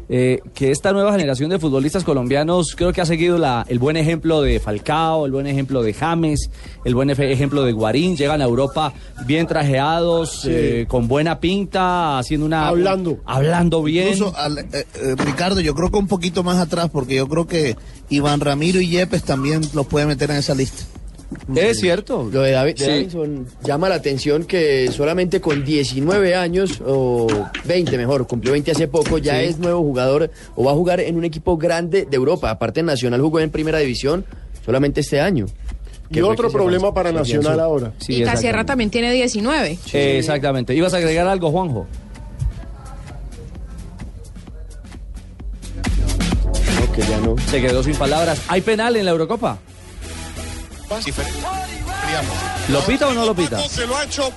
eh, 0.10 0.40
que 0.54 0.72
esta 0.72 0.92
nueva 0.94 1.12
generación 1.12 1.50
de 1.52 1.60
futbolistas 1.60 2.04
colombianos 2.04 2.76
creo 2.76 2.92
que 2.92 3.02
ha 3.02 3.06
seguido 3.06 3.38
la, 3.38 3.66
el 3.70 3.80
buen 3.80 3.98
ejemplo 3.98 4.42
de 4.42 4.60
Falcao, 4.60 5.26
el 5.26 5.32
buen 5.32 5.48
ejemplo 5.48 5.84
de 5.84 5.94
James, 5.94 6.50
el 6.86 6.96
buen 6.96 7.10
ejemplo 7.12 7.64
de 7.64 7.72
Guarín, 7.72 8.18
llegan 8.18 8.42
a 8.42 8.46
Europa 8.46 8.94
bien 9.26 9.46
trajeados, 9.48 10.42
Sí. 10.42 10.50
eh, 10.52 10.86
con 10.88 11.08
buena 11.08 11.40
pinta, 11.40 12.18
haciendo 12.18 12.46
una... 12.46 12.68
Hablando. 12.68 13.20
Hablando 13.26 13.84
bien. 13.84 14.10
Incluso, 14.14 14.36
al- 14.38 14.58
eh, 14.60 14.66
eh, 14.74 15.16
Ricardo, 15.18 15.62
yo 15.62 15.74
creo 15.76 15.92
que 15.92 15.98
un 15.98 16.08
poquito 16.08 16.44
más 16.44 16.58
atrás, 16.58 16.90
porque 16.92 17.16
yo 17.16 17.28
creo 17.28 17.46
que 17.48 17.76
Iván 18.10 18.40
Ramiro 18.40 18.82
y 18.82 18.88
Yepes 18.90 19.24
también 19.24 19.62
los 19.74 19.86
puede 19.88 20.06
meter 20.06 20.32
en 20.32 20.38
esa 20.38 20.56
lista. 20.56 20.84
Es 21.56 21.80
cierto. 21.80 22.30
Lo 22.32 22.42
de, 22.42 22.52
David, 22.52 22.76
de 22.76 22.86
Sí. 22.86 22.90
Davinson 22.92 23.48
llama 23.64 23.90
la 23.90 23.96
atención 23.96 24.44
que 24.46 24.90
solamente 24.92 25.42
con 25.42 25.66
19 25.66 26.36
años, 26.36 26.82
o 26.86 27.28
20 27.66 27.98
mejor, 27.98 28.28
cumplió 28.28 28.52
20 28.54 28.72
hace 28.72 28.88
poco, 28.88 29.18
ya 29.18 29.40
Sí. 29.40 29.46
es 29.46 29.58
nuevo 29.60 29.82
jugador 29.82 30.30
o 30.56 30.64
va 30.64 30.72
a 30.72 30.76
jugar 30.76 31.00
en 31.00 31.16
un 31.18 31.26
equipo 31.26 31.58
grande 31.58 32.06
de 32.10 32.16
Europa. 32.16 32.50
Aparte, 32.52 32.84
Nacional 32.84 33.22
jugó 33.22 33.40
en 33.40 33.50
primera 33.50 33.80
división 33.80 34.24
solamente 34.64 35.02
este 35.02 35.20
año. 35.20 35.46
Y 36.12 36.22
otro 36.22 36.52
problema 36.52 36.94
para 36.94 37.12
Nacional 37.12 37.60
ahora. 37.60 37.92
Sí, 37.98 38.22
y 38.22 38.24
Casierra 38.24 38.64
también 38.66 38.92
tiene 38.92 39.12
19. 39.12 39.80
Eh, 39.94 40.18
Exactamente. 40.20 40.76
¿Ibas 40.76 40.94
a 40.94 40.98
agregar 40.98 41.28
algo, 41.28 41.50
Juanjo? 41.52 41.88
No, 46.80 46.92
que 46.94 47.02
ya 47.02 47.20
no. 47.20 47.36
Se 47.50 47.62
quedó 47.62 47.84
sin 47.84 47.96
palabras. 47.96 48.42
¿Hay 48.48 48.62
penal 48.62 48.96
en 48.96 49.06
la 49.06 49.12
Eurocopa? 49.12 49.58
¿Lo 52.70 52.86
pita 52.86 53.08
o 53.08 53.14
no 53.14 53.26
lo 53.26 53.36
pita? 53.36 53.60
Se 53.68 53.86
lo 53.86 53.98
ha 53.98 54.04
hecho 54.04 54.32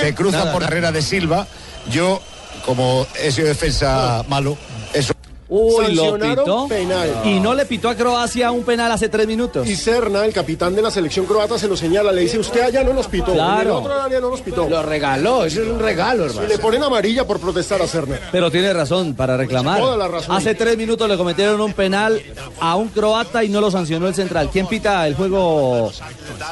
se 0.00 0.14
cruza 0.14 0.52
por 0.52 0.62
la 0.62 0.68
carrera 0.68 0.92
de 0.92 1.02
Silva. 1.02 1.46
Yo, 1.90 2.22
como 2.64 3.06
he 3.20 3.30
sido 3.32 3.48
defensa 3.48 4.24
malo, 4.28 4.56
eso. 4.92 5.12
Uy, 5.48 5.94
lo 5.94 6.02
Sancionaron 6.10 6.44
pitó. 6.44 6.68
penal. 6.68 7.22
Y 7.26 7.38
no 7.38 7.54
le 7.54 7.66
pitó 7.66 7.90
a 7.90 7.94
Croacia 7.94 8.50
un 8.50 8.64
penal 8.64 8.90
hace 8.90 9.08
tres 9.10 9.26
minutos. 9.26 9.68
Y 9.68 9.76
Serna, 9.76 10.24
el 10.24 10.32
capitán 10.32 10.74
de 10.74 10.80
la 10.80 10.90
selección 10.90 11.26
croata, 11.26 11.58
se 11.58 11.68
lo 11.68 11.76
señala. 11.76 12.12
Le 12.12 12.22
dice, 12.22 12.38
usted 12.38 12.62
allá 12.62 12.82
no 12.82 12.94
nos 12.94 13.06
pitó. 13.08 13.26
En 13.26 13.32
el 13.32 13.44
Claro. 13.44 13.78
otro 13.80 14.00
área 14.00 14.20
no 14.20 14.30
nos 14.30 14.40
pitó. 14.40 14.66
Lo 14.68 14.82
regaló, 14.82 15.44
eso 15.44 15.62
es 15.62 15.68
un 15.68 15.78
regalo, 15.78 16.24
Y 16.24 16.28
hermano. 16.30 16.48
le 16.48 16.58
ponen 16.58 16.82
amarilla 16.82 17.26
por 17.26 17.40
protestar 17.40 17.82
a 17.82 17.86
Serna. 17.86 18.18
Pero 18.32 18.50
tiene 18.50 18.72
razón 18.72 19.14
para 19.14 19.36
reclamar. 19.36 19.80
Toda 19.80 19.96
la 19.98 20.08
razón. 20.08 20.34
Hace 20.34 20.54
tres 20.54 20.78
minutos 20.78 21.08
le 21.08 21.16
cometieron 21.18 21.60
un 21.60 21.72
penal 21.74 22.22
a 22.60 22.76
un 22.76 22.88
croata 22.88 23.44
y 23.44 23.48
no 23.50 23.60
lo 23.60 23.70
sancionó 23.70 24.08
el 24.08 24.14
central. 24.14 24.48
¿Quién 24.50 24.66
pita 24.66 25.06
el 25.06 25.14
juego? 25.14 25.92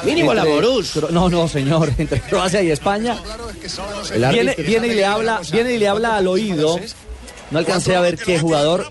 Mínimo 0.03 0.33
la 0.35 0.43
Borús. 0.45 0.95
Cro- 0.95 1.09
No, 1.09 1.29
no, 1.29 1.47
señor. 1.47 1.89
Entre 1.97 2.21
Croacia 2.21 2.61
y 2.61 2.69
España. 2.71 3.17
El 4.13 4.19
Viene, 4.29 4.51
árbitro- 4.51 4.65
viene 4.65 4.87
y 4.89 4.93
le 4.95 5.05
habla, 5.05 5.41
viene 5.51 5.73
y 5.73 5.77
le 5.79 5.87
habla 5.87 6.17
al 6.17 6.27
oído. 6.27 6.79
No 7.51 7.59
alcancé 7.59 7.95
a 7.95 8.01
ver 8.01 8.17
qué 8.17 8.39
jugador 8.39 8.89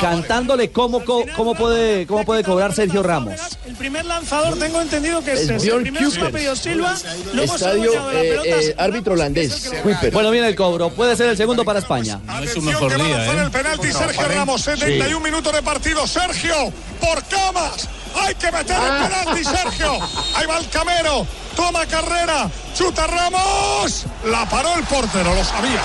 cantándole 0.00 0.70
cómo, 0.70 1.04
cómo 1.04 1.54
puede 1.54 2.06
cómo 2.06 2.24
puede 2.24 2.42
cobrar 2.42 2.72
Sergio 2.74 3.02
Ramos. 3.02 3.34
El 3.66 3.74
primer 3.74 4.04
lanzador 4.04 4.58
tengo 4.58 4.80
entendido 4.80 5.22
que 5.22 5.32
Es 5.32 5.48
es, 5.48 5.64
el 5.64 5.82
primero 5.82 6.10
Silva, 6.56 6.96
luego 7.32 7.54
Estadio 7.54 7.84
dueñado 7.92 8.08
de 8.08 8.14
la 8.14 8.22
eh, 8.22 8.28
pelota. 8.28 8.48
eh, 8.48 8.74
árbitro 8.78 9.12
holandés. 9.14 9.70
Bueno, 10.12 10.30
viene 10.30 10.48
el 10.48 10.56
cobro. 10.56 10.90
Puede 10.90 11.16
ser 11.16 11.30
el 11.30 11.36
segundo 11.36 11.64
para 11.64 11.78
España. 11.78 12.20
es 12.42 12.52
su 12.52 12.62
mejor 12.62 12.96
día, 12.96 13.44
El 13.44 13.50
penalti 13.50 13.92
Sergio 13.92 14.28
Ramos, 14.28 14.62
71 14.62 15.20
minutos 15.20 15.52
de 15.52 15.62
partido. 15.62 16.06
Sergio, 16.06 16.72
por 17.00 17.22
camas. 17.24 17.88
Hay 18.14 18.34
que 18.34 18.50
meter 18.52 18.76
el 18.76 19.08
penalti, 19.08 19.44
Sergio. 19.44 19.92
Ahí 20.34 20.46
va 20.46 20.58
el 20.58 20.68
camero. 20.68 21.26
Toma 21.56 21.84
carrera. 21.86 22.48
Chuta 22.74 23.06
Ramos. 23.06 24.06
La 24.26 24.48
paró 24.48 24.74
el 24.76 24.84
portero, 24.84 25.34
lo 25.34 25.44
sabía. 25.44 25.80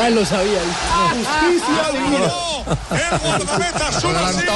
Ah, 0.00 0.08
lo 0.10 0.24
sabía. 0.24 0.60
Justicia 1.12 1.90
divina. 1.92 2.32
El 2.90 3.18
guardameta 3.18 4.00
sube 4.00 4.18
así. 4.18 4.46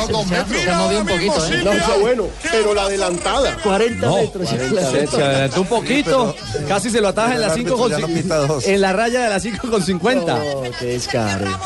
Mira 0.48 0.78
movió 0.78 0.98
ahora 0.98 0.98
un 0.98 1.06
poquito, 1.06 1.34
mismo 1.34 1.44
¿eh? 1.44 1.48
Silvia. 1.48 1.74
No, 1.74 1.84
fue 1.84 1.98
bueno, 1.98 2.24
pero 2.42 2.74
la 2.74 2.82
adelantada. 2.82 3.56
40 3.62 4.06
No, 4.06 4.16
metros. 4.16 4.48
se, 4.48 5.06
se 5.06 5.22
adelantó 5.22 5.60
un 5.62 5.66
poquito. 5.66 6.36
Casi 6.68 6.90
se 6.90 7.00
lo 7.00 7.08
ataja 7.08 7.34
en 7.34 7.40
la 7.40 7.54
5 7.54 7.76
con 7.76 7.90
no 7.90 8.58
en 8.62 8.80
la 8.80 8.92
raya 8.92 9.22
de 9.24 9.30
la 9.30 9.40
5 9.40 9.70
con 9.70 9.82
50. 9.82 10.34
Oh, 10.34 10.62
qué 10.78 10.86
descaro. 10.86 11.58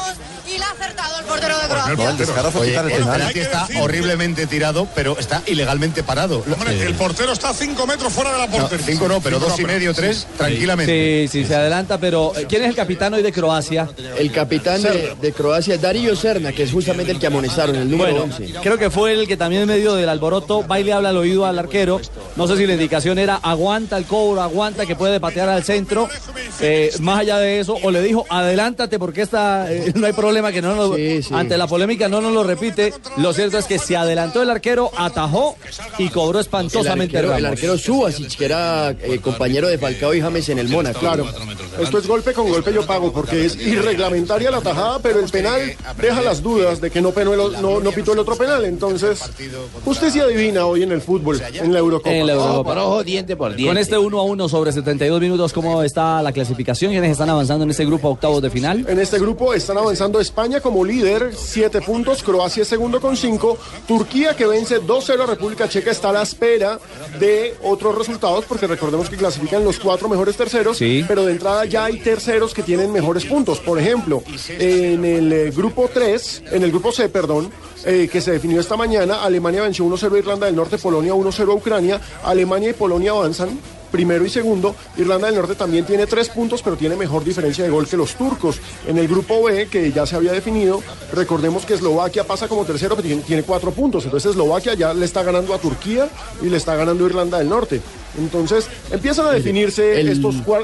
Y 0.54 0.58
la 0.58 0.66
ha 0.66 0.70
acertado 0.72 1.18
el 1.20 1.24
portero 1.26 1.54
de 1.58 1.96
No, 1.96 2.10
el 2.10 2.16
descaro 2.16 2.50
fue 2.50 2.60
Oye, 2.62 2.70
quitar 2.70 2.86
el 2.86 2.92
el 2.92 2.98
penal. 2.98 3.16
penalti 3.18 3.40
está 3.40 3.68
horriblemente 3.80 4.46
tirado, 4.46 4.88
pero 4.94 5.18
está 5.18 5.42
ilegalmente 5.46 6.02
parado. 6.02 6.42
Hombre, 6.52 6.82
el 6.82 6.94
portero 6.94 7.32
está 7.32 7.50
a 7.50 7.54
5 7.54 7.86
metros 7.86 8.12
fuera 8.12 8.32
de 8.32 8.38
la 8.38 8.46
portería. 8.48 8.86
cinco 8.86 9.08
no, 9.08 9.20
pero 9.20 9.38
dos 9.38 9.58
y 9.60 9.64
medio, 9.64 9.92
tres, 9.94 10.26
tranquilamente. 10.36 11.28
Sí, 11.28 11.42
sí, 11.42 11.46
se 11.46 11.54
adelanta, 11.54 11.98
pero 11.98 12.32
eh, 12.36 12.46
¿quién 12.48 12.62
es 12.62 12.68
el 12.70 12.74
capitán 12.74 13.12
hoy 13.14 13.22
de 13.22 13.32
Croacia? 13.32 13.88
El 14.18 14.32
capitán 14.32 14.82
de, 14.82 15.14
de 15.20 15.32
Croacia, 15.32 15.76
Darío 15.78 16.16
Serna, 16.16 16.52
que 16.52 16.62
es 16.62 16.72
justamente 16.72 17.12
el 17.12 17.18
que 17.18 17.26
amonestaron, 17.26 17.76
el 17.76 17.90
número 17.90 18.12
Bueno, 18.12 18.34
11. 18.36 18.54
creo 18.62 18.78
que 18.78 18.90
fue 18.90 19.12
el 19.12 19.26
que 19.28 19.36
también 19.36 19.62
en 19.62 19.68
medio 19.68 19.94
del 19.94 20.08
alboroto 20.08 20.66
va 20.66 20.80
y 20.80 20.84
le 20.84 20.92
habla 20.92 21.10
al 21.10 21.16
oído 21.16 21.44
al 21.46 21.58
arquero. 21.58 22.00
No 22.36 22.46
sé 22.46 22.56
si 22.56 22.66
la 22.66 22.72
indicación 22.74 23.18
era 23.18 23.36
aguanta 23.36 23.96
el 23.96 24.04
cobro, 24.04 24.40
aguanta 24.40 24.86
que 24.86 24.96
puede 24.96 25.20
patear 25.20 25.48
al 25.48 25.64
centro. 25.64 26.08
Eh, 26.60 26.92
más 27.00 27.20
allá 27.20 27.38
de 27.38 27.60
eso, 27.60 27.76
o 27.82 27.90
le 27.90 28.00
dijo 28.02 28.24
adelántate 28.30 28.98
porque 28.98 29.22
esta 29.22 29.70
eh, 29.72 29.92
no 29.94 30.06
hay 30.06 30.12
problema 30.12 30.37
que 30.52 30.62
no 30.62 30.74
nos, 30.74 30.96
Sí, 30.96 31.22
sí. 31.22 31.34
ante 31.34 31.56
la 31.58 31.66
polémica 31.66 32.08
no 32.08 32.20
nos 32.20 32.32
lo 32.32 32.42
repite. 32.44 32.92
Lo 33.16 33.32
cierto 33.32 33.58
es 33.58 33.66
que 33.66 33.78
se 33.78 33.96
adelantó 33.96 34.42
el 34.42 34.50
arquero, 34.50 34.90
atajó 34.96 35.56
y 35.98 36.08
cobró 36.08 36.38
El 36.38 36.44
espantosamente 36.44 37.16
arquero, 37.18 37.36
el 37.36 37.44
arquero 37.46 37.76
Subasic, 37.76 38.36
que 38.36 38.44
era 38.44 38.90
eh, 38.90 39.18
compañero 39.22 39.68
de 39.68 39.78
Falcao 39.78 40.14
y 40.14 40.20
James 40.20 40.48
en 40.48 40.58
el 40.58 40.68
Mónaco. 40.68 41.00
Claro. 41.00 41.26
Esto 41.80 41.98
es 41.98 42.06
golpe 42.08 42.32
con 42.32 42.48
golpe 42.50 42.72
yo 42.72 42.84
pago 42.86 43.12
porque 43.12 43.44
es 43.46 43.54
irreglamentaria 43.56 44.50
la 44.50 44.60
tajada, 44.60 44.98
pero 45.00 45.20
el 45.20 45.30
penal 45.30 45.60
deja 46.00 46.22
las 46.22 46.42
dudas 46.42 46.80
de 46.80 46.90
que 46.90 47.00
no, 47.00 47.10
penó 47.12 47.34
el- 47.34 47.60
no, 47.60 47.80
no 47.80 47.90
pitó 47.92 48.12
el 48.12 48.18
otro 48.20 48.36
penal. 48.36 48.64
Entonces, 48.64 49.20
justicia 49.84 50.26
divina 50.26 50.66
hoy 50.66 50.82
en 50.82 50.92
el 50.92 51.00
fútbol, 51.00 51.40
en 51.52 51.72
la 51.72 51.78
Eurocopa. 51.78 52.10
En 52.10 52.26
la 52.26 52.32
Eurocopa. 52.34 52.70
por 52.74 52.78
ojo, 52.78 53.04
diente 53.04 53.36
por 53.36 53.54
diente. 53.54 53.68
Con 53.70 53.78
este 53.78 53.98
1 53.98 54.18
a 54.18 54.22
1 54.22 54.48
sobre 54.48 54.72
72 54.72 55.20
minutos, 55.20 55.52
¿cómo 55.52 55.82
está 55.82 56.22
la 56.22 56.32
clasificación? 56.32 56.90
¿Quiénes 56.92 57.12
están 57.12 57.30
avanzando 57.30 57.64
en 57.64 57.70
este 57.70 57.84
grupo 57.84 58.08
a 58.08 58.10
octavos 58.12 58.42
de 58.42 58.50
final? 58.50 58.84
En 58.88 58.98
este 58.98 59.18
grupo 59.18 59.54
están 59.54 59.78
avanzando 59.78 60.20
España 60.28 60.60
como 60.60 60.84
líder, 60.84 61.32
7 61.34 61.80
puntos, 61.80 62.22
Croacia 62.22 62.62
es 62.62 62.68
segundo 62.68 63.00
con 63.00 63.16
5, 63.16 63.56
Turquía 63.86 64.36
que 64.36 64.46
vence 64.46 64.80
2-0 64.80 65.22
a 65.22 65.26
República 65.26 65.68
Checa 65.68 65.90
está 65.90 66.10
a 66.10 66.12
la 66.12 66.22
espera 66.22 66.78
de 67.18 67.56
otros 67.62 67.96
resultados 67.96 68.44
porque 68.44 68.66
recordemos 68.66 69.08
que 69.08 69.16
clasifican 69.16 69.64
los 69.64 69.78
cuatro 69.78 70.06
mejores 70.08 70.36
terceros, 70.36 70.76
Sí. 70.76 71.02
pero 71.08 71.24
de 71.24 71.32
entrada 71.32 71.64
ya 71.64 71.86
hay 71.86 71.98
terceros 72.00 72.52
que 72.52 72.62
tienen 72.62 72.92
mejores 72.92 73.24
puntos. 73.24 73.58
Por 73.60 73.78
ejemplo, 73.78 74.22
en 74.50 75.04
el 75.04 75.32
eh, 75.32 75.50
grupo 75.50 75.88
3, 75.92 76.42
en 76.52 76.62
el 76.62 76.70
grupo 76.70 76.92
C, 76.92 77.08
perdón, 77.08 77.50
eh, 77.86 78.08
que 78.12 78.20
se 78.20 78.32
definió 78.32 78.60
esta 78.60 78.76
mañana, 78.76 79.22
Alemania 79.24 79.62
venció 79.62 79.84
1-0 79.86 80.14
a 80.14 80.18
Irlanda 80.18 80.46
del 80.46 80.56
Norte, 80.56 80.76
Polonia 80.78 81.14
1-0 81.14 81.50
a 81.50 81.54
Ucrania, 81.54 82.00
Alemania 82.22 82.70
y 82.70 82.74
Polonia 82.74 83.12
avanzan 83.12 83.58
primero 83.90 84.24
y 84.24 84.30
segundo. 84.30 84.74
Irlanda 84.96 85.26
del 85.26 85.36
Norte 85.36 85.54
también 85.54 85.84
tiene 85.84 86.06
tres 86.06 86.28
puntos, 86.28 86.62
pero 86.62 86.76
tiene 86.76 86.96
mejor 86.96 87.24
diferencia 87.24 87.64
de 87.64 87.70
gol 87.70 87.88
que 87.88 87.96
los 87.96 88.14
turcos. 88.14 88.60
En 88.86 88.98
el 88.98 89.08
grupo 89.08 89.42
B, 89.42 89.68
que 89.68 89.92
ya 89.92 90.06
se 90.06 90.16
había 90.16 90.32
definido, 90.32 90.82
recordemos 91.12 91.64
que 91.64 91.74
Eslovaquia 91.74 92.24
pasa 92.24 92.48
como 92.48 92.64
tercero, 92.64 92.96
pero 92.96 93.20
tiene, 93.22 93.42
cuatro 93.42 93.70
puntos. 93.70 94.04
Entonces 94.04 94.32
Eslovaquia 94.32 94.74
ya 94.74 94.94
le 94.94 95.04
está 95.04 95.22
ganando 95.22 95.54
a 95.54 95.58
Turquía 95.58 96.08
y 96.42 96.46
le 96.46 96.56
está 96.56 96.76
ganando 96.76 97.04
a 97.04 97.08
Irlanda 97.08 97.38
del 97.38 97.48
Norte. 97.48 97.80
Entonces 98.18 98.66
empiezan 98.90 99.26
a 99.26 99.30
definirse 99.32 100.00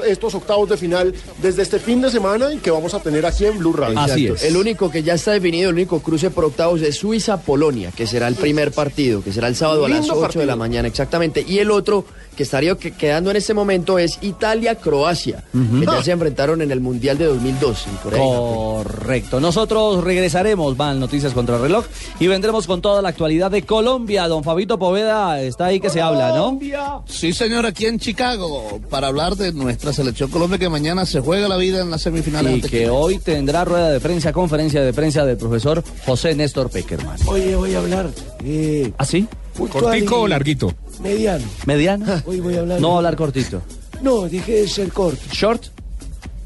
estos, 0.07 0.35
octavos 0.35 0.69
de 0.69 0.77
final 0.77 1.13
desde 1.41 1.61
este 1.63 1.79
fin 1.79 2.01
de 2.01 2.09
semana 2.11 2.53
y 2.53 2.57
que 2.57 2.71
vamos 2.71 2.93
a 2.93 2.99
tener 2.99 3.25
aquí 3.25 3.45
en 3.45 3.57
Blue 3.57 3.73
Radio. 3.73 3.99
Exacto. 4.01 4.45
El 4.47 4.57
único 4.57 4.91
que 4.91 5.01
ya 5.03 5.13
está 5.13 5.31
definido, 5.31 5.69
el 5.69 5.75
único 5.75 5.99
cruce 6.01 6.29
por 6.29 6.45
octavos 6.45 6.81
es 6.81 6.95
Suiza-Polonia, 6.97 7.91
que 7.95 8.05
será 8.07 8.27
el 8.27 8.35
primer 8.35 8.71
partido, 8.71 9.23
que 9.23 9.31
será 9.31 9.47
el 9.47 9.55
sábado 9.55 9.85
a 9.85 9.89
las 9.89 9.99
Lindo 10.01 10.15
8 10.19 10.39
de 10.39 10.45
la 10.45 10.55
mañana, 10.55 10.87
exactamente. 10.87 11.43
Y 11.47 11.59
el 11.59 11.71
otro 11.71 12.05
que 12.35 12.43
estaría 12.43 12.75
que- 12.75 12.91
quedando 12.91 13.31
en 13.31 13.37
este 13.37 13.53
momento 13.53 13.97
es 13.97 14.17
Italia-Croacia, 14.21 15.43
que 15.53 15.85
ya 15.85 15.91
Ah. 15.99 16.03
se 16.03 16.11
enfrentaron 16.11 16.61
en 16.61 16.71
el 16.71 16.81
Mundial 16.81 17.17
de 17.17 17.25
2002 17.25 17.87
en 17.87 17.95
Corea. 17.97 18.19
Correcto. 18.19 19.39
Nosotros 19.39 20.03
regresaremos, 20.03 20.75
van 20.75 20.99
noticias 20.99 21.33
contra 21.33 21.55
el 21.55 21.61
reloj, 21.61 21.85
y 22.19 22.27
vendremos 22.27 22.67
con 22.67 22.81
toda 22.81 23.01
la 23.01 23.09
actualidad 23.09 23.51
de 23.51 23.63
Colombia. 23.63 24.27
Don 24.27 24.43
Fabito 24.43 24.77
Poveda 24.77 25.41
está 25.41 25.65
ahí 25.67 25.79
que 25.79 25.89
se 25.89 26.01
habla, 26.01 26.29
¿no? 26.35 26.59
Sí, 27.05 27.31
señor, 27.45 27.67
aquí 27.67 27.85
en 27.85 27.99
Chicago, 27.99 28.81
para 28.89 29.05
hablar 29.05 29.35
de 29.35 29.53
nuestra 29.53 29.93
selección 29.93 30.31
Colombia 30.31 30.57
que 30.57 30.67
mañana 30.67 31.05
se 31.05 31.19
juega 31.19 31.47
la 31.47 31.57
vida 31.57 31.81
en 31.81 31.91
las 31.91 32.01
semifinales. 32.01 32.51
Y 32.51 32.55
ante 32.55 32.69
que 32.69 32.89
hoy 32.89 33.19
tendrá 33.19 33.63
rueda 33.63 33.91
de 33.91 33.99
prensa, 33.99 34.33
conferencia 34.33 34.81
de 34.81 34.91
prensa 34.93 35.23
del 35.25 35.37
profesor 35.37 35.83
José 36.07 36.33
Néstor 36.33 36.71
Peckerman. 36.71 37.19
Oye, 37.27 37.55
voy 37.55 37.75
a 37.75 37.77
hablar. 37.77 38.09
Eh, 38.43 38.91
¿Ah, 38.97 39.05
sí? 39.05 39.27
¿Cortico 39.55 40.21
o 40.21 40.27
larguito? 40.27 40.73
Mediano. 41.03 41.45
¿Mediano? 41.67 42.05
Hoy 42.25 42.39
voy 42.39 42.55
a 42.55 42.61
hablar. 42.61 42.81
No 42.81 42.97
hablar 42.97 43.15
cortito. 43.15 43.61
No, 44.01 44.27
dije 44.27 44.61
de 44.61 44.67
ser 44.67 44.91
corto. 44.91 45.21
¿Short? 45.31 45.65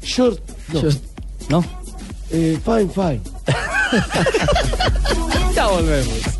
Short. 0.02 0.38
No. 1.48 1.48
No. 1.48 1.64
Eh, 2.30 2.58
fine, 2.62 2.90
fine. 2.90 3.20
ya 5.54 5.66
volvemos. 5.66 6.39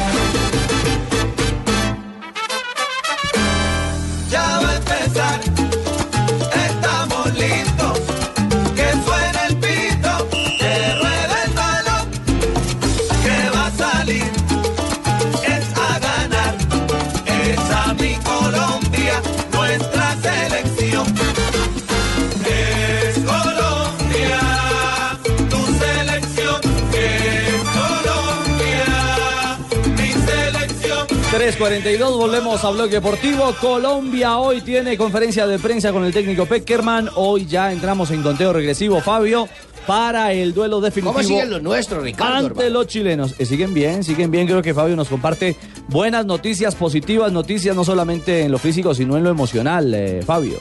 3.42, 31.31 32.17
volvemos 32.17 32.61
a 32.65 32.71
Blog 32.71 32.89
Deportivo. 32.89 33.55
Colombia 33.61 34.37
hoy 34.37 34.59
tiene 34.59 34.97
conferencia 34.97 35.47
de 35.47 35.59
prensa 35.59 35.93
con 35.93 36.03
el 36.03 36.11
técnico 36.11 36.45
Peckerman. 36.45 37.09
Hoy 37.15 37.45
ya 37.45 37.71
entramos 37.71 38.11
en 38.11 38.21
conteo 38.21 38.51
regresivo, 38.51 38.99
Fabio, 38.99 39.47
para 39.87 40.33
el 40.33 40.53
duelo 40.53 40.81
definitivo. 40.81 41.13
¿Cómo 41.13 41.23
siguen 41.25 41.49
los 41.49 41.61
nuestros, 41.63 42.03
Ricardo, 42.03 42.35
Ante 42.35 42.47
hermano? 42.47 42.69
los 42.71 42.87
chilenos. 42.87 43.35
Eh, 43.39 43.45
siguen 43.45 43.73
bien, 43.73 44.03
siguen 44.03 44.29
bien. 44.29 44.45
Creo 44.45 44.61
que 44.61 44.73
Fabio 44.73 44.97
nos 44.97 45.07
comparte 45.07 45.55
buenas 45.87 46.25
noticias, 46.25 46.75
positivas 46.75 47.31
noticias, 47.31 47.77
no 47.77 47.85
solamente 47.85 48.41
en 48.41 48.51
lo 48.51 48.57
físico, 48.57 48.93
sino 48.93 49.15
en 49.15 49.23
lo 49.23 49.29
emocional, 49.29 49.93
eh, 49.93 50.21
Fabio. 50.25 50.59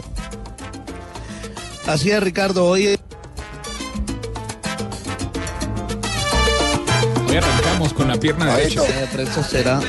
Así 1.89 2.13
es, 2.13 2.23
Ricardo. 2.23 2.65
Hoy 2.67 2.97
Hoy 7.29 7.37
arrancamos 7.37 7.93
con 7.93 8.07
la 8.07 8.17
pierna 8.21 8.55
derecha. 8.55 8.83
La 8.83 9.07
prensa 9.11 9.43
será. 9.43 9.81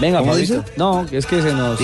Venga, 0.00 0.20
¿Cómo 0.20 0.32
Fabito. 0.32 0.54
dice? 0.60 0.72
No, 0.76 1.04
que 1.10 1.18
es 1.18 1.26
que 1.26 1.42
se 1.42 1.52
nos. 1.52 1.78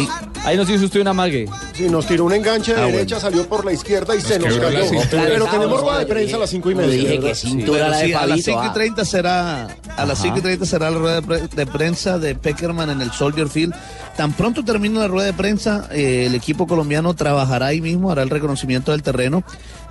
Ahí 0.45 0.57
nos 0.57 0.69
hizo 0.71 0.85
usted 0.85 1.01
una 1.01 1.13
mague. 1.13 1.49
Sí, 1.73 1.89
nos 1.89 2.07
tiró 2.07 2.25
un 2.27 2.33
enganche 2.33 2.75
de 2.75 2.81
Ah, 2.81 2.87
derecha, 2.87 3.19
salió 3.19 3.49
por 3.49 3.65
la 3.65 3.73
izquierda 3.73 4.15
y 4.15 4.21
se 4.21 4.39
nos 4.39 4.53
quebró 4.53 4.71
la 4.71 4.81
cayó. 4.81 4.91
cintura. 5.01 5.23
Pero 5.27 5.47
tenemos 5.47 5.81
rueda 5.81 5.99
de 5.99 6.07
prensa 6.07 6.37
a 6.37 6.39
las 6.41 6.51
cinco 6.51 6.71
y 6.71 6.75
media. 6.77 7.35
Sí, 7.35 7.75
a 7.75 8.27
las 8.27 8.43
5 8.43 8.63
y 8.67 8.73
30 8.73 9.05
será 9.05 9.65
a 9.97 10.05
las 10.07 10.19
Ajá. 10.19 10.23
5 10.23 10.39
y 10.39 10.41
30 10.43 10.67
será 10.67 10.91
la 10.91 10.99
rueda 10.99 11.21
de, 11.21 11.23
pre- 11.27 11.49
de 11.49 11.67
prensa 11.67 12.19
de 12.19 12.35
Peckerman 12.37 12.91
en 12.91 13.01
el 13.01 13.11
Soldier 13.11 13.49
Field. 13.49 13.75
Tan 14.17 14.33
pronto 14.33 14.65
termine 14.65 14.99
la 15.01 15.09
rueda 15.09 15.27
de 15.27 15.33
prensa, 15.33 15.89
eh, 15.91 16.27
el 16.27 16.35
equipo 16.37 16.67
colombiano 16.69 17.15
trabajará 17.15 17.67
ahí 17.67 17.81
mismo, 17.81 18.13
hará 18.13 18.23
el 18.23 18.31
reconocimiento 18.31 18.93
del 18.93 19.03
terreno. 19.03 19.43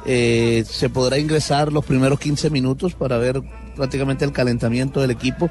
Eh, 0.05 0.63
se 0.69 0.89
podrá 0.89 1.17
ingresar 1.17 1.73
los 1.73 1.83
primeros 1.83 2.19
15 2.19 2.49
minutos 2.49 2.93
para 2.93 3.17
ver 3.17 3.41
prácticamente 3.75 4.23
el 4.23 4.31
calentamiento 4.31 5.01
del 5.01 5.11
equipo. 5.11 5.49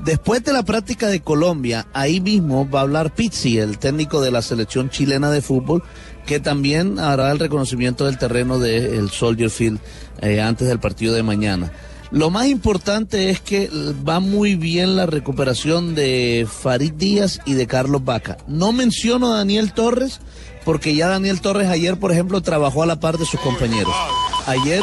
Después 0.00 0.42
de 0.42 0.52
la 0.52 0.64
práctica 0.64 1.06
de 1.06 1.20
Colombia, 1.20 1.86
ahí 1.92 2.20
mismo 2.20 2.68
va 2.68 2.80
a 2.80 2.82
hablar 2.82 3.14
Pizzi, 3.14 3.58
el 3.58 3.78
técnico 3.78 4.20
de 4.20 4.32
la 4.32 4.42
selección 4.42 4.90
chilena 4.90 5.30
de 5.30 5.42
fútbol, 5.42 5.82
que 6.26 6.40
también 6.40 6.98
hará 6.98 7.30
el 7.30 7.38
reconocimiento 7.38 8.06
del 8.06 8.18
terreno 8.18 8.58
del 8.58 9.10
Soldier 9.10 9.50
Field 9.50 9.78
eh, 10.20 10.40
antes 10.40 10.66
del 10.66 10.80
partido 10.80 11.14
de 11.14 11.22
mañana. 11.22 11.72
Lo 12.10 12.28
más 12.28 12.46
importante 12.48 13.30
es 13.30 13.40
que 13.40 13.70
va 14.06 14.20
muy 14.20 14.54
bien 14.54 14.96
la 14.96 15.06
recuperación 15.06 15.94
de 15.94 16.46
Farid 16.50 16.92
Díaz 16.92 17.40
y 17.46 17.54
de 17.54 17.66
Carlos 17.66 18.04
Vaca. 18.04 18.36
No 18.46 18.72
menciono 18.72 19.32
a 19.32 19.38
Daniel 19.38 19.72
Torres 19.72 20.20
porque 20.64 20.94
ya 20.94 21.08
Daniel 21.08 21.40
Torres 21.40 21.68
ayer, 21.68 21.98
por 21.98 22.12
ejemplo, 22.12 22.42
trabajó 22.42 22.82
a 22.82 22.86
la 22.86 23.00
par 23.00 23.16
de 23.16 23.24
sus 23.24 23.40
compañeros. 23.40 23.94
Ayer 24.46 24.82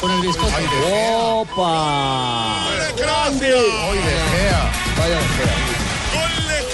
Con 0.00 0.10
el 0.10 0.28
¡Opa! 0.92 2.66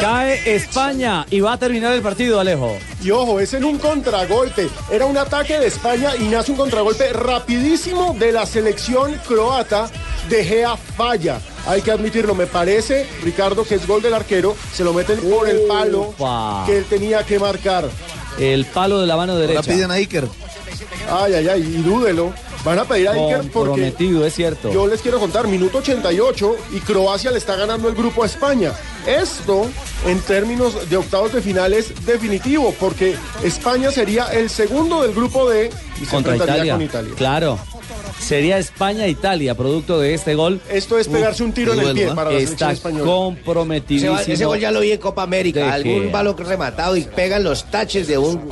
Cae 0.00 0.54
España 0.56 1.24
y 1.30 1.40
va 1.40 1.52
a 1.52 1.58
terminar 1.58 1.92
el 1.92 2.02
partido, 2.02 2.40
Alejo. 2.40 2.76
Y 3.00 3.10
ojo, 3.12 3.38
es 3.38 3.54
en 3.54 3.64
un 3.64 3.78
contragolpe. 3.78 4.68
Era 4.90 5.06
un 5.06 5.16
ataque 5.16 5.58
de 5.60 5.68
España 5.68 6.16
y 6.18 6.24
nace 6.24 6.50
un 6.50 6.56
contragolpe 6.56 7.12
rapidísimo 7.12 8.16
de 8.18 8.32
la 8.32 8.44
selección 8.44 9.14
croata. 9.26 9.88
De 10.28 10.44
Gea 10.44 10.76
falla. 10.76 11.40
Hay 11.66 11.82
que 11.82 11.92
admitirlo, 11.92 12.34
me 12.34 12.46
parece, 12.46 13.08
Ricardo, 13.22 13.64
que 13.64 13.76
es 13.76 13.86
gol 13.86 14.02
del 14.02 14.14
arquero. 14.14 14.56
Se 14.72 14.82
lo 14.82 14.92
meten 14.92 15.20
por 15.20 15.48
el 15.48 15.60
palo 15.68 16.00
Opa. 16.02 16.64
que 16.66 16.78
él 16.78 16.84
tenía 16.86 17.24
que 17.24 17.38
marcar. 17.38 17.88
El 18.38 18.64
palo 18.64 19.00
de 19.00 19.06
la 19.06 19.16
mano 19.16 19.36
derecha. 19.36 19.62
piden 19.62 19.90
a 19.90 19.94
Iker. 19.94 20.26
Ay, 21.10 21.34
ay, 21.34 21.48
ay, 21.48 21.60
y 21.60 21.82
dúdelo. 21.82 22.32
Van 22.64 22.78
a 22.78 22.84
pedir 22.84 23.08
a 23.08 23.12
Iker 23.12 23.38
porque 23.38 23.50
Comprometido, 23.52 24.24
es 24.24 24.34
cierto. 24.34 24.72
yo 24.72 24.86
les 24.86 25.02
quiero 25.02 25.18
contar, 25.18 25.48
minuto 25.48 25.78
88 25.78 26.56
y 26.72 26.80
Croacia 26.80 27.30
le 27.32 27.38
está 27.38 27.56
ganando 27.56 27.88
el 27.88 27.94
grupo 27.96 28.22
a 28.22 28.26
España. 28.26 28.72
Esto, 29.04 29.66
en 30.06 30.20
términos 30.20 30.88
de 30.88 30.96
octavos 30.96 31.32
de 31.32 31.42
final, 31.42 31.72
es 31.72 32.06
definitivo, 32.06 32.72
porque 32.78 33.16
España 33.42 33.90
sería 33.90 34.26
el 34.26 34.48
segundo 34.48 35.02
del 35.02 35.12
grupo 35.12 35.48
D 35.50 35.70
y 36.00 36.04
se 36.04 36.10
Contra 36.10 36.34
enfrentaría 36.34 36.64
Italia. 36.64 36.72
con 36.74 36.82
Italia. 36.82 37.12
Claro. 37.16 37.58
Sería 38.20 38.58
España-Italia, 38.58 39.56
producto 39.56 39.98
de 39.98 40.14
este 40.14 40.36
gol. 40.36 40.60
Esto 40.70 40.96
es 40.98 41.08
pegarse 41.08 41.42
un 41.42 41.52
tiro 41.52 41.72
en 41.74 41.80
el 41.80 41.94
pie 41.94 42.06
para 42.14 42.30
la 42.30 42.38
selección 42.38 42.52
Está 42.52 42.72
española. 42.72 43.02
Ese, 43.02 43.10
comprometidísimo. 43.10 44.12
ba- 44.12 44.22
ese 44.22 44.44
gol 44.44 44.58
ya 44.60 44.70
lo 44.70 44.78
vi 44.80 44.92
en 44.92 44.98
Copa 45.00 45.24
América. 45.24 45.60
De 45.60 45.70
Algún 45.72 46.12
balón 46.12 46.36
rematado 46.38 46.96
y 46.96 47.02
pegan 47.02 47.42
los 47.42 47.64
taches 47.70 48.06
de 48.06 48.18
un, 48.18 48.48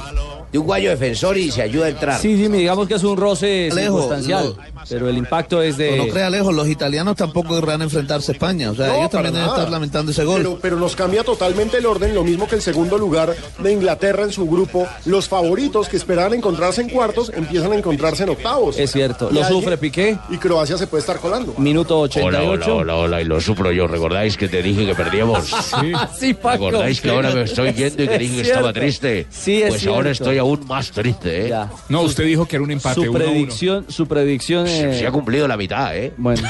de 0.52 0.58
un 0.58 0.66
guayo 0.66 0.90
defensor 0.90 1.36
y 1.38 1.50
se 1.50 1.62
ayuda 1.62 1.86
a 1.86 1.88
entrar. 1.90 2.20
Sí, 2.20 2.36
Jimmy, 2.36 2.58
digamos 2.58 2.88
que 2.88 2.94
es 2.94 3.04
un 3.04 3.16
roce 3.16 3.68
Alejo, 3.70 4.00
circunstancial, 4.00 4.56
pero 4.88 5.08
el 5.08 5.16
impacto 5.16 5.62
es 5.62 5.76
de... 5.76 5.96
No, 5.96 6.04
no 6.06 6.12
crea 6.12 6.30
lejos, 6.30 6.54
los 6.54 6.68
italianos 6.68 7.16
tampoco 7.16 7.54
querrán 7.60 7.82
enfrentarse 7.82 8.32
a 8.32 8.34
España. 8.34 8.70
O 8.70 8.74
sea, 8.74 8.88
No, 8.88 8.94
ellos 8.96 9.10
también 9.10 9.34
deben 9.34 9.48
estar 9.48 9.70
lamentando 9.70 10.12
ese 10.12 10.24
gol. 10.24 10.38
Pero, 10.38 10.58
pero 10.60 10.76
nos 10.76 10.96
cambia 10.96 11.22
totalmente 11.24 11.78
el 11.78 11.86
orden, 11.86 12.14
lo 12.14 12.24
mismo 12.24 12.46
que 12.46 12.56
el 12.56 12.62
segundo 12.62 12.98
lugar 12.98 13.34
de 13.58 13.72
Inglaterra 13.72 14.22
en 14.24 14.32
su 14.32 14.46
grupo. 14.46 14.86
Los 15.04 15.28
favoritos 15.28 15.88
que 15.88 15.96
esperaban 15.96 16.34
encontrarse 16.34 16.80
en 16.82 16.88
cuartos 16.88 17.30
empiezan 17.34 17.72
a 17.72 17.76
encontrarse 17.76 18.22
en 18.24 18.30
octavos. 18.30 18.78
Es 18.78 18.92
cierto. 18.92 19.30
Lo 19.30 19.44
sufre 19.44 19.76
Piqué. 19.78 20.18
Y 20.30 20.38
Croacia 20.38 20.76
se 20.78 20.86
puede 20.86 21.00
estar 21.00 21.18
colando. 21.18 21.54
Minuto 21.58 21.98
Hola, 22.00 22.04
88. 22.04 22.50
hola, 22.50 22.74
hola, 22.74 22.96
hola, 22.96 23.20
y 23.22 23.24
lo 23.24 23.40
sufro 23.40 23.72
yo. 23.72 23.86
¿Recordáis 23.86 24.36
que 24.36 24.48
te 24.48 24.62
dije 24.62 24.86
que 24.86 24.94
perdíamos? 24.94 25.50
Sí. 25.80 25.92
Sí, 26.18 26.34
Paco. 26.34 26.66
¿Recordáis 26.70 27.00
que 27.00 27.10
ahora 27.10 27.30
me 27.30 27.42
estoy 27.42 27.72
yendo 27.72 28.02
y 28.02 28.08
que 28.08 28.14
Es 28.14 28.20
dije 28.20 28.42
que 28.42 28.48
estaba 28.48 28.72
triste? 28.72 29.26
Sí, 29.30 29.62
es 29.62 29.68
Pues 29.70 29.86
ahora 29.86 30.02
cierto. 30.14 30.24
estoy 30.24 30.38
aún 30.38 30.66
más 30.66 30.90
triste, 30.90 31.46
¿eh? 31.48 31.54
No, 31.88 32.02
usted 32.02 32.24
dijo 32.24 32.46
que 32.46 32.56
era 32.56 32.62
un 32.64 32.70
empate 32.70 32.94
Su 32.96 33.00
uno 33.02 33.10
a 33.10 33.12
uno. 33.14 33.24
predicción, 33.30 33.86
su 33.88 34.06
predicción... 34.06 34.66
Se, 34.70 34.90
eh, 34.90 34.98
se 35.00 35.06
ha 35.06 35.10
cumplido 35.10 35.46
la 35.48 35.56
mitad, 35.56 35.96
¿eh? 35.96 36.12
Bueno. 36.16 36.42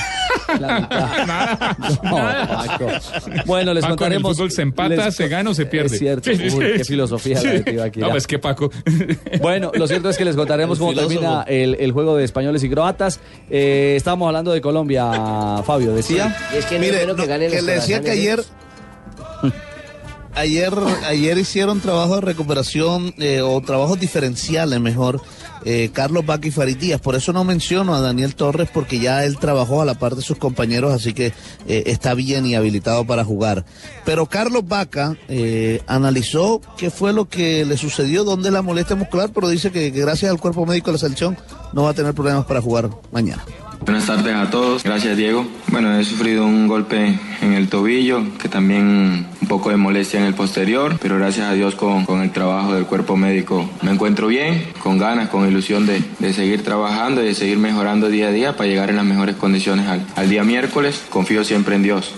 La 0.60 0.80
mitad. 0.80 1.78
No, 2.02 2.16
Paco. 2.48 2.86
Bueno, 3.46 3.74
les 3.74 3.82
Paco, 3.82 4.04
en 4.06 4.12
el 4.12 4.22
contaremos. 4.22 4.36
fútbol 4.36 4.50
se 4.50 4.62
empata, 4.62 4.88
les- 5.06 5.14
se 5.14 5.28
gana 5.28 5.50
o 5.50 5.54
se 5.54 5.66
pierde. 5.66 5.94
Es 5.94 5.98
cierto. 5.98 6.30
Sí, 6.30 6.36
sí, 6.36 6.56
Uy, 6.56 6.64
sí. 6.66 6.72
qué 6.78 6.84
filosofía 6.84 7.42
la 7.42 7.50
de 7.52 7.60
Tibaquira. 7.62 8.06
No, 8.06 8.12
pues 8.12 8.26
que 8.26 8.38
Paco. 8.38 8.70
Bueno, 9.40 9.70
lo 9.74 9.86
cierto 9.86 10.10
es 10.10 10.16
que 10.18 10.24
les 10.24 10.36
contaremos 10.36 10.78
El 10.78 10.80
cómo 10.80 10.90
filósofo. 10.92 11.14
termina 11.20 11.42
el, 11.46 11.76
el 11.80 11.92
juego 11.92 12.16
de 12.16 12.24
españoles 12.24 12.62
y 12.64 12.70
croatas. 12.70 13.20
Eh, 13.48 13.94
estábamos 13.96 14.26
hablando 14.26 14.52
de 14.52 14.60
Colombia, 14.60 15.62
Fabio, 15.64 15.92
decía. 15.94 16.36
Es 16.54 16.66
que 16.66 16.78
Mire, 16.78 17.00
que 17.00 17.06
no, 17.06 17.14
que 17.16 17.26
los 17.26 17.62
le 17.64 17.72
decía 17.74 18.00
que 18.00 18.10
ayer 18.10 18.42
ayer 20.34 20.72
ayer 21.06 21.38
hicieron 21.38 21.80
trabajo 21.80 22.16
de 22.16 22.20
recuperación 22.22 23.14
eh, 23.18 23.40
o 23.40 23.60
trabajos 23.60 23.98
diferenciales 23.98 24.80
mejor 24.80 25.20
eh, 25.64 25.90
Carlos 25.92 26.26
Vaca 26.26 26.48
y 26.48 26.50
Farid 26.50 26.76
Díaz. 26.76 27.00
Por 27.00 27.14
eso 27.14 27.32
no 27.32 27.44
menciono 27.44 27.94
a 27.94 28.00
Daniel 28.00 28.34
Torres 28.34 28.68
porque 28.72 28.98
ya 28.98 29.24
él 29.24 29.38
trabajó 29.38 29.82
a 29.82 29.84
la 29.84 29.94
par 29.94 30.16
de 30.16 30.22
sus 30.22 30.38
compañeros 30.38 30.92
así 30.92 31.12
que 31.12 31.32
eh, 31.66 31.84
está 31.86 32.14
bien 32.14 32.46
y 32.46 32.54
habilitado 32.54 33.06
para 33.06 33.24
jugar. 33.24 33.64
Pero 34.04 34.26
Carlos 34.26 34.66
Vaca 34.66 35.16
eh, 35.28 35.82
analizó 35.86 36.60
qué 36.76 36.90
fue 36.90 37.12
lo 37.12 37.28
que 37.28 37.64
le 37.64 37.76
sucedió 37.76 38.24
dónde 38.24 38.50
la 38.50 38.62
molestia 38.62 38.96
muscular 38.96 39.30
pero 39.34 39.48
dice 39.48 39.70
que, 39.70 39.92
que 39.92 40.00
gracias 40.00 40.30
al 40.30 40.40
cuerpo 40.40 40.66
médico 40.66 40.86
de 40.86 40.92
la 40.94 40.98
selección 40.98 41.36
no 41.72 41.84
va 41.84 41.90
a 41.90 41.94
tener 41.94 42.14
problemas 42.14 42.44
para 42.46 42.60
jugar 42.60 42.90
mañana 43.12 43.44
Buenas 43.80 44.06
tardes 44.06 44.34
a 44.34 44.50
todos, 44.50 44.84
gracias 44.84 45.16
Diego. 45.16 45.46
Bueno, 45.68 45.98
he 45.98 46.04
sufrido 46.04 46.44
un 46.44 46.68
golpe 46.68 47.18
en 47.40 47.52
el 47.54 47.68
tobillo, 47.68 48.22
que 48.38 48.48
también 48.48 49.26
un 49.40 49.48
poco 49.48 49.70
de 49.70 49.76
molestia 49.76 50.20
en 50.20 50.26
el 50.26 50.34
posterior, 50.34 50.96
pero 51.00 51.16
gracias 51.16 51.48
a 51.48 51.54
Dios 51.54 51.74
con, 51.74 52.04
con 52.04 52.20
el 52.20 52.30
trabajo 52.30 52.74
del 52.74 52.86
cuerpo 52.86 53.16
médico 53.16 53.68
me 53.82 53.90
encuentro 53.90 54.28
bien, 54.28 54.64
con 54.82 54.98
ganas, 54.98 55.28
con 55.28 55.48
ilusión 55.48 55.86
de, 55.86 56.04
de 56.18 56.32
seguir 56.32 56.62
trabajando 56.62 57.22
y 57.22 57.26
de 57.26 57.34
seguir 57.34 57.58
mejorando 57.58 58.08
día 58.08 58.28
a 58.28 58.32
día 58.32 58.56
para 58.56 58.68
llegar 58.68 58.90
en 58.90 58.96
las 58.96 59.04
mejores 59.04 59.36
condiciones 59.36 59.88
al, 59.88 60.06
al 60.14 60.28
día 60.28 60.44
miércoles. 60.44 61.02
Confío 61.10 61.42
siempre 61.42 61.74
en 61.74 61.82
Dios. 61.82 62.12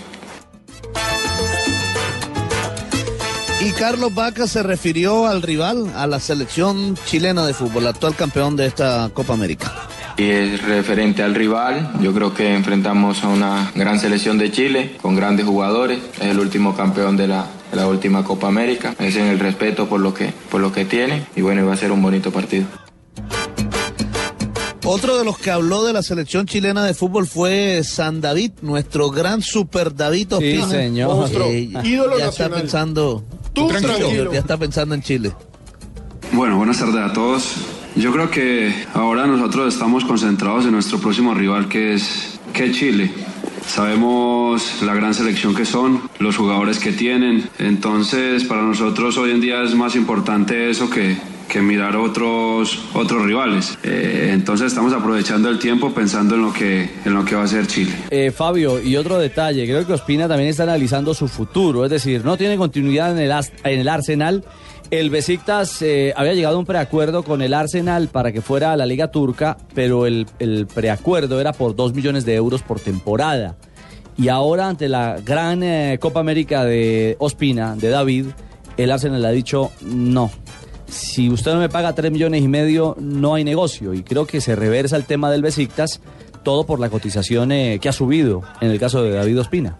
Y 3.61 3.71
Carlos 3.71 4.13
Vaca 4.13 4.45
se 4.45 4.61
refirió 4.61 5.25
al 5.25 5.41
rival, 5.41 5.89
a 5.95 6.05
la 6.05 6.19
selección 6.19 6.97
chilena 7.05 7.45
de 7.47 7.53
fútbol, 7.53 7.87
actual 7.87 8.13
campeón 8.13 8.57
de 8.57 8.65
esta 8.65 9.09
Copa 9.13 9.33
América. 9.33 9.71
Y 10.15 10.29
es 10.29 10.61
referente 10.61 11.23
al 11.23 11.33
rival, 11.33 11.91
yo 11.99 12.13
creo 12.13 12.33
que 12.35 12.53
enfrentamos 12.53 13.23
a 13.23 13.29
una 13.29 13.71
gran 13.73 13.99
selección 13.99 14.37
de 14.37 14.51
Chile, 14.51 14.95
con 15.01 15.15
grandes 15.15 15.45
jugadores, 15.47 15.99
es 16.19 16.27
el 16.27 16.39
último 16.39 16.75
campeón 16.75 17.17
de 17.17 17.27
la, 17.27 17.47
de 17.71 17.77
la 17.77 17.87
última 17.87 18.23
Copa 18.23 18.47
América, 18.47 18.93
es 18.99 19.15
en 19.15 19.25
el 19.25 19.39
respeto 19.39 19.87
por 19.89 19.99
lo 19.99 20.13
que, 20.13 20.31
por 20.51 20.61
lo 20.61 20.71
que 20.71 20.85
tiene 20.85 21.25
y 21.35 21.41
bueno, 21.41 21.65
va 21.65 21.73
a 21.73 21.77
ser 21.77 21.91
un 21.91 22.01
bonito 22.03 22.31
partido. 22.31 22.65
Otro 24.85 25.17
de 25.17 25.23
los 25.25 25.39
que 25.39 25.49
habló 25.49 25.83
de 25.83 25.93
la 25.93 26.03
selección 26.03 26.45
chilena 26.45 26.83
de 26.85 26.93
fútbol 26.93 27.25
fue 27.25 27.81
San 27.83 28.21
David, 28.21 28.51
nuestro 28.61 29.09
gran 29.09 29.41
super 29.41 29.95
David 29.95 30.33
Ospina. 30.33 30.67
señor. 30.69 31.15
Monstruo, 31.15 31.47
Eh, 31.47 31.69
ídolo 31.83 32.19
ya 32.19 32.25
nacional. 32.25 32.51
está 32.51 32.61
pensando, 32.61 33.23
Tú 33.53 33.67
tranquilo. 33.69 34.31
ya 34.31 34.39
está 34.39 34.57
pensando 34.57 34.93
en 34.93 35.01
Chile. 35.01 35.31
Bueno, 36.33 36.57
buenas 36.57 36.77
tardes 36.79 36.97
a 36.97 37.13
todos. 37.13 37.55
Yo 37.95 38.11
creo 38.11 38.31
que 38.31 38.73
ahora 38.93 39.27
nosotros 39.27 39.73
estamos 39.73 40.03
concentrados 40.03 40.65
en 40.65 40.71
nuestro 40.71 40.99
próximo 40.99 41.33
rival 41.33 41.67
que 41.67 41.93
es, 41.93 42.39
que 42.51 42.71
Chile. 42.71 43.11
Sabemos 43.67 44.81
la 44.83 44.93
gran 44.93 45.13
selección 45.13 45.53
que 45.55 45.63
son, 45.63 46.01
los 46.19 46.35
jugadores 46.35 46.79
que 46.79 46.91
tienen. 46.91 47.49
Entonces, 47.59 48.43
para 48.45 48.61
nosotros 48.63 49.17
hoy 49.17 49.31
en 49.31 49.41
día 49.41 49.61
es 49.63 49.75
más 49.75 49.95
importante 49.95 50.69
eso 50.69 50.89
que, 50.89 51.17
que 51.47 51.61
mirar 51.61 51.95
otros, 51.95 52.83
otros 52.95 53.23
rivales. 53.23 53.77
Eh, 53.83 54.31
entonces, 54.33 54.67
estamos 54.67 54.91
aprovechando 54.91 55.47
el 55.49 55.59
tiempo 55.59 55.93
pensando 55.93 56.33
en 56.33 56.41
lo 56.41 56.51
que, 56.51 56.89
en 57.05 57.13
lo 57.13 57.23
que 57.23 57.35
va 57.35 57.43
a 57.43 57.47
ser 57.47 57.67
Chile. 57.67 57.93
Eh, 58.09 58.31
Fabio, 58.31 58.81
y 58.81 58.97
otro 58.97 59.19
detalle, 59.19 59.65
creo 59.65 59.85
que 59.85 59.93
Ospina 59.93 60.27
también 60.27 60.49
está 60.49 60.63
analizando 60.63 61.13
su 61.13 61.27
futuro, 61.27 61.85
es 61.85 61.91
decir, 61.91 62.25
no 62.25 62.37
tiene 62.37 62.57
continuidad 62.57 63.11
en 63.11 63.19
el, 63.19 63.31
en 63.63 63.79
el 63.79 63.87
Arsenal. 63.87 64.43
El 64.93 65.09
Besiktas 65.09 65.81
eh, 65.81 66.13
había 66.15 66.35
llegado 66.35 66.57
a 66.57 66.59
un 66.59 66.67
preacuerdo 66.67 67.23
con 67.23 67.41
el 67.41 67.55
Arsenal 67.55 68.09
para 68.09 68.31
que 68.31 68.43
fuera 68.43 68.73
a 68.73 68.77
la 68.77 68.85
Liga 68.85 69.07
Turca, 69.07 69.57
pero 69.73 70.05
el, 70.05 70.27
preacuerdo 70.71 71.41
era 71.41 71.51
por 71.51 71.75
2 71.75 71.95
millones 71.95 72.25
de 72.25 72.35
euros 72.35 72.61
por 72.61 72.79
temporada. 72.79 73.57
Y 74.17 74.27
ahora, 74.27 74.67
ante 74.67 74.87
la 74.89 75.19
gran 75.19 75.63
eh, 75.63 75.97
Copa 75.99 76.19
América 76.19 76.63
de 76.63 77.15
Ospina, 77.17 77.75
de 77.75 77.89
David, 77.89 78.27
el 78.77 78.91
Arsenal 78.91 79.25
ha 79.25 79.31
dicho 79.31 79.71
no. 79.81 80.29
Si 80.85 81.27
usted 81.27 81.53
no 81.53 81.59
me 81.59 81.69
paga 81.69 81.95
3 81.95 82.11
millones 82.11 82.43
y 82.43 82.47
medio, 82.47 82.95
no 82.99 83.33
hay 83.33 83.43
negocio. 83.43 83.95
Y 83.95 84.03
creo 84.03 84.27
que 84.27 84.41
se 84.41 84.55
reversa 84.55 84.95
el 84.95 85.05
tema 85.05 85.31
del 85.31 85.41
Besiktas, 85.41 86.01
todo 86.43 86.67
por 86.67 86.79
la 86.79 86.91
cotización 86.91 87.51
eh, 87.51 87.79
que 87.81 87.89
ha 87.89 87.93
subido 87.93 88.43
en 88.61 88.69
el 88.69 88.79
caso 88.79 89.01
de 89.01 89.09
David 89.09 89.39
Ospina. 89.39 89.75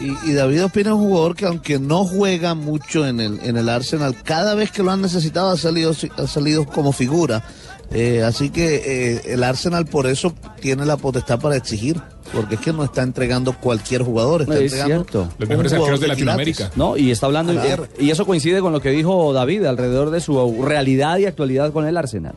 Y, 0.00 0.30
y 0.30 0.32
David 0.32 0.64
Ospina 0.64 0.90
es 0.90 0.96
un 0.96 1.08
jugador 1.08 1.34
que 1.34 1.46
aunque 1.46 1.78
no 1.78 2.04
juega 2.04 2.54
mucho 2.54 3.06
en 3.06 3.20
el, 3.20 3.40
en 3.42 3.56
el 3.56 3.68
Arsenal, 3.68 4.14
cada 4.22 4.54
vez 4.54 4.70
que 4.70 4.82
lo 4.82 4.90
han 4.92 5.02
necesitado 5.02 5.50
ha 5.50 5.56
salido, 5.56 5.92
ha 6.16 6.26
salido 6.26 6.66
como 6.66 6.92
figura. 6.92 7.42
Eh, 7.90 8.22
así 8.22 8.50
que 8.50 8.76
eh, 9.16 9.22
el 9.32 9.42
Arsenal 9.42 9.86
por 9.86 10.06
eso 10.06 10.34
tiene 10.60 10.84
la 10.84 10.98
potestad 10.98 11.40
para 11.40 11.56
exigir, 11.56 11.98
porque 12.34 12.56
es 12.56 12.60
que 12.60 12.72
no 12.72 12.84
está 12.84 13.02
entregando 13.02 13.54
cualquier 13.54 14.02
jugador, 14.02 14.42
está 14.42 14.56
Es 14.56 14.72
entregando 14.72 15.04
cierto. 15.06 15.28
un 15.40 15.68
jugador 15.68 15.98
de 15.98 16.16
quilates. 16.16 16.70
No, 16.76 16.96
y 16.98 17.10
está 17.10 17.26
hablando, 17.26 17.54
y 17.98 18.10
eso 18.10 18.26
coincide 18.26 18.60
con 18.60 18.72
lo 18.74 18.80
que 18.80 18.90
dijo 18.90 19.32
David 19.32 19.64
alrededor 19.64 20.10
de 20.10 20.20
su 20.20 20.62
realidad 20.62 21.16
y 21.16 21.24
actualidad 21.26 21.72
con 21.72 21.86
el 21.86 21.96
Arsenal. 21.96 22.34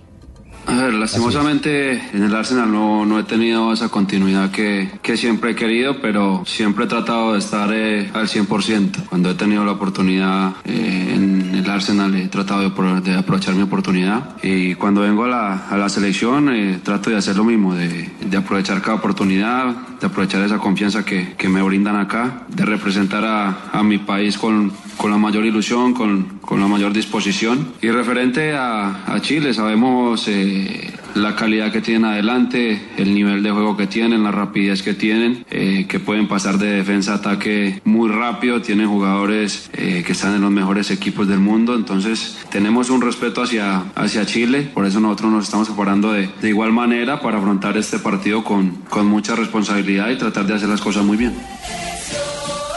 A 0.67 0.75
ver, 0.75 0.93
lastimosamente 0.93 1.93
en 2.13 2.23
el 2.23 2.35
Arsenal 2.35 2.71
no, 2.71 3.05
no 3.05 3.19
he 3.19 3.23
tenido 3.23 3.73
esa 3.73 3.89
continuidad 3.89 4.51
que, 4.51 4.91
que 5.01 5.17
siempre 5.17 5.51
he 5.51 5.55
querido, 5.55 5.99
pero 6.01 6.43
siempre 6.45 6.85
he 6.85 6.87
tratado 6.87 7.33
de 7.33 7.39
estar 7.39 7.69
eh, 7.73 8.09
al 8.13 8.27
100%. 8.27 9.05
Cuando 9.09 9.31
he 9.31 9.33
tenido 9.33 9.65
la 9.65 9.71
oportunidad 9.71 10.53
eh, 10.65 11.13
en 11.15 11.55
el 11.55 11.69
Arsenal 11.69 12.15
he 12.15 12.27
tratado 12.27 12.61
de, 12.69 13.01
de 13.01 13.17
aprovechar 13.17 13.55
mi 13.55 13.63
oportunidad 13.63 14.35
y 14.43 14.75
cuando 14.75 15.01
vengo 15.01 15.25
a 15.25 15.27
la, 15.27 15.67
a 15.67 15.77
la 15.77 15.89
selección 15.89 16.53
eh, 16.53 16.79
trato 16.83 17.09
de 17.09 17.17
hacer 17.17 17.35
lo 17.35 17.43
mismo, 17.43 17.75
de, 17.75 18.09
de 18.19 18.37
aprovechar 18.37 18.81
cada 18.81 18.95
oportunidad, 18.95 19.75
de 19.99 20.07
aprovechar 20.07 20.43
esa 20.43 20.57
confianza 20.57 21.03
que, 21.03 21.33
que 21.37 21.49
me 21.49 21.61
brindan 21.61 21.97
acá, 21.97 22.43
de 22.47 22.65
representar 22.65 23.25
a, 23.25 23.71
a 23.71 23.83
mi 23.83 23.97
país 23.97 24.37
con, 24.37 24.71
con 25.01 25.09
la 25.09 25.17
mayor 25.17 25.45
ilusión, 25.45 25.95
con, 25.95 26.37
con 26.41 26.59
la 26.59 26.67
mayor 26.67 26.93
disposición. 26.93 27.73
Y 27.81 27.89
referente 27.89 28.53
a, 28.53 29.11
a 29.11 29.19
Chile, 29.19 29.51
sabemos 29.51 30.27
eh, 30.27 30.93
la 31.15 31.35
calidad 31.35 31.71
que 31.71 31.81
tienen 31.81 32.05
adelante, 32.05 32.79
el 32.97 33.15
nivel 33.15 33.41
de 33.41 33.49
juego 33.49 33.75
que 33.75 33.87
tienen, 33.87 34.21
la 34.21 34.29
rapidez 34.29 34.83
que 34.83 34.93
tienen, 34.93 35.43
eh, 35.49 35.87
que 35.89 35.99
pueden 35.99 36.27
pasar 36.27 36.59
de 36.59 36.67
defensa 36.67 37.13
a 37.13 37.15
ataque 37.15 37.81
muy 37.83 38.11
rápido, 38.11 38.61
tienen 38.61 38.89
jugadores 38.89 39.71
eh, 39.73 40.03
que 40.05 40.11
están 40.11 40.35
en 40.35 40.41
los 40.41 40.51
mejores 40.51 40.91
equipos 40.91 41.27
del 41.27 41.39
mundo, 41.39 41.73
entonces 41.73 42.37
tenemos 42.51 42.91
un 42.91 43.01
respeto 43.01 43.41
hacia, 43.41 43.85
hacia 43.95 44.27
Chile, 44.27 44.69
por 44.71 44.85
eso 44.85 44.99
nosotros 44.99 45.31
nos 45.31 45.45
estamos 45.45 45.67
preparando 45.67 46.13
de, 46.13 46.29
de 46.43 46.49
igual 46.49 46.73
manera 46.73 47.21
para 47.21 47.39
afrontar 47.39 47.75
este 47.75 47.97
partido 47.97 48.43
con, 48.43 48.83
con 48.87 49.07
mucha 49.07 49.35
responsabilidad 49.35 50.11
y 50.11 50.17
tratar 50.19 50.45
de 50.45 50.53
hacer 50.53 50.69
las 50.69 50.79
cosas 50.79 51.03
muy 51.03 51.17
bien. 51.17 51.33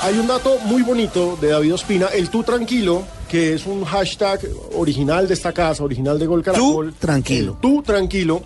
Hay 0.04 0.18
un 0.18 0.26
dato 0.26 0.58
muy 0.66 0.82
bonito 0.82 1.38
de 1.40 1.48
David 1.48 1.72
Ospina, 1.72 2.08
el 2.08 2.28
tú 2.28 2.42
tranquilo, 2.42 3.04
que 3.26 3.54
es 3.54 3.64
un 3.64 3.86
hashtag 3.86 4.38
original 4.74 5.26
de 5.26 5.32
esta 5.32 5.50
casa, 5.54 5.82
original 5.82 6.18
de 6.18 6.26
Gol 6.26 6.42
Caracol. 6.42 6.90
Tú 6.92 6.98
tranquilo. 6.98 7.56
Tú 7.62 7.82
tranquilo. 7.82 8.42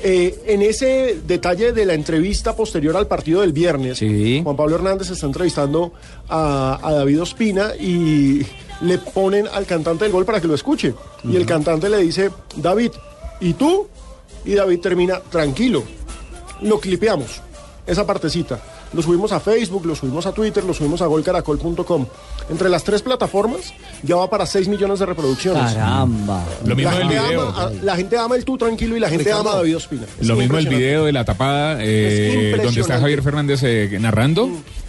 Eh, 0.00 0.42
en 0.48 0.62
ese 0.62 1.20
detalle 1.24 1.70
de 1.70 1.86
la 1.86 1.94
entrevista 1.94 2.56
posterior 2.56 2.96
al 2.96 3.06
partido 3.06 3.42
del 3.42 3.52
viernes, 3.52 4.00
Juan 4.42 4.56
Pablo 4.56 4.74
Hernández 4.74 5.08
está 5.10 5.26
entrevistando 5.26 5.92
a, 6.28 6.80
a 6.82 6.92
David 6.94 7.22
Ospina 7.22 7.76
y 7.76 8.44
le 8.80 8.98
ponen 8.98 9.46
al 9.46 9.64
cantante 9.64 10.06
del 10.06 10.12
gol 10.12 10.24
para 10.24 10.40
que 10.40 10.48
lo 10.48 10.56
escuche. 10.56 10.92
Y 11.22 11.36
el 11.36 11.46
cantante 11.46 11.88
le 11.88 11.98
dice, 11.98 12.32
David, 12.56 12.90
¿y 13.40 13.52
tú? 13.52 13.86
Y 14.44 14.54
David 14.54 14.80
termina, 14.80 15.20
tranquilo. 15.20 15.84
Lo 16.62 16.80
clipeamos, 16.80 17.40
esa 17.86 18.04
partecita. 18.04 18.60
Lo 18.92 19.02
subimos 19.02 19.32
a 19.32 19.40
Facebook, 19.40 19.84
lo 19.84 19.94
subimos 19.94 20.24
a 20.26 20.32
Twitter, 20.32 20.62
lo 20.64 20.72
subimos 20.72 21.02
a 21.02 21.06
golcaracol.com. 21.06 22.06
Entre 22.48 22.68
las 22.68 22.84
tres 22.84 23.02
plataformas 23.02 23.74
ya 24.02 24.16
va 24.16 24.30
para 24.30 24.46
6 24.46 24.68
millones 24.68 25.00
de 25.00 25.06
reproducciones. 25.06 25.72
Caramba. 25.74 26.44
Lo 26.64 26.76
mismo 26.76 26.92
la, 26.92 26.98
del 26.98 27.08
video. 27.08 27.42
ama 27.48 27.62
a- 27.64 27.70
la 27.82 27.96
gente 27.96 28.16
ama 28.16 28.36
el 28.36 28.44
tú 28.44 28.56
tranquilo 28.56 28.96
y 28.96 29.00
la 29.00 29.08
gente 29.08 29.24
Ricardo, 29.24 29.40
ama 29.42 29.52
a 29.52 29.56
David 29.56 29.76
Ospina. 29.76 30.04
Es 30.20 30.26
Lo 30.26 30.36
mismo 30.36 30.56
el 30.58 30.68
video 30.68 31.04
de 31.04 31.12
la 31.12 31.24
tapada, 31.24 31.78
eh, 31.80 32.54
donde 32.62 32.80
está 32.80 32.98
Javier 33.00 33.22
Fernández 33.22 33.60
eh, 33.64 33.98
narrando. 34.00 34.48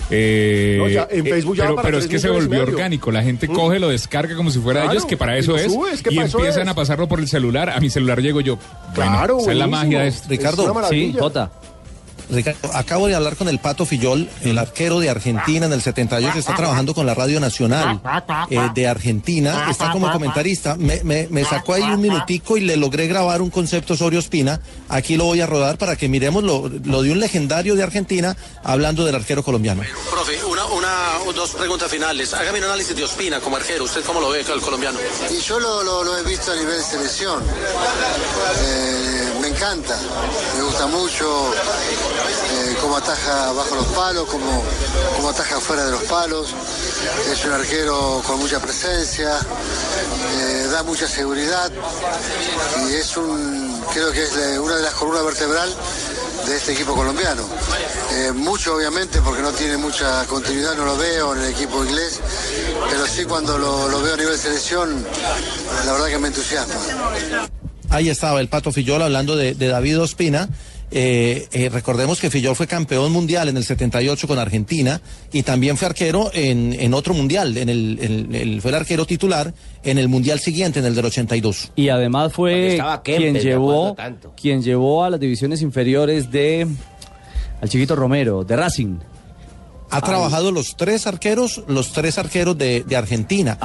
eh, 0.09 0.75
No, 0.79 0.87
ya 0.87 1.07
en 1.11 1.25
eh, 1.25 1.29
Facebook 1.31 1.55
ya 1.57 1.63
va 1.65 1.69
pero, 1.71 1.81
pero 1.81 1.97
es 1.97 2.07
que 2.07 2.19
se 2.19 2.29
volvió 2.29 2.61
orgánico. 2.61 3.11
La 3.11 3.23
gente 3.23 3.47
coge, 3.47 3.79
lo 3.79 3.89
descarga 3.89 4.35
como 4.35 4.51
si 4.51 4.59
fuera 4.59 4.81
Claro, 4.81 4.93
ellos, 4.93 5.05
que 5.05 5.17
para 5.17 5.37
eso 5.37 5.57
es. 5.57 5.73
sube, 5.73 5.91
es 5.91 6.01
que 6.03 6.13
y 6.13 6.15
para 6.17 6.27
eso 6.27 6.37
empiezan 6.37 6.63
es. 6.63 6.67
a 6.69 6.75
pasarlo 6.75 7.07
por 7.07 7.19
el 7.19 7.27
celular. 7.27 7.71
A 7.71 7.79
mi 7.79 7.89
celular 7.89 8.21
llego 8.21 8.39
yo. 8.41 8.57
Bueno, 8.95 9.11
Claro, 9.11 9.39
esa 9.39 9.51
es 9.51 9.57
la 9.57 9.67
magia 9.67 10.01
de 10.01 10.07
Es 10.09 10.15
esto. 10.17 10.29
Ricardo, 10.29 10.73
maravilla. 10.73 11.11
Sí, 11.13 11.17
Jota. 11.19 11.51
Ricardo, 12.29 12.69
acabo 12.73 13.07
de 13.07 13.15
hablar 13.15 13.35
con 13.35 13.47
el 13.49 13.59
Pato 13.59 13.85
Fillol, 13.85 14.29
el 14.41 14.57
arquero 14.57 14.99
de 14.99 15.09
Argentina 15.09 15.65
en 15.65 15.73
el 15.73 15.81
78, 15.81 16.37
está 16.39 16.55
trabajando 16.55 16.93
con 16.93 17.05
la 17.05 17.13
Radio 17.13 17.39
Nacional 17.39 18.01
eh, 18.49 18.69
de 18.73 18.87
Argentina, 18.87 19.67
está 19.69 19.91
como 19.91 20.11
comentarista. 20.11 20.75
Me, 20.75 21.01
me- 21.03 21.27
me 21.29 21.43
sacó 21.45 21.73
ahí 21.73 21.83
un 21.83 22.01
minutico 22.01 22.57
y 22.57 22.61
le 22.61 22.75
logré 22.77 23.07
grabar 23.07 23.41
un 23.41 23.49
concepto 23.49 23.93
Osorio 23.93 24.19
Espina. 24.19 24.59
Aquí 24.89 25.15
lo 25.17 25.25
voy 25.25 25.41
a 25.41 25.45
rodar 25.45 25.77
para 25.77 25.95
que 25.95 26.07
miremos 26.09 26.43
lo, 26.43 26.69
lo 26.83 27.01
de 27.01 27.11
un 27.11 27.19
legendario 27.19 27.75
de 27.75 27.83
Argentina 27.83 28.35
hablando 28.63 29.05
del 29.05 29.15
arquero 29.15 29.43
colombiano. 29.43 29.83
Profe, 30.09 30.43
una, 30.45 30.65
una 30.65 30.87
dos 31.35 31.51
preguntas 31.51 31.89
finales. 31.91 32.33
Hágame 32.33 32.59
un 32.59 32.65
análisis 32.65 32.95
de 32.95 33.03
Ospina 33.03 33.39
como 33.39 33.55
arquero. 33.57 33.83
¿Usted 33.83 34.03
cómo 34.03 34.19
lo 34.19 34.29
ve 34.29 34.43
al 34.51 34.61
colombiano? 34.61 34.97
Y 35.29 35.39
yo 35.41 35.59
lo, 35.59 35.83
lo- 35.83 36.03
lo 36.03 36.17
he 36.17 36.23
visto 36.23 36.51
a 36.51 36.55
nivel 36.55 36.81
selección. 36.81 37.41
Eh, 38.61 39.33
me 39.41 39.47
encanta, 39.49 39.97
me 40.57 40.63
gusta 40.63 40.87
mucho 40.87 41.51
eh, 42.51 42.75
cómo 42.81 42.97
ataja 42.97 43.51
bajo 43.53 43.75
los 43.75 43.85
palos, 43.87 44.27
cómo, 44.29 44.63
cómo 45.15 45.29
ataja 45.29 45.59
fuera 45.59 45.85
de 45.85 45.91
los 45.91 46.03
palos. 46.03 46.53
Es 47.31 47.45
un 47.45 47.51
arquero 47.51 48.21
con 48.25 48.39
mucha 48.39 48.59
presencia, 48.59 49.37
eh, 50.39 50.67
da 50.71 50.83
mucha 50.83 51.07
seguridad 51.07 51.71
y 52.89 52.93
es 52.95 53.17
un, 53.17 53.81
creo 53.93 54.11
que 54.11 54.23
es 54.23 54.31
una 54.59 54.75
de 54.75 54.83
las 54.83 54.93
columnas 54.93 55.23
vertebral 55.25 55.73
de 56.47 56.55
este 56.55 56.73
equipo 56.73 56.95
colombiano. 56.95 57.43
Eh, 58.13 58.31
mucho 58.31 58.75
obviamente 58.75 59.21
porque 59.21 59.41
no 59.41 59.51
tiene 59.51 59.77
mucha 59.77 60.25
continuidad, 60.25 60.75
no 60.75 60.85
lo 60.85 60.97
veo 60.97 61.35
en 61.35 61.41
el 61.41 61.51
equipo 61.51 61.83
inglés, 61.83 62.19
pero 62.89 63.05
sí 63.05 63.25
cuando 63.25 63.57
lo, 63.57 63.89
lo 63.89 64.01
veo 64.01 64.13
a 64.13 64.17
nivel 64.17 64.37
selección, 64.37 65.05
la 65.85 65.91
verdad 65.91 66.07
que 66.07 66.19
me 66.19 66.27
entusiasma. 66.29 66.75
Ahí 67.89 68.09
estaba 68.09 68.41
el 68.41 68.49
Pato 68.49 68.71
Fillol 68.71 69.01
hablando 69.01 69.35
de, 69.35 69.55
de 69.55 69.67
David 69.67 70.01
Ospina. 70.01 70.49
Eh, 70.89 71.47
eh, 71.51 71.69
recordemos 71.69 72.19
que 72.19 72.29
Fillol 72.29 72.55
fue 72.55 72.65
campeón 72.65 73.11
mundial 73.11 73.49
en 73.49 73.57
el 73.57 73.63
78 73.63 74.27
con 74.27 74.39
Argentina 74.39 75.01
y 75.33 75.43
también 75.43 75.75
fue 75.75 75.87
arquero 75.87 76.31
en, 76.33 76.73
en 76.73 76.93
otro 76.93 77.13
mundial. 77.13 77.57
En 77.57 77.69
el, 77.69 78.59
fue 78.61 78.71
el 78.71 78.75
arquero 78.75 79.05
titular 79.05 79.53
en 79.83 79.97
el 79.97 80.07
mundial 80.07 80.39
siguiente, 80.39 80.79
en 80.79 80.85
el 80.85 80.95
del 80.95 81.05
82. 81.05 81.71
Y 81.75 81.89
además 81.89 82.31
fue 82.31 82.79
Kempes, 83.03 83.17
quien 83.17 83.35
llevó, 83.35 83.95
quien 84.39 84.61
llevó 84.61 85.03
a 85.03 85.09
las 85.09 85.19
divisiones 85.19 85.61
inferiores 85.61 86.31
de 86.31 86.67
al 87.61 87.69
chiquito 87.69 87.95
Romero, 87.95 88.43
de 88.43 88.55
Racing. 88.55 88.97
Ha 89.89 90.01
trabajado 90.01 90.51
los 90.51 90.75
tres 90.75 91.07
arqueros, 91.07 91.61
los 91.67 91.93
tres 91.93 92.17
arqueros 92.17 92.57
de, 92.57 92.83
de 92.83 92.95
Argentina. 92.97 93.57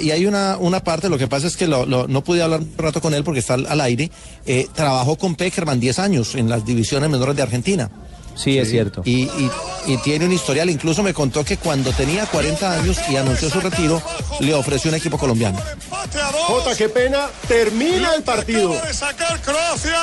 Y, 0.00 0.06
y 0.06 0.10
hay 0.10 0.26
una, 0.26 0.56
una 0.58 0.80
parte, 0.80 1.08
lo 1.08 1.18
que 1.18 1.28
pasa 1.28 1.46
es 1.46 1.56
que 1.56 1.66
lo- 1.68 1.86
lo- 1.86 2.08
no 2.08 2.22
pude 2.24 2.42
hablar 2.42 2.60
un 2.60 2.74
rato 2.76 3.00
con 3.00 3.14
él 3.14 3.22
porque 3.24 3.40
está 3.40 3.54
al, 3.54 3.66
al 3.66 3.80
aire. 3.80 4.10
eh, 4.46 4.66
trabajó 4.74 5.16
con 5.16 5.34
Peckerman 5.36 5.78
10 5.80 5.98
años 6.00 6.34
en 6.34 6.48
las 6.48 6.64
divisiones 6.64 7.08
menores 7.10 7.36
de 7.36 7.42
Argentina. 7.42 7.90
Sí, 8.34 8.56
es 8.56 8.70
cierto. 8.70 9.02
Y, 9.04 9.22
y- 9.22 9.50
y 9.86 9.96
tiene 9.98 10.26
un 10.26 10.32
historial, 10.32 10.68
incluso 10.70 11.02
me 11.02 11.12
contó 11.14 11.44
que 11.44 11.56
cuando 11.56 11.90
tenía 11.92 12.26
40 12.26 12.72
años 12.72 12.98
y 13.10 13.16
anunció 13.16 13.48
su 13.50 13.60
retiro, 13.60 14.00
le 14.40 14.54
ofreció 14.54 14.90
un 14.90 14.96
equipo 14.96 15.16
colombiano. 15.18 15.58
Jota, 16.46 16.76
qué 16.76 16.88
pena. 16.88 17.26
Termina 17.48 18.14
el 18.14 18.22
partido. 18.22 18.70
De 18.80 18.92
sacar 18.94 19.40
Croacia. 19.42 19.98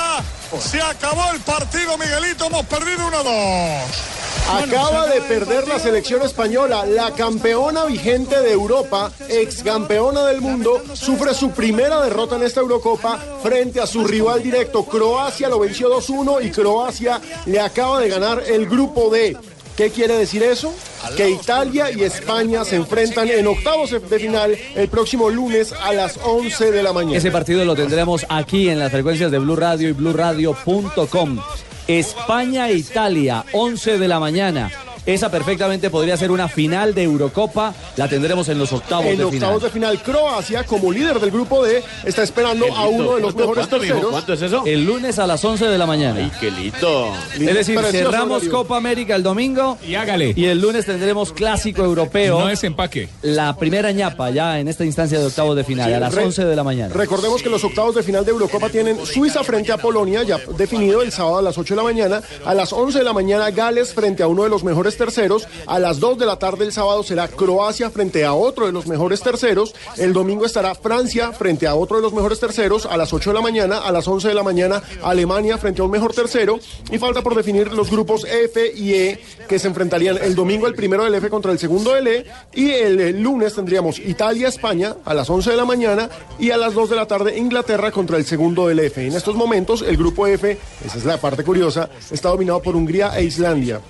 Se 0.60 0.82
acabó 0.82 1.32
el 1.34 1.40
partido, 1.42 1.98
Miguelito. 1.98 2.46
Hemos 2.46 2.66
perdido 2.66 3.00
1-2. 3.10 4.16
Acaba 4.48 5.08
de 5.08 5.22
perder 5.22 5.68
la 5.68 5.80
selección 5.80 6.22
española, 6.22 6.86
la 6.86 7.12
campeona 7.12 7.86
vigente 7.86 8.40
de 8.42 8.52
Europa, 8.52 9.12
ex 9.28 9.64
campeona 9.64 10.24
del 10.26 10.40
mundo, 10.40 10.84
sufre 10.94 11.34
su 11.34 11.50
primera 11.50 12.00
derrota 12.02 12.36
en 12.36 12.44
esta 12.44 12.60
Eurocopa 12.60 13.20
frente 13.42 13.82
a 13.82 13.88
su 13.88 14.06
rival 14.06 14.44
directo. 14.44 14.86
Croacia 14.86 15.50
lo 15.50 15.60
venció 15.60 15.90
2-1 15.90 16.46
y 16.46 16.52
Croacia 16.52 17.20
le 17.48 17.60
acaba 17.60 18.00
de 18.00 18.10
ganar 18.10 18.44
el 18.46 18.68
grupo 18.68 19.10
D. 19.10 19.36
¿Qué 19.76 19.90
quiere 19.90 20.18
decir 20.18 20.42
eso? 20.42 20.74
Que 21.18 21.30
Italia 21.32 21.92
y 21.92 22.04
España 22.04 22.64
se 22.64 22.78
enfrentan 22.78 23.28
en 23.28 23.46
octavos 23.46 23.92
de 23.92 24.20
final 24.20 24.58
el 24.74 24.88
próximo 24.88 25.30
lunes 25.30 25.74
a 25.74 25.92
las 25.92 26.18
11 26.24 26.72
de 26.72 26.82
la 26.82 26.94
mañana. 26.94 27.18
Ese 27.18 27.30
partido 27.30 27.66
lo 27.66 27.76
tendremos 27.76 28.26
aquí 28.30 28.70
en 28.70 28.80
las 28.80 28.92
frecuencias 28.92 29.32
de 29.32 29.40
Blue 29.40 29.58
Radio 29.58 29.90
y 29.90 29.92
BlueRadio.com. 29.92 31.40
España-Italia, 31.88 33.44
11 33.52 34.00
de 34.00 34.08
la 34.08 34.20
mañana. 34.20 34.72
Esa 35.06 35.30
perfectamente 35.30 35.90
podría 35.90 36.18
ser 36.18 36.32
una 36.32 36.48
final 36.48 36.94
de 36.96 37.04
Eurocopa. 37.04 37.74
La 37.96 38.08
tendremos 38.08 38.50
en 38.50 38.58
los 38.58 38.72
octavos 38.74 39.06
en 39.06 39.18
de 39.18 39.26
final. 39.28 39.36
octavos 39.50 39.64
de 39.64 39.70
final, 39.70 40.02
Croacia, 40.02 40.64
como 40.64 40.92
líder 40.92 41.20
del 41.20 41.32
grupo 41.32 41.64
D, 41.64 41.84
está 42.06 42.24
esperando 42.24 42.66
a 42.76 42.88
uno 42.88 43.16
de 43.16 43.22
los 43.22 43.36
mejores 43.36 43.68
terceros. 43.70 44.30
es 44.30 44.42
eso? 44.42 44.64
El 44.66 44.86
lunes 44.86 45.20
a 45.20 45.28
las 45.28 45.44
11 45.44 45.66
de 45.68 45.78
la 45.78 45.86
mañana. 45.86 46.20
¡Ay, 46.20 46.32
qué 46.40 46.50
lindo! 46.52 47.12
Es 47.34 47.40
decir, 47.40 47.76
Precioso 47.80 47.92
cerramos 48.10 48.38
horario. 48.38 48.52
Copa 48.52 48.78
América 48.78 49.16
el 49.16 49.24
domingo. 49.24 49.78
Y 49.86 49.96
hágale. 49.96 50.34
Y 50.36 50.46
el 50.46 50.60
lunes 50.60 50.86
tendremos 50.86 51.32
Clásico 51.34 51.84
Europeo. 51.84 52.40
No 52.40 52.50
es 52.50 52.64
empaque. 52.64 53.10
La 53.22 53.56
primera 53.58 53.92
ñapa 53.92 54.32
ya 54.32 54.60
en 54.60 54.68
esta 54.68 54.86
instancia 54.86 55.20
de 55.20 55.26
octavos 55.26 55.56
de 55.56 55.64
final, 55.64 55.88
Sí, 55.88 55.94
a 55.94 56.00
las 56.00 56.14
re- 56.16 56.24
11 56.24 56.46
de 56.46 56.56
la 56.56 56.64
mañana. 56.64 56.94
Recordemos 56.94 57.44
que 57.44 57.50
los 57.50 57.64
octavos 57.64 57.96
de 57.96 58.04
final 58.04 58.26
de 58.26 58.32
Eurocopa 58.32 58.70
tienen 58.70 59.06
Suiza 59.06 59.44
frente 59.44 59.72
a 59.72 59.78
Polonia, 59.78 60.24
ya 60.24 60.40
definido 60.58 61.02
el 61.02 61.12
sábado 61.12 61.38
a 61.38 61.42
las 61.42 61.58
8 61.58 61.74
de 61.74 61.78
la 61.78 61.84
mañana. 61.84 62.22
A 62.46 62.54
las 62.54 62.74
11 62.74 62.98
de 63.00 63.04
la 63.04 63.14
mañana, 63.14 63.52
Gales 63.52 63.94
frente 63.94 64.24
a 64.24 64.28
uno 64.28 64.44
de 64.44 64.50
los 64.50 64.64
terceros. 64.98 65.48
A 65.68 65.80
las 65.80 66.00
2 66.00 66.18
de 66.18 66.26
la 66.26 66.38
tarde 66.38 66.66
el 66.66 66.72
sábado 66.72 67.04
será 67.04 67.28
Croacia 67.28 67.90
frente 67.90 68.26
a 68.26 68.34
otro 68.34 68.66
de 68.66 68.72
los 68.72 68.88
mejores 68.88 69.22
terceros. 69.22 69.74
El 69.98 70.14
domingo 70.14 70.46
estará 70.46 70.76
Francia 70.76 71.32
frente 71.32 71.68
a 71.68 71.76
otro 71.76 71.98
de 71.98 72.04
los 72.04 72.14
mejores 72.14 72.40
terceros. 72.40 72.86
A 72.86 72.98
las 72.98 73.14
8 73.14 73.32
de 73.32 73.34
la 73.34 73.42
mañana, 73.42 73.78
a 73.78 73.92
las 73.92 74.08
11 74.08 74.28
de 74.28 74.34
la 74.34 74.44
mañana, 74.44 74.82
Alemania 75.04 75.58
frente 75.58 75.82
a 75.82 75.86
un 75.86 75.92
mejor 75.92 76.14
tercero. 76.14 76.60
Y 76.92 76.98
falta 76.98 77.22
por 77.22 77.36
definir 77.36 77.72
los 77.74 77.90
grupos 77.90 78.26
F 78.26 78.72
y 78.76 78.94
E 78.94 79.20
que 79.48 79.60
se 79.60 79.68
enfrentarían 79.68 80.18
el 80.22 80.36
domingo 80.36 80.68
el 80.68 80.76
primero 80.76 81.04
del 81.04 81.16
F 81.16 81.30
contra 81.30 81.52
el 81.52 81.60
segundo 81.60 81.94
del 81.94 82.08
E. 82.08 82.26
Y 82.54 82.72
el, 82.72 83.22
lunes 83.22 83.56
tendríamos 83.56 84.00
Italia-España 84.00 84.96
a 85.06 85.14
las 85.14 85.30
11 85.30 85.52
de 85.52 85.58
la 85.58 85.66
mañana 85.66 86.10
y 86.40 86.52
a 86.52 86.58
las 86.58 86.74
2 86.74 86.90
de 86.90 86.96
la 86.96 87.08
tarde 87.08 87.38
Inglaterra 87.38 87.92
contra 87.92 88.18
el 88.18 88.26
segundo 88.26 88.68
del 88.68 88.80
F. 88.80 89.06
En 89.06 89.14
estos 89.14 89.36
momentos 89.36 89.82
el 89.82 89.98
grupo 89.98 90.28
F, 90.28 90.58
esa 90.86 90.98
es 90.98 91.06
la 91.06 91.18
parte 91.18 91.44
curiosa, 91.44 91.90
está 92.12 92.30
dominado 92.30 92.62
por 92.62 92.76
Hungría 92.76 93.18
e 93.18 93.24
Islandia. 93.24 93.82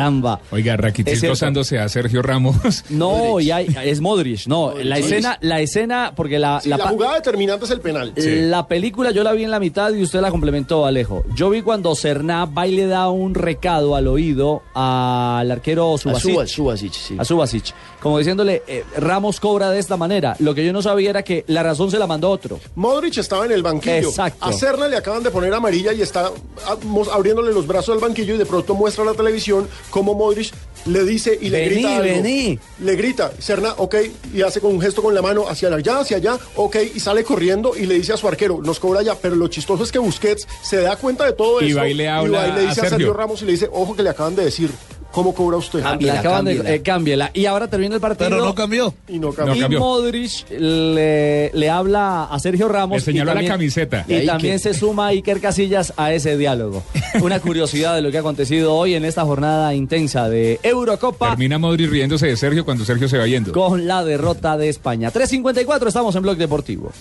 Caramba. 0.00 0.40
Oiga, 0.50 0.76
Rakitic 0.76 1.22
gozándose 1.28 1.78
a 1.78 1.88
Sergio 1.88 2.22
Ramos. 2.22 2.84
No, 2.90 3.38
y 3.40 3.50
hay- 3.50 3.68
es 3.84 4.00
Modric. 4.00 4.46
No, 4.46 4.72
la 4.82 4.98
escena, 4.98 5.38
la 5.40 5.60
escena, 5.60 6.12
porque 6.16 6.38
la, 6.38 6.60
Sí, 6.60 6.68
la, 6.68 6.78
pa- 6.78 6.88
jugada 6.88 7.14
determinante 7.16 7.64
es 7.66 7.70
el 7.70 7.80
penal. 7.80 8.12
La 8.16 8.66
película 8.66 9.10
yo 9.10 9.22
la 9.22 9.32
vi 9.32 9.44
en 9.44 9.50
la 9.50 9.60
mitad 9.60 9.92
y 9.92 10.02
usted 10.02 10.20
la 10.20 10.30
complementó, 10.30 10.86
Alejo. 10.86 11.24
Yo 11.34 11.50
vi 11.50 11.62
cuando 11.62 11.94
Cerná 11.94 12.44
va 12.46 12.66
y 12.66 12.76
le 12.76 12.86
da 12.86 13.08
un 13.10 13.34
recado 13.34 13.94
al 13.96 14.06
oído 14.08 14.62
al 14.74 15.50
arquero 15.50 15.96
Subasic. 15.98 16.32
Suba- 16.32 16.46
Subasic, 16.46 16.92
sí. 16.92 17.16
A 17.18 17.24
Subasic. 17.24 17.74
Como 18.00 18.18
diciéndole, 18.18 18.62
eh, 18.66 18.84
Ramos 18.96 19.40
cobra 19.40 19.70
de 19.70 19.78
esta 19.78 19.96
manera. 19.96 20.34
Lo 20.38 20.54
que 20.54 20.64
yo 20.64 20.72
no 20.72 20.82
sabía 20.82 21.10
era 21.10 21.22
que 21.22 21.44
la 21.48 21.62
razón 21.62 21.90
se 21.90 21.98
la 21.98 22.06
mandó 22.06 22.30
otro. 22.30 22.58
Modric 22.74 23.18
estaba 23.18 23.44
en 23.44 23.52
el 23.52 23.62
banquillo. 23.62 24.08
Exacto. 24.08 24.44
A 24.44 24.52
Serna 24.52 24.88
le 24.88 24.96
acaban 24.96 25.22
de 25.22 25.30
poner 25.30 25.52
amarilla 25.52 25.92
y 25.92 26.00
está 26.02 26.30
ah, 26.66 26.76
abriéndole 27.12 27.52
los 27.52 27.66
brazos 27.66 27.94
al 27.94 28.00
banquillo 28.00 28.34
y 28.34 28.38
de 28.38 28.46
pronto 28.46 28.74
muestra 28.74 29.02
a 29.04 29.06
la 29.06 29.14
televisión 29.14 29.68
cómo 29.90 30.14
Modric 30.14 30.52
le 30.86 31.04
dice 31.04 31.38
y 31.40 31.50
le 31.50 31.60
Vení, 31.60 31.74
grita 31.74 31.96
algo. 31.96 32.02
vení. 32.04 32.58
Le 32.80 32.96
grita, 32.96 33.32
Serna, 33.38 33.74
ok, 33.76 33.96
y 34.32 34.40
hace 34.42 34.60
con 34.60 34.72
un 34.72 34.80
gesto 34.80 35.02
con 35.02 35.14
la 35.14 35.20
mano 35.20 35.46
hacia 35.46 35.68
allá, 35.68 35.98
hacia 36.00 36.16
allá, 36.16 36.38
ok, 36.56 36.76
y 36.94 37.00
sale 37.00 37.22
corriendo 37.22 37.76
y 37.76 37.84
le 37.84 37.96
dice 37.96 38.14
a 38.14 38.16
su 38.16 38.26
arquero, 38.26 38.60
nos 38.62 38.80
cobra 38.80 39.02
ya, 39.02 39.14
pero 39.14 39.36
lo 39.36 39.48
chistoso 39.48 39.84
es 39.84 39.92
que 39.92 39.98
Busquets 39.98 40.46
se 40.62 40.78
da 40.80 40.96
cuenta 40.96 41.26
de 41.26 41.32
todo 41.34 41.60
Y 41.60 41.70
eso 41.70 41.78
va 41.78 41.88
y 41.88 41.92
le 41.94 42.08
habla 42.08 42.38
va 42.38 42.48
y 42.48 42.52
le 42.52 42.60
dice 42.68 42.80
a 42.80 42.84
a 42.84 42.88
Sergio. 42.88 43.12
Ramos 43.12 43.42
y 43.42 43.44
le 43.44 43.52
dice, 43.52 43.68
ojo 43.70 43.94
que 43.94 44.02
le 44.02 44.08
acaban 44.08 44.34
de 44.34 44.44
decir, 44.44 44.70
¿cómo 45.12 45.34
cobra 45.34 45.56
usted? 45.56 45.82
Le 46.00 46.10
acaban 46.10 46.44
de 46.44 46.74
eh, 46.74 46.82
cámbiela. 46.82 47.30
Y 47.34 47.46
ahora 47.46 47.68
termina 47.68 47.94
el 47.94 48.00
partido. 48.00 48.28
Pero 48.30 48.44
no 48.44 48.54
cambió. 48.54 48.94
Y 49.08 49.18
no 49.18 49.32
Y 49.54 49.76
Modric 49.76 50.48
le, 50.50 51.50
le 51.52 51.70
habla 51.70 52.24
a 52.24 52.38
Sergio 52.38 52.68
Ramos. 52.68 52.98
Le 52.98 53.00
señaló 53.04 53.32
y 53.32 53.42
la 53.42 53.48
camiseta. 53.48 54.04
Y 54.08 54.26
también 54.26 54.54
que- 54.54 54.58
se 54.60 54.74
suma 54.74 55.08
Iker 55.08 55.40
Casillas 55.40 55.92
a 55.96 56.12
ese 56.12 56.36
diálogo. 56.36 56.82
Una 57.22 57.40
curiosidad 57.40 57.94
de 57.94 58.02
lo 58.02 58.10
que 58.10 58.16
ha 58.18 58.20
acontecido 58.20 58.74
hoy 58.74 58.94
en 58.94 59.04
esta 59.04 59.24
jornada 59.24 59.74
intensa 59.74 60.28
de 60.28 60.60
Eurocopa 60.62 61.30
Termina 61.30 61.58
Modric 61.58 61.90
riéndose 61.90 62.26
de 62.26 62.36
Sergio 62.36 62.64
cuando 62.64 62.84
Sergio 62.84 63.08
se 63.08 63.18
va 63.18 63.26
yendo. 63.26 63.52
con 63.52 63.86
la 63.86 64.04
derrota 64.04 64.56
de 64.56 64.68
España. 64.68 65.12
3.54, 65.12 65.88
estamos 65.88 66.14
en 66.16 66.22
Blog 66.22 66.36
Deportivo. 66.36 66.92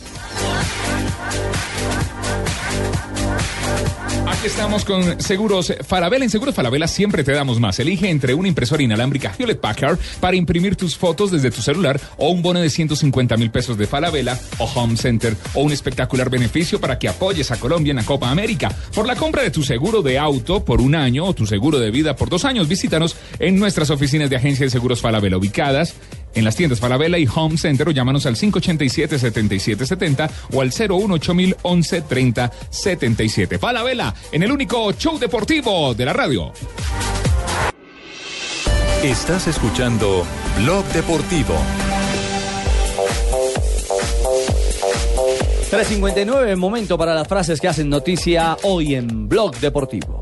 Estamos 4.44 4.86
con 4.86 5.22
Seguros 5.22 5.74
Falabella. 5.86 6.24
En 6.24 6.30
Seguros 6.30 6.56
Falabella 6.56 6.88
siempre 6.88 7.26
te 7.26 7.34
damos 7.34 7.60
más. 7.60 7.78
Elige 7.80 8.10
entre 8.10 8.34
una 8.34 8.48
impresora 8.48 8.82
inalámbrica 8.82 9.36
Hewlett 9.38 9.60
Packard 9.60 10.00
para 10.22 10.38
imprimir 10.38 10.78
tus 10.78 10.96
fotos 10.96 11.30
desde 11.30 11.52
tu 11.52 11.62
celular 11.62 12.00
o 12.16 12.30
un 12.30 12.42
bono 12.42 12.62
de 12.62 12.70
150 12.70 13.36
mil 13.36 13.52
pesos 13.52 13.78
de 13.78 13.86
Falabella 13.86 14.40
o 14.58 14.64
Home 14.64 14.96
Center 14.96 15.36
o 15.54 15.62
un 15.62 15.74
espectacular 15.74 16.30
beneficio 16.30 16.80
para 16.80 16.98
que 16.98 17.10
apoyes 17.10 17.52
a 17.52 17.60
Colombia 17.60 17.92
en 17.92 17.98
la 17.98 18.06
Copa 18.06 18.32
América. 18.32 18.74
Por 18.96 19.06
la 19.06 19.18
compra 19.18 19.44
de 19.44 19.52
tu 19.52 19.62
seguro 19.62 20.02
de 20.02 20.18
auto 20.18 20.64
por 20.64 20.80
un 20.80 20.96
año 20.96 21.26
o 21.26 21.34
tu 21.34 21.46
seguro 21.46 21.78
de 21.78 21.92
vida 21.92 22.16
por 22.16 22.30
dos 22.30 22.46
años, 22.46 22.70
visítanos 22.70 23.18
en 23.40 23.60
nuestras 23.60 23.90
oficinas 23.90 24.30
de 24.30 24.38
agencia 24.38 24.66
de 24.66 24.70
seguros 24.70 25.02
Falabella 25.02 25.36
ubicadas 25.36 25.96
en 26.34 26.46
las 26.46 26.56
tiendas 26.56 26.80
Falabella 26.80 27.18
y 27.18 27.28
Home 27.34 27.58
Center 27.58 27.88
o 27.88 27.92
llámanos 27.92 28.26
al 28.26 28.36
587-7770 28.36 30.30
o 30.54 30.62
al 30.62 30.70
018 30.70 31.36
30 32.08 32.52
77 32.70 33.60
Falabella, 33.60 34.14
en 34.32 34.44
el 34.44 34.52
único 34.52 34.92
show 34.94 35.18
deportivo 35.20 35.94
de 35.94 36.06
la 36.06 36.14
radio. 36.14 36.52
Estás 39.04 39.48
escuchando 39.48 40.26
Blog 40.58 40.86
Deportivo. 40.88 41.56
3.59, 45.72 46.56
momento 46.56 46.98
para 46.98 47.14
las 47.14 47.28
frases 47.28 47.62
que 47.62 47.68
hacen 47.68 47.90
noticia 47.90 48.58
hoy 48.64 48.96
en 48.96 49.30
Blog 49.30 49.56
Deportivo. 49.60 50.22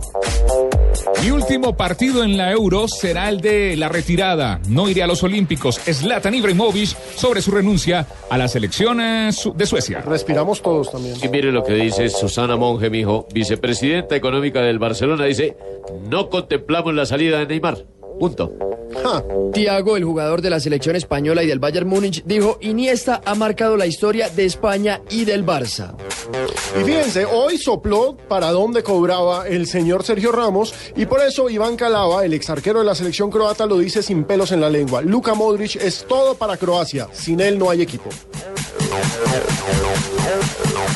Mi 1.21 1.31
último 1.31 1.75
partido 1.75 2.23
en 2.23 2.37
la 2.37 2.51
Euro 2.51 2.87
será 2.87 3.29
el 3.29 3.41
de 3.41 3.75
la 3.75 3.89
retirada. 3.89 4.61
No 4.69 4.87
iré 4.87 5.01
a 5.01 5.07
los 5.07 5.23
Olímpicos. 5.23 5.79
Zlatan 5.79 6.35
Ibrahimovic 6.35 6.89
sobre 7.15 7.41
su 7.41 7.51
renuncia 7.51 8.05
a 8.29 8.37
la 8.37 8.47
selección 8.47 9.01
eh, 9.01 9.31
de 9.55 9.65
Suecia. 9.65 10.01
Respiramos 10.01 10.61
todos 10.61 10.91
también. 10.91 11.15
Y 11.21 11.27
mire 11.27 11.51
lo 11.51 11.63
que 11.63 11.73
dice 11.73 12.09
Susana 12.09 12.55
Monge, 12.55 12.89
mijo, 12.89 13.27
vicepresidenta 13.33 14.15
económica 14.15 14.61
del 14.61 14.79
Barcelona, 14.79 15.25
dice, 15.25 15.57
no 16.09 16.29
contemplamos 16.29 16.93
la 16.93 17.05
salida 17.05 17.39
de 17.39 17.47
Neymar. 17.47 17.96
Punto. 18.19 18.53
Tiago, 19.53 19.97
el 19.97 20.03
jugador 20.03 20.41
de 20.41 20.49
la 20.49 20.59
selección 20.59 20.95
española 20.95 21.43
y 21.43 21.47
del 21.47 21.59
Bayern 21.59 21.87
Múnich, 21.87 22.23
dijo, 22.25 22.57
Iniesta 22.61 23.21
ha 23.25 23.35
marcado 23.35 23.77
la 23.77 23.85
historia 23.85 24.29
de 24.29 24.45
España 24.45 25.01
y 25.09 25.25
del 25.25 25.45
Barça. 25.45 25.95
Y 26.79 26.83
fíjense, 26.83 27.25
hoy 27.25 27.57
sopló 27.57 28.17
para 28.27 28.51
dónde 28.51 28.83
cobraba 28.83 29.47
el 29.47 29.67
señor 29.67 30.03
Sergio 30.03 30.31
Ramos 30.31 30.73
y 30.95 31.05
por 31.05 31.21
eso 31.21 31.49
Iván 31.49 31.75
Calava, 31.75 32.25
el 32.25 32.33
ex 32.33 32.49
arquero 32.49 32.79
de 32.79 32.85
la 32.85 32.95
selección 32.95 33.29
croata, 33.29 33.65
lo 33.65 33.77
dice 33.77 34.03
sin 34.03 34.23
pelos 34.23 34.51
en 34.51 34.61
la 34.61 34.69
lengua. 34.69 35.01
Luka 35.01 35.33
Modric 35.33 35.75
es 35.77 36.05
todo 36.07 36.35
para 36.35 36.57
Croacia. 36.57 37.07
Sin 37.13 37.39
él 37.39 37.57
no 37.57 37.69
hay 37.69 37.81
equipo. 37.81 38.09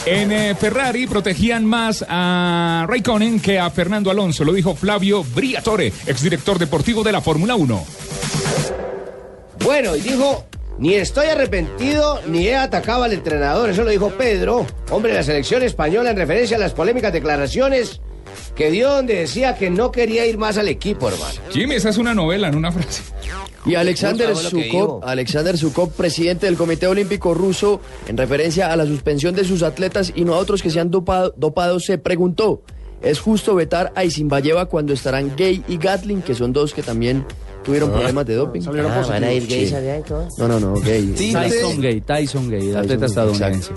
En 0.05 0.31
eh, 0.31 0.55
Ferrari 0.55 1.07
protegían 1.07 1.65
más 1.65 2.03
a 2.07 2.85
Raikkonen 2.87 3.39
que 3.39 3.59
a 3.59 3.69
Fernando 3.69 4.09
Alonso, 4.09 4.43
lo 4.43 4.53
dijo 4.53 4.75
Flavio 4.75 5.23
Briatore, 5.23 5.93
exdirector 6.07 6.57
deportivo 6.57 7.03
de 7.03 7.11
la 7.11 7.21
Fórmula 7.21 7.55
1. 7.55 7.85
Bueno, 9.63 9.95
y 9.95 10.01
dijo, 10.01 10.45
ni 10.79 10.95
estoy 10.95 11.27
arrepentido 11.27 12.21
ni 12.27 12.47
he 12.47 12.55
atacado 12.55 13.03
al 13.03 13.13
entrenador. 13.13 13.69
Eso 13.69 13.83
lo 13.83 13.91
dijo 13.91 14.09
Pedro, 14.09 14.65
hombre 14.89 15.11
de 15.11 15.19
la 15.19 15.23
selección 15.23 15.61
española, 15.61 16.09
en 16.09 16.17
referencia 16.17 16.57
a 16.57 16.59
las 16.59 16.73
polémicas 16.73 17.13
declaraciones 17.13 18.01
que 18.55 18.71
dio 18.71 18.89
donde 18.89 19.15
decía 19.15 19.55
que 19.55 19.69
no 19.69 19.91
quería 19.91 20.25
ir 20.25 20.37
más 20.37 20.57
al 20.57 20.67
equipo, 20.67 21.09
hermano. 21.09 21.39
Jimmy, 21.51 21.75
esa 21.75 21.89
es 21.89 21.97
una 21.97 22.13
novela, 22.13 22.47
en 22.47 22.55
una 22.55 22.71
frase. 22.71 23.03
Y 23.65 23.75
Alexander. 23.75 24.35
Zhukov, 24.35 25.01
Alexander 25.03 25.55
presidente 25.95 26.47
del 26.47 26.55
Comité 26.57 26.87
Olímpico 26.87 27.33
Ruso, 27.33 27.79
en 28.07 28.17
referencia 28.17 28.71
a 28.71 28.75
la 28.75 28.85
suspensión 28.85 29.35
de 29.35 29.45
sus 29.45 29.61
atletas 29.63 30.11
y 30.15 30.25
no 30.25 30.33
a 30.33 30.37
otros 30.39 30.61
que 30.63 30.69
se 30.69 30.79
han 30.79 30.89
dopado, 30.89 31.33
dopado, 31.37 31.79
se 31.79 31.97
preguntó, 31.99 32.63
¿es 33.01 33.19
justo 33.19 33.53
vetar 33.55 33.91
a 33.95 34.03
Isinbayeva 34.03 34.65
cuando 34.65 34.93
estarán 34.93 35.35
Gay 35.35 35.63
y 35.67 35.77
Gatlin, 35.77 36.21
que 36.21 36.33
son 36.35 36.53
dos 36.53 36.73
que 36.73 36.81
también 36.81 37.25
tuvieron 37.63 37.89
Ah. 37.91 37.93
problemas 37.93 38.25
de 38.25 38.33
doping? 38.35 38.61
Ah, 38.67 39.05
¿van 39.07 39.23
a 39.23 39.31
ir 39.31 39.45
gays 39.47 39.69
Sí. 39.69 39.75
allá 39.75 39.99
y 39.99 40.01
todo? 40.03 40.27
No, 40.39 40.47
no, 40.47 40.59
no, 40.59 40.73
Gay. 40.81 41.13
Tyson 41.31 41.81
Gay, 41.81 42.01
Tyson 42.01 42.49
Gay, 42.49 42.69
el 42.69 42.77
atleta 42.77 43.05
estadounidense. 43.05 43.71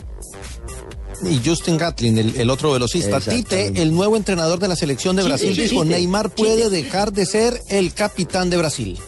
Y 1.30 1.40
Justin 1.44 1.76
Gatlin, 1.76 2.18
el, 2.18 2.36
el 2.36 2.50
otro 2.50 2.72
velocista. 2.72 3.20
Tite, 3.20 3.82
el 3.82 3.92
nuevo 3.92 4.16
entrenador 4.16 4.58
de 4.58 4.68
la 4.68 4.76
selección 4.76 5.16
de 5.16 5.22
Chite, 5.22 5.28
Brasil, 5.28 5.50
chite, 5.50 5.62
dijo, 5.68 5.82
chite. 5.82 5.94
Neymar 5.94 6.30
puede 6.30 6.70
dejar 6.70 7.12
de 7.12 7.26
ser 7.26 7.60
el 7.68 7.92
capitán 7.94 8.50
de 8.50 8.56
Brasil. 8.56 8.98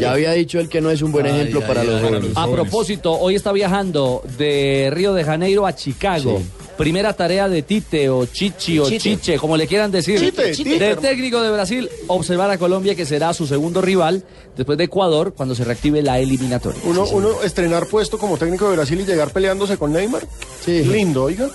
Ya 0.00 0.12
había 0.12 0.32
dicho 0.32 0.58
él 0.58 0.68
que 0.68 0.80
no 0.80 0.90
es 0.90 1.02
un 1.02 1.12
buen 1.12 1.26
ejemplo 1.26 1.60
para 1.66 1.84
los 1.84 2.02
jóvenes. 2.02 2.30
A 2.34 2.46
propósito, 2.48 3.12
hoy 3.12 3.34
está 3.34 3.52
viajando 3.52 4.22
de 4.38 4.90
Río 4.92 5.14
de 5.14 5.24
Janeiro 5.24 5.66
a 5.66 5.74
Chicago. 5.74 6.40
Primera 6.76 7.14
tarea 7.14 7.48
de 7.48 7.62
Tite 7.62 8.10
o 8.10 8.26
Chichi 8.26 8.78
o 8.78 8.84
Chite. 8.88 9.00
Chiche, 9.00 9.38
como 9.38 9.56
le 9.56 9.66
quieran 9.66 9.90
decir. 9.90 10.20
Chite, 10.20 10.52
Chite. 10.52 10.78
Del 10.78 10.98
técnico 10.98 11.40
de 11.40 11.50
Brasil, 11.50 11.88
observar 12.06 12.50
a 12.50 12.58
Colombia 12.58 12.94
que 12.94 13.06
será 13.06 13.32
su 13.32 13.46
segundo 13.46 13.80
rival 13.80 14.24
después 14.56 14.76
de 14.76 14.84
Ecuador 14.84 15.32
cuando 15.34 15.54
se 15.54 15.64
reactive 15.64 16.02
la 16.02 16.18
eliminatoria. 16.18 16.80
Uno, 16.84 17.04
uno 17.06 17.42
estrenar 17.42 17.86
puesto 17.86 18.18
como 18.18 18.36
técnico 18.36 18.68
de 18.68 18.76
Brasil 18.76 19.00
y 19.00 19.06
llegar 19.06 19.32
peleándose 19.32 19.78
con 19.78 19.92
Neymar. 19.92 20.26
Sí. 20.64 20.82
Lindo, 20.84 21.24
oiga. 21.24 21.48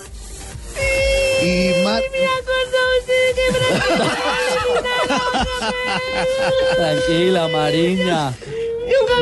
Y 1.42 1.84
Mar- 1.84 2.02
Tranquila, 6.76 7.48
Mariña. 7.48 8.32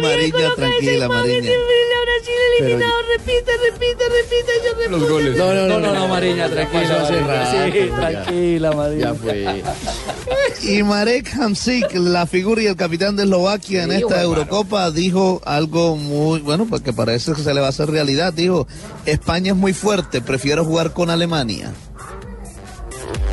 Mariña, 0.03 0.55
tranquila, 0.55 1.09
Mariña. 1.09 1.51
Pero- 2.59 2.79
repite, 3.17 3.53
repite, 3.71 4.05
repite, 4.05 4.53
yo 4.65 4.71
repite. 4.75 4.91
Los 4.91 5.09
goles. 5.09 5.37
No, 5.37 5.55
no, 5.55 5.67
no, 5.67 5.81
no, 5.81 5.95
no, 5.95 6.09
Mariña, 6.09 6.49
tranquila. 6.49 7.07
Tranquila, 7.97 8.73
Mariña. 8.73 9.01
Ya 9.05 9.15
fue. 9.15 9.63
Y 10.63 10.83
Marek 10.83 11.33
Hamsik, 11.41 11.95
la 11.95 12.27
figura 12.27 12.63
y 12.63 12.67
el 12.67 12.77
capitán 12.77 13.17
de 13.17 13.23
Eslovaquia 13.23 13.85
en 13.85 13.93
esta. 13.93 14.21
Eurocopa, 14.23 14.91
dijo 14.91 15.41
algo 15.45 15.97
muy 15.97 16.41
bueno, 16.41 16.67
porque 16.69 16.93
parece 16.93 17.33
que 17.33 17.43
se 17.43 17.55
le 17.55 17.61
va 17.61 17.67
a 17.67 17.71
hacer 17.71 17.91
realidad. 17.91 18.33
Dijo, 18.35 18.67
España 19.07 19.53
es 19.53 19.57
muy 19.57 19.73
fuerte, 19.73 20.21
prefiero 20.21 20.65
jugar 20.65 20.93
con 20.93 21.09
Alemania. 21.09 21.73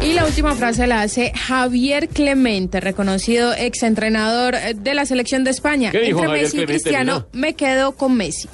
Y 0.04 0.14
la 0.14 0.26
última 0.26 0.54
frase 0.56 0.88
la 0.88 1.02
hace 1.02 1.32
Javier 1.36 2.08
Clemente, 2.10 2.80
reconocido 2.80 3.54
exentrenador 3.54 4.56
de 4.76 4.94
la 4.94 5.06
selección 5.06 5.44
de 5.44 5.52
España. 5.52 5.92
¿Qué 5.92 6.00
dijo 6.00 6.20
Entre 6.20 6.28
Javier 6.28 6.44
Messi 6.44 6.58
y 6.58 6.60
Clemente, 6.60 6.84
Cristiano, 6.84 7.28
me 7.34 7.56
quedo 7.56 7.94
con 7.94 8.16
Messi. 8.16 8.48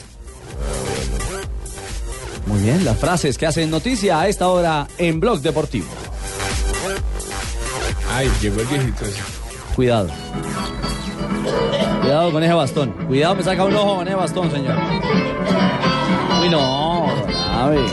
Muy 2.45 2.61
bien, 2.61 2.83
las 2.85 2.97
frases 2.97 3.37
que 3.37 3.45
hacen 3.45 3.69
noticia 3.69 4.21
a 4.21 4.27
esta 4.27 4.47
hora 4.47 4.87
en 4.97 5.19
Blog 5.19 5.41
Deportivo. 5.41 5.87
Ay, 8.11 8.29
llegó 8.41 8.61
el 8.61 8.67
viejito. 8.67 9.05
Cuidado. 9.75 10.09
Cuidado 12.01 12.31
con 12.31 12.43
ese 12.43 12.53
bastón. 12.53 12.91
Cuidado, 13.07 13.35
me 13.35 13.43
saca 13.43 13.65
un 13.65 13.75
ojo 13.75 13.95
con 13.97 14.07
ese 14.07 14.15
bastón, 14.15 14.51
señor. 14.51 14.77
Uy, 16.41 16.49
no, 16.49 17.07
Donave. 17.27 17.85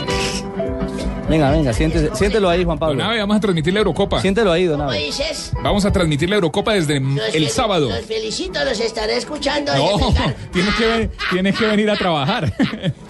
Venga, 1.31 1.49
venga, 1.51 1.71
siéntese- 1.73 2.13
siéntelo 2.15 2.49
ahí, 2.49 2.63
Juan 2.65 2.77
Pablo. 2.77 2.97
Donave, 2.97 3.19
vamos 3.21 3.37
a 3.37 3.39
transmitir 3.39 3.73
la 3.73 3.79
Eurocopa. 3.79 4.19
Siéntelo 4.21 4.51
ahí, 4.51 4.65
¿Cómo 4.65 4.77
Donave. 4.79 4.99
dices? 5.05 5.51
Vamos 5.63 5.85
a 5.85 5.91
transmitir 5.91 6.29
la 6.29 6.35
Eurocopa 6.35 6.73
desde 6.73 6.99
Los 6.99 7.33
el 7.33 7.49
sábado. 7.49 7.89
Los 7.89 8.01
felicito, 8.05 8.63
los 8.65 8.79
estaré 8.79 9.15
escuchando. 9.17 9.73
No, 9.75 9.97
tienes 10.51 10.75
que, 10.75 10.85
ven- 10.87 11.11
tienes 11.31 11.57
que 11.57 11.65
venir 11.65 11.89
a 11.89 11.95
trabajar. 11.95 12.53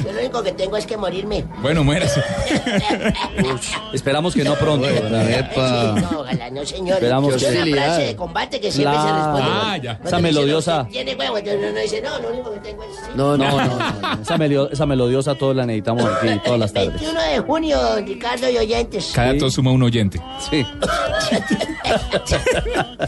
Yo 0.06 0.12
lo 0.12 0.20
único 0.20 0.44
que 0.44 0.52
tengo 0.52 0.78
es 0.78 0.86
que 0.86 0.98
morirme. 0.98 1.46
Bueno, 1.62 1.84
muérase. 1.84 2.22
Esperamos 3.94 4.34
que 4.34 4.44
no 4.44 4.56
pronto. 4.56 4.88
Sí, 4.88 4.94
no, 5.02 6.20
ojalá, 6.22 6.50
no, 6.50 6.66
señor. 6.66 6.96
Esperamos 6.98 7.36
es 7.36 7.44
una 7.44 7.66
frase 7.66 8.02
de 8.04 8.16
combate 8.16 8.60
que 8.62 8.72
siempre 8.72 8.98
se 9.00 9.08
responde. 9.12 9.42
Ah, 9.44 9.78
ya. 9.82 10.00
Esa 10.04 10.20
melodiosa. 10.20 10.84
"No, 10.84 10.90
Tiene 10.90 11.16
huevo, 11.16 11.38
entonces 11.38 11.70
uno 11.72 11.80
dice, 11.80 12.02
no, 12.02 12.20
lo 12.20 12.30
único 12.34 12.52
que 12.54 12.60
tengo 12.60 12.84
es... 12.84 12.90
sí". 12.96 13.02
No, 13.16 13.38
no, 13.38 13.50
no. 13.50 13.66
no. 13.66 14.22
Esa, 14.22 14.38
melio- 14.38 14.70
esa 14.72 14.86
melodiosa 14.86 15.36
todos 15.36 15.56
la 15.56 15.66
necesitamos 15.66 16.06
aquí 16.06 16.40
todas 16.44 16.60
las 16.60 16.74
tardes. 16.74 16.94
21 17.02 17.22
de 17.22 17.40
junio, 17.40 17.78
Ricardo 18.14 18.50
y 18.50 18.58
oyentes. 18.58 19.12
Cada 19.16 19.34
dato 19.34 19.50
suma 19.50 19.72
un 19.72 19.84
oyente. 19.84 20.20
Sí. 20.50 20.66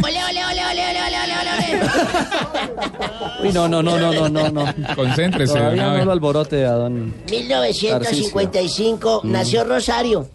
Ole, 0.03 0.19
ole, 0.29 0.45
ole, 0.45 0.61
ole, 0.65 0.83
ole, 0.89 0.99
ole, 0.99 1.33
ole, 1.41 1.51
ole. 1.53 3.47
Uy, 3.47 3.51
no, 3.51 3.67
no, 3.67 3.83
no, 3.83 3.97
no, 3.97 4.13
no, 4.13 4.29
no, 4.29 4.49
no. 4.49 4.65
Concéntrese, 4.95 5.53
Todavía 5.53 5.97
no 5.97 6.05
lo 6.05 6.11
alborote 6.13 6.65
a 6.65 6.71
don. 6.71 7.13
1955 7.29 9.21
nació 9.25 9.65
Rosario, 9.65 10.27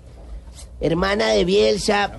hermana 0.81 1.29
de 1.29 1.45
Bielsa. 1.45 2.11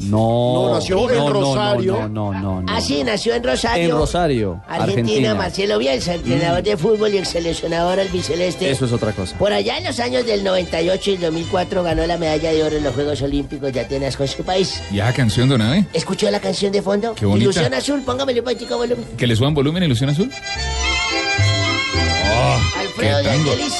No. 0.00 0.66
No, 0.68 0.74
nació 0.74 1.10
en 1.10 1.18
no, 1.18 1.28
no, 1.28 1.32
Rosario. 1.32 1.92
No, 1.92 2.08
no, 2.08 2.32
no, 2.32 2.62
no. 2.62 2.72
Ah, 2.72 2.80
sí, 2.80 3.02
nació 3.04 3.34
en 3.34 3.42
Rosario. 3.42 3.84
En 3.84 3.90
Rosario, 3.92 4.62
Argentina, 4.66 5.00
Argentina. 5.00 5.34
Marcelo 5.34 5.78
Bielsa, 5.78 6.14
entrenador 6.14 6.62
de 6.62 6.76
fútbol 6.76 7.14
y 7.14 7.18
ex 7.18 7.28
seleccionador 7.28 8.00
albiceleste. 8.00 8.70
Eso 8.70 8.86
es 8.86 8.92
otra 8.92 9.12
cosa. 9.12 9.36
Por 9.38 9.52
allá 9.52 9.78
en 9.78 9.84
los 9.84 9.98
años 10.00 10.26
del 10.26 10.44
98 10.44 11.10
y 11.12 11.16
2004 11.16 11.82
ganó 11.82 12.06
la 12.06 12.18
medalla 12.18 12.52
de 12.52 12.62
oro 12.62 12.76
en 12.76 12.84
los 12.84 12.94
Juegos 12.94 13.22
Olímpicos 13.22 13.72
de 13.72 13.80
Atenas 13.80 14.16
con 14.16 14.28
su 14.28 14.42
país. 14.44 14.80
Ya, 14.92 15.12
canción, 15.12 15.48
Donave. 15.48 15.86
¿Escuchó 15.92 16.30
la 16.30 16.40
canción 16.40 16.72
de 16.72 16.82
fondo? 16.82 17.14
Qué 17.14 17.26
bonita. 17.26 17.44
Ilusión 17.44 17.74
azul, 17.74 18.02
póngamele 18.02 18.40
un 18.40 18.44
poquitico 18.44 18.76
volumen. 18.76 19.04
Que 19.16 19.26
le 19.26 19.36
suban 19.36 19.54
volumen, 19.54 19.82
ilusión 19.82 20.10
azul. 20.10 20.30
Oh, 22.28 22.78
Alfredo 22.80 23.18
de. 23.22 23.30
Angelis. 23.30 23.74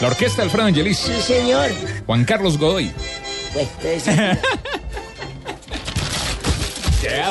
La 0.00 0.08
orquesta 0.08 0.42
Alfredo 0.42 0.66
Angelis. 0.66 0.98
Sí, 0.98 1.12
señor. 1.20 1.70
Juan 2.06 2.24
Carlos 2.24 2.58
Godoy. 2.58 2.92
Pues, 3.52 3.68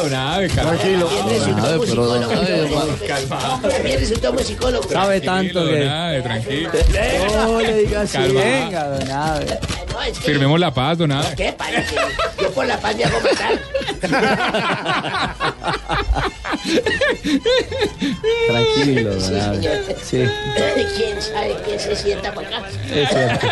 Donave, 0.02 0.48
calma. 0.50 0.72
Tranquilo. 0.78 1.08
también 1.08 1.40
resultó 4.00 4.00
resultó 4.00 4.34
musicólogo. 4.34 4.90
Sabe 4.90 5.22
tanto 5.22 5.66
que. 5.66 5.80
Donave, 5.80 6.22
tranquilo. 6.22 6.70
No 7.36 7.62
le 7.62 7.78
digas 7.80 8.16
así. 8.16 8.32
Venga, 8.34 8.84
Donave. 8.88 9.60
No, 9.92 10.02
es 10.04 10.20
que- 10.20 10.26
Firmemos 10.26 10.60
la 10.60 10.74
paz, 10.74 10.98
Donave. 10.98 11.36
¿Qué 11.36 11.54
parece? 11.54 11.96
Yo 12.42 12.52
por 12.52 12.66
la 12.66 12.78
paz 12.80 12.96
me 12.96 13.04
hago 13.06 13.20
matar. 13.22 13.60
Tranquilo, 18.48 19.16
don 19.16 19.62
Sí. 19.62 19.70
Sí. 20.04 20.26
¿Quién 20.96 21.22
sabe 21.22 21.56
quién 21.66 21.80
se 21.80 21.96
sienta 21.96 22.34
por 22.34 22.46
acá? 22.46 22.64
Es 22.94 23.10
cierto. 23.10 23.48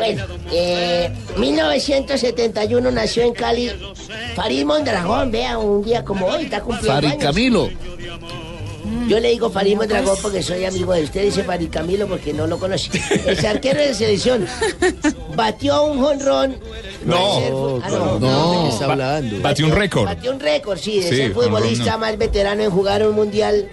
Bueno, 0.00 0.24
eh, 0.52 1.10
1971 1.36 2.90
nació 2.90 3.22
en 3.24 3.32
Cali 3.34 3.70
Farid 4.34 4.64
Mondragón, 4.64 5.30
vea, 5.30 5.58
un 5.58 5.84
día 5.84 6.04
como 6.04 6.26
hoy, 6.26 6.44
está 6.44 6.60
cumpliendo 6.60 6.92
Farid 6.94 7.08
años. 7.10 7.22
Camilo. 7.24 7.70
Yo 9.08 9.18
le 9.18 9.30
digo 9.30 9.50
Farid 9.50 9.76
Mondragón 9.76 10.16
porque 10.22 10.42
soy 10.42 10.64
amigo 10.64 10.92
de 10.92 11.02
usted, 11.04 11.22
dice 11.24 11.42
Farid 11.44 11.68
Camilo 11.70 12.06
porque 12.06 12.32
no 12.32 12.46
lo 12.46 12.58
conoce. 12.58 12.90
El 13.26 13.44
arquero 13.46 13.80
de 13.80 13.92
selección 13.94 14.46
batió 15.34 15.82
un 15.84 16.00
jonrón. 16.00 16.56
No. 17.04 17.80
Ah, 17.82 17.88
no. 17.90 18.18
No. 18.20 18.52
¿De 18.52 18.68
qué 18.68 18.68
está 18.74 18.84
hablando? 18.86 19.40
Batió 19.40 19.66
un 19.66 19.72
récord. 19.72 20.04
Batió 20.06 20.32
un 20.32 20.40
récord, 20.40 20.78
sí, 20.78 21.00
de 21.00 21.08
Sí, 21.08 21.16
ser 21.16 21.32
futbolista 21.32 21.92
no. 21.92 21.98
más 21.98 22.18
veterano 22.18 22.62
en 22.62 22.70
jugar 22.70 23.06
un 23.06 23.14
mundial 23.14 23.68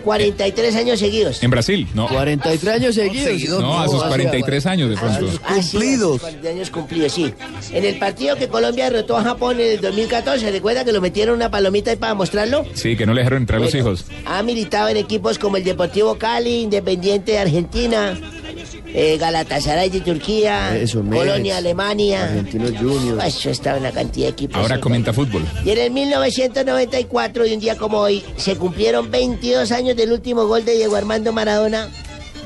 43 0.00 0.76
años 0.76 0.98
seguidos. 0.98 1.42
En 1.42 1.50
Brasil, 1.50 1.86
no. 1.94 2.08
43 2.08 2.74
años 2.74 2.94
seguidos. 2.94 3.60
No, 3.60 3.80
a 3.80 3.88
sus 3.88 4.02
43 4.04 4.66
años 4.66 4.90
de 4.90 4.96
pronto. 4.96 5.26
Cumplidos. 5.46 6.20
40 6.20 6.48
años 6.48 6.70
cumplidos, 6.70 7.12
sí. 7.12 7.32
En 7.72 7.84
el 7.84 7.98
partido 7.98 8.36
que 8.36 8.48
Colombia 8.48 8.90
derrotó 8.90 9.16
a 9.16 9.22
Japón 9.22 9.60
en 9.60 9.72
el 9.72 9.80
2014, 9.80 10.50
¿recuerda 10.50 10.84
que 10.84 10.92
lo 10.92 11.00
metieron 11.00 11.36
una 11.36 11.50
palomita 11.50 11.90
ahí 11.90 11.96
para 11.96 12.14
mostrarlo? 12.14 12.64
Sí, 12.74 12.96
que 12.96 13.06
no 13.06 13.14
le 13.14 13.20
dejaron 13.20 13.42
entrar 13.42 13.60
los 13.60 13.72
Bueno. 13.72 13.88
hijos. 13.90 14.04
Ha 14.26 14.42
militado 14.42 14.88
en 14.88 14.96
equipos 14.96 15.38
como 15.38 15.56
el 15.56 15.64
Deportivo 15.64 16.16
Cali, 16.18 16.62
Independiente 16.62 17.32
de 17.32 17.38
Argentina, 17.38 18.18
eh, 18.94 19.16
Galatasaray 19.18 19.90
de 19.90 20.00
Turquía, 20.00 20.76
Eso, 20.76 21.02
Mets, 21.02 21.24
Colonia, 21.24 21.56
Alemania. 21.56 22.24
Argentinos 22.24 22.72
Juniors. 22.78 23.24
Eso 23.24 23.50
estaba 23.50 23.76
en 23.76 23.84
una 23.84 23.92
cantidad 23.92 24.26
de 24.26 24.32
equipos. 24.32 24.56
Ahora 24.56 24.80
comenta 24.80 25.12
fútbol. 25.12 25.44
Y 25.64 25.70
en 25.70 25.78
el 25.78 25.90
1994, 25.90 27.46
y 27.46 27.54
un 27.54 27.60
día 27.60 27.76
como 27.76 27.98
hoy, 27.98 28.24
se 28.36 28.56
cumplieron 28.56 29.10
22 29.10 29.70
años 29.72 29.96
del 29.96 30.12
último 30.12 30.46
gol 30.46 30.64
de 30.64 30.74
Diego 30.74 30.96
Armando 30.96 31.32
Maradona 31.32 31.88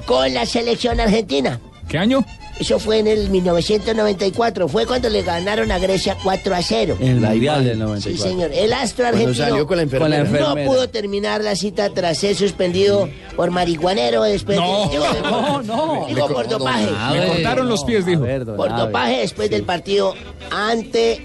con 0.07 0.33
la 0.35 0.47
selección 0.47 1.01
argentina. 1.01 1.61
¿Qué 1.89 1.99
año? 1.99 2.25
Eso 2.59 2.79
fue 2.79 2.99
en 3.01 3.09
el 3.09 3.31
1994. 3.31 4.69
Fue 4.69 4.87
cuando 4.87 5.09
le 5.09 5.23
ganaron 5.23 5.73
a 5.73 5.79
Grecia 5.79 6.17
4 6.23 6.55
a 6.55 6.63
0. 6.63 6.97
En 7.01 7.09
el 7.09 7.23
La 7.23 7.31
Mundial 7.31 7.65
del 7.65 7.79
94. 7.81 8.23
Sí, 8.25 8.31
señor. 8.31 8.51
El 8.53 8.73
astro 8.73 9.07
argentino 9.09 9.35
salió 9.35 9.67
con 9.67 9.77
la 9.79 9.83
enfermera. 9.83 10.25
No 10.25 10.55
pudo 10.65 10.89
terminar 10.89 11.43
la 11.43 11.57
cita 11.57 11.91
tras 11.91 12.19
ser 12.19 12.37
suspendido 12.37 13.09
por 13.37 13.51
marihuanero 13.51 14.23
después 14.23 14.57
No. 14.59 14.85
de... 14.85 14.91
Digo, 14.93 15.05
No, 15.25 15.63
no. 15.63 16.07
digo, 16.07 16.29
por 16.29 16.49
dopaje. 16.49 16.87
Le 17.13 17.27
cortaron 17.27 17.69
los 17.69 17.83
pies, 17.85 18.07
dijo. 18.07 18.25
Por 18.57 18.77
dopaje 18.77 19.19
después 19.19 19.51
del 19.51 19.65
partido 19.65 20.15
ante 20.51 21.25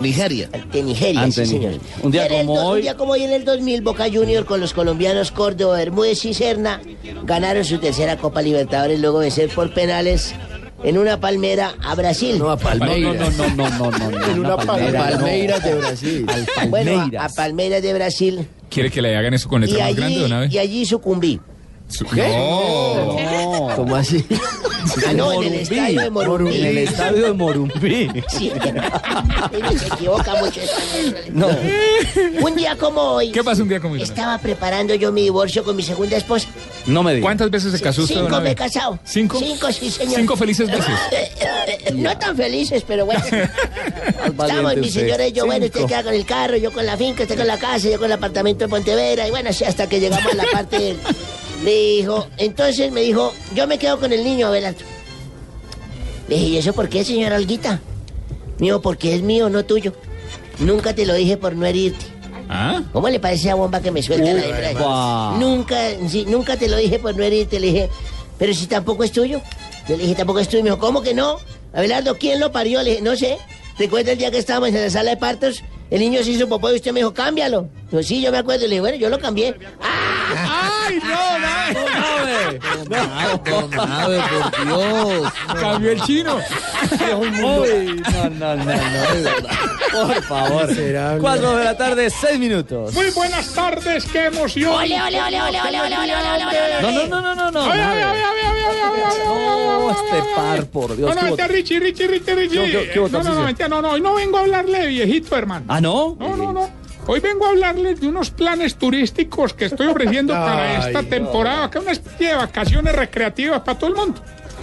Nigeria. 0.00 0.48
ante 0.52 0.82
Nigeria, 0.82 1.20
Ante 1.22 1.44
sí, 1.46 1.52
señor. 1.52 1.74
Un 2.02 2.10
día 2.12 2.22
Y 2.24 2.26
en 2.26 2.32
el 2.40 2.46
como 2.46 2.60
hoy- 2.68 2.76
Un 2.78 2.82
día 2.82 2.96
como 2.96 3.12
hoy 3.12 3.22
en 3.22 3.32
el 3.32 3.44
2000, 3.44 3.82
Boca 3.82 4.04
Junior 4.12 4.44
con 4.44 4.60
los 4.60 4.72
colombianos 4.72 5.30
Córdoba, 5.30 5.76
Bermúdez 5.78 6.24
y 6.24 6.34
Serna 6.34 6.80
ganaron 7.24 7.64
su 7.64 7.78
tercera 7.78 8.16
Copa 8.16 8.42
Libertadores 8.42 9.00
luego 9.00 9.20
de 9.20 9.30
ser 9.30 9.48
por 9.50 9.72
penales 9.72 10.34
en 10.82 10.98
una 10.98 11.18
palmera 11.18 11.74
a 11.82 11.94
Brasil. 11.94 12.38
No, 12.38 12.50
a 12.50 12.56
Palmeiras. 12.58 13.16
No, 13.36 13.46
no, 13.48 13.56
no, 13.56 13.70
no, 13.70 13.90
no, 13.90 14.10
no. 14.10 14.26
En 14.26 14.38
una 14.40 14.56
palmera. 14.56 15.58
de 15.60 15.74
Brasil. 15.74 16.26
Bueno, 16.68 17.08
a- 17.18 17.24
a, 17.24 17.28
Palmeiras. 17.30 17.82
De 17.82 17.94
Brasil. 17.94 18.46
¿Quiere 18.68 18.90
que 18.90 19.00
le 19.00 19.16
hagan 19.16 19.32
eso 19.34 19.48
con 19.48 19.62
Y 19.62 19.66
letra 19.66 19.86
más 19.86 19.94
grande 19.96 20.18
de 20.18 20.24
una 20.26 20.40
vez? 20.40 20.52
y 20.52 20.58
allí 20.58 20.84
sucumbí. 20.84 21.40
Su- 21.88 22.04
No. 22.16 23.16
No. 23.20 23.76
¿Cómo 23.76 23.96
así? 23.96 24.24
Ah, 25.06 25.12
no, 25.14 25.42
en 25.42 25.54
el 25.54 25.60
estadio 25.60 26.00
de 26.02 26.10
Morumbí. 26.10 26.56
En 26.60 26.66
el 26.66 26.78
estadio 26.78 27.24
de 27.26 27.32
Morumbí. 27.32 28.10
Sí. 28.28 28.52
Se 29.78 29.86
equivoca 29.86 30.34
mucho. 30.36 30.60
No. 31.32 31.48
Un 32.40 32.54
día 32.54 32.76
como 32.76 33.00
hoy, 33.00 33.30
¿Qué 33.32 33.42
pasa 33.42 33.62
un 33.62 33.68
día 33.68 33.80
como 33.80 33.94
hoy? 33.94 34.02
estaba 34.02 34.38
preparando 34.38 34.94
yo 34.94 35.10
mi 35.12 35.22
divorcio 35.22 35.64
con 35.64 35.76
mi 35.76 35.82
segunda 35.82 36.16
esposa. 36.16 36.48
No 36.86 37.02
me 37.02 37.14
digas. 37.14 37.24
¿Cuántas 37.24 37.50
veces 37.50 37.72
se 37.72 37.80
casó 37.80 38.02
usted 38.02 38.16
Cinco 38.16 38.40
me 38.40 38.50
he 38.50 38.54
casado. 38.54 38.98
¿Cinco? 39.04 39.38
Cinco, 39.38 39.72
sí, 39.72 39.90
señor. 39.90 40.16
Cinco 40.16 40.36
felices 40.36 40.68
veces. 40.68 40.86
No 41.94 42.16
tan 42.18 42.36
felices, 42.36 42.84
pero 42.86 43.06
bueno. 43.06 43.22
Estamos 44.26 44.76
mi 44.76 44.88
y 44.88 45.32
yo, 45.32 45.46
bueno, 45.46 45.66
usted 45.66 45.86
queda 45.86 46.02
con 46.02 46.14
el 46.14 46.26
carro, 46.26 46.56
yo 46.56 46.72
con 46.72 46.84
la 46.84 46.96
finca, 46.96 47.22
usted 47.22 47.36
con 47.36 47.46
la 47.46 47.58
casa, 47.58 47.88
yo 47.88 47.96
con 47.98 48.06
el 48.06 48.12
apartamento 48.12 48.64
de 48.64 48.68
Pontevedra, 48.68 49.26
y 49.26 49.30
bueno, 49.30 49.50
así 49.50 49.64
hasta 49.64 49.88
que 49.88 50.00
llegamos 50.00 50.32
a 50.32 50.34
la 50.34 50.44
parte 50.52 50.78
del... 50.78 50.98
Le 51.64 51.72
dijo, 51.72 52.28
entonces 52.36 52.92
me 52.92 53.00
dijo, 53.00 53.32
yo 53.54 53.66
me 53.66 53.78
quedo 53.78 53.98
con 53.98 54.12
el 54.12 54.22
niño, 54.22 54.48
Abelardo. 54.48 54.84
Le 56.28 56.36
dije, 56.36 56.48
¿y 56.48 56.56
eso 56.58 56.74
por 56.74 56.88
qué, 56.88 57.04
señora 57.04 57.36
Olguita? 57.36 57.80
Mío, 58.58 58.82
porque 58.82 59.14
es 59.14 59.22
mío, 59.22 59.48
no 59.48 59.64
tuyo. 59.64 59.94
Nunca 60.58 60.94
te 60.94 61.06
lo 61.06 61.14
dije 61.14 61.36
por 61.36 61.54
no 61.54 61.66
herirte. 61.66 62.04
¿Ah? 62.48 62.82
¿Cómo 62.92 63.08
le 63.08 63.18
parece 63.18 63.50
a 63.50 63.54
bomba 63.54 63.80
que 63.80 63.90
me 63.90 64.02
suelta 64.02 64.32
la 64.32 64.44
hembra? 64.44 64.72
Upa. 64.72 65.36
Nunca, 65.40 65.76
sí, 66.08 66.26
nunca 66.28 66.56
te 66.56 66.68
lo 66.68 66.76
dije 66.76 66.98
por 66.98 67.16
no 67.16 67.24
herirte. 67.24 67.58
Le 67.58 67.66
dije, 67.68 67.90
pero 68.38 68.52
si 68.52 68.66
tampoco 68.66 69.02
es 69.02 69.12
tuyo. 69.12 69.40
Yo 69.88 69.96
le 69.96 70.02
dije, 70.02 70.14
tampoco 70.14 70.40
es 70.40 70.48
tuyo. 70.48 70.62
Me 70.62 70.70
dijo, 70.70 70.78
¿cómo 70.78 71.02
que 71.02 71.14
no? 71.14 71.38
Abelardo, 71.72 72.16
¿quién 72.18 72.40
lo 72.40 72.52
parió? 72.52 72.82
Le 72.82 72.90
dije, 72.90 73.02
no 73.02 73.16
sé. 73.16 73.38
¿Recuerda 73.78 74.12
el 74.12 74.18
día 74.18 74.30
que 74.30 74.38
estábamos 74.38 74.68
en 74.68 74.82
la 74.82 74.90
sala 74.90 75.10
de 75.10 75.16
partos? 75.16 75.62
El 75.90 76.00
niño 76.00 76.22
se 76.22 76.30
hizo 76.30 76.48
popó 76.48 76.70
y 76.70 76.76
usted 76.76 76.92
me 76.92 77.00
dijo, 77.00 77.12
cámbialo. 77.12 77.68
Yo, 77.90 78.02
sí, 78.02 78.20
yo 78.20 78.30
me 78.30 78.38
acuerdo. 78.38 78.62
Le 78.62 78.70
dije, 78.70 78.80
bueno, 78.80 78.96
yo 78.96 79.08
lo 79.08 79.18
cambié. 79.18 79.54
¡Ay, 81.02 81.74
no, 81.74 81.84
Nave! 81.90 82.60
¡No, 82.88 82.96
¡No, 83.22 83.44
por 83.44 83.70
Dios! 84.64 85.32
¡Cambió 85.60 85.90
el 85.90 86.00
chino! 86.02 86.38
No, 87.00 88.30
no, 88.30 88.56
no, 88.56 88.64
no, 88.64 90.06
Por 90.06 90.22
favor. 90.22 90.68
Cuatro 91.20 91.56
de 91.56 91.64
la 91.64 91.76
tarde, 91.76 92.10
seis 92.10 92.38
minutos. 92.38 92.94
Muy 92.94 93.10
buenas 93.10 93.52
tardes, 93.52 94.04
qué 94.06 94.26
emoción. 94.26 94.72
Ole, 94.74 95.00
ole, 95.00 95.22
ole, 95.22 95.42
ole, 95.42 95.60
ole, 95.60 95.80
ole, 95.80 95.96
ole, 95.96 96.16
ole, 96.16 96.82
No, 96.82 96.92
no, 96.92 97.20
no, 97.20 97.34
no, 97.34 97.50
no, 97.50 97.50
no. 97.50 97.74
No, 99.24 99.90
este 99.90 100.22
par, 100.34 100.66
por 100.66 100.96
Dios. 100.96 101.14
No, 101.14 101.20
no, 101.22 101.28
este 101.28 101.48
Richie, 101.48 101.80
Richie, 101.80 102.06
Richie, 102.06 102.34
Richie. 102.34 102.58
No, 103.10 103.22
no, 103.22 103.22
no, 103.22 103.68
no, 103.68 103.82
no, 103.82 103.90
hoy 103.90 104.00
no 104.00 104.14
vengo 104.14 104.38
a 104.38 104.40
hablarle 104.40 104.80
de 104.80 104.86
viejito, 104.88 105.36
hermano. 105.36 105.66
¿Ah, 105.68 105.80
no? 105.80 106.16
No, 106.18 106.36
no, 106.36 106.52
no. 106.52 106.83
Hoy 107.06 107.20
vengo 107.20 107.44
a 107.44 107.50
hablarles 107.50 108.00
de 108.00 108.08
unos 108.08 108.30
planes 108.30 108.76
turísticos 108.76 109.52
que 109.52 109.66
estoy 109.66 109.88
ofreciendo 109.88 110.32
para 110.32 110.86
esta 110.86 111.02
temporada, 111.02 111.70
que 111.70 111.78
es 111.78 111.84
una 111.84 111.92
especie 111.92 112.28
de 112.28 112.34
vacaciones 112.34 112.96
recreativas 112.96 113.60
para 113.60 113.78
todo 113.78 113.90
el 113.90 113.96
mundo. 113.96 114.20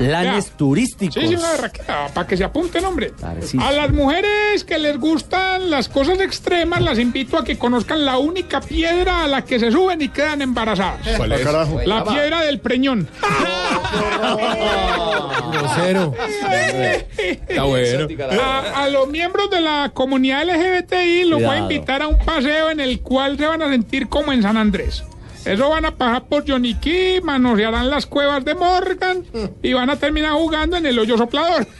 Planes 0.08 0.46
Ya. 0.50 0.58
turísticos. 0.58 1.16
Sí, 1.22 1.28
sí, 1.30 1.36
una 1.36 2.08
para 2.14 2.28
que 2.28 2.38
se 2.38 2.44
apunten, 2.44 2.86
hombre. 2.86 3.14
A 3.60 3.72
las 3.72 3.92
mujeres 3.92 4.64
que 4.64 4.78
les 4.80 4.98
gustan 5.00 5.70
las 5.70 5.90
cosas 5.90 6.20
extremas, 6.20 6.82
las 6.82 7.00
invito 7.00 7.38
a 7.38 7.44
que 7.44 7.58
conozcan 7.58 8.06
la 8.06 8.18
única 8.18 8.62
piedra 8.62 9.24
a 9.24 9.28
la 9.28 9.44
que 9.46 9.60
se 9.60 9.72
suben 9.72 10.02
y 10.02 10.10
quedan 10.10 10.42
embarazadas. 10.42 11.00
¿Cuál 11.18 11.32
es? 11.34 11.42
Carajo. 11.42 11.80
La 11.86 12.04
piedra 12.04 12.42
del 12.42 12.60
preñón. 12.60 13.08
Grosero. 15.52 16.14
Está 17.18 17.64
bueno. 17.64 18.08
A, 18.42 18.84
a 18.84 18.90
los 18.90 19.08
miembros 19.10 19.50
de 19.50 19.62
la 19.62 19.92
comunidad 19.94 20.44
LGBTI 20.46 21.26
los 21.26 21.42
voy 21.42 21.56
a 21.56 21.60
invitar 21.60 22.02
a 22.02 22.08
un 22.08 22.18
paseo 22.20 22.70
en 22.70 22.80
el 22.80 23.02
cual 23.02 23.38
se 23.38 23.46
van 23.46 23.62
a 23.62 23.70
sentir 23.70 24.08
como 24.08 24.32
en 24.32 24.42
San 24.42 24.58
Andrés. 24.58 25.04
Eso 25.46 25.70
van 25.70 25.86
a 25.86 25.92
pasar 25.96 26.26
por 26.26 26.48
Johnny 26.48 26.76
Key, 26.76 27.20
manosearán 27.22 27.90
las 27.90 28.06
cuevas 28.06 28.46
de 28.46 28.54
Morgan 28.56 29.24
y 29.64 29.74
van 29.74 29.90
a 29.90 29.96
terminar 29.96 30.34
jugando 30.34 30.78
en 30.78 30.86
el 30.86 30.98
hoyo 31.00 31.18
soplador. 31.18 31.68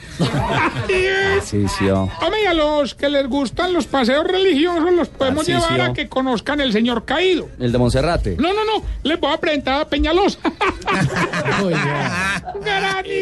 Sí, 1.44 1.66
sí, 1.68 1.90
oh. 1.90 2.10
Hombre, 2.22 2.48
a 2.48 2.54
los 2.54 2.94
que 2.96 3.10
les 3.10 3.28
gustan 3.28 3.74
los 3.74 3.88
paseos 3.88 4.26
religiosos 4.26 4.92
los 4.94 5.08
podemos 5.08 5.46
Tarcisio. 5.46 5.70
llevar 5.70 5.90
a 5.90 5.94
que 5.94 6.08
conozcan 6.08 6.62
el 6.62 6.72
Señor 6.74 7.06
Caído. 7.06 7.48
El 7.60 7.72
de 7.72 7.78
Monserrate. 7.78 8.36
No, 8.38 8.54
no, 8.54 8.64
no, 8.66 8.84
les 9.04 9.20
voy 9.20 9.34
a 9.34 9.38
presentar 9.40 9.82
a 9.82 9.86
Peñalosa. 9.88 10.38
Güey. 11.62 11.76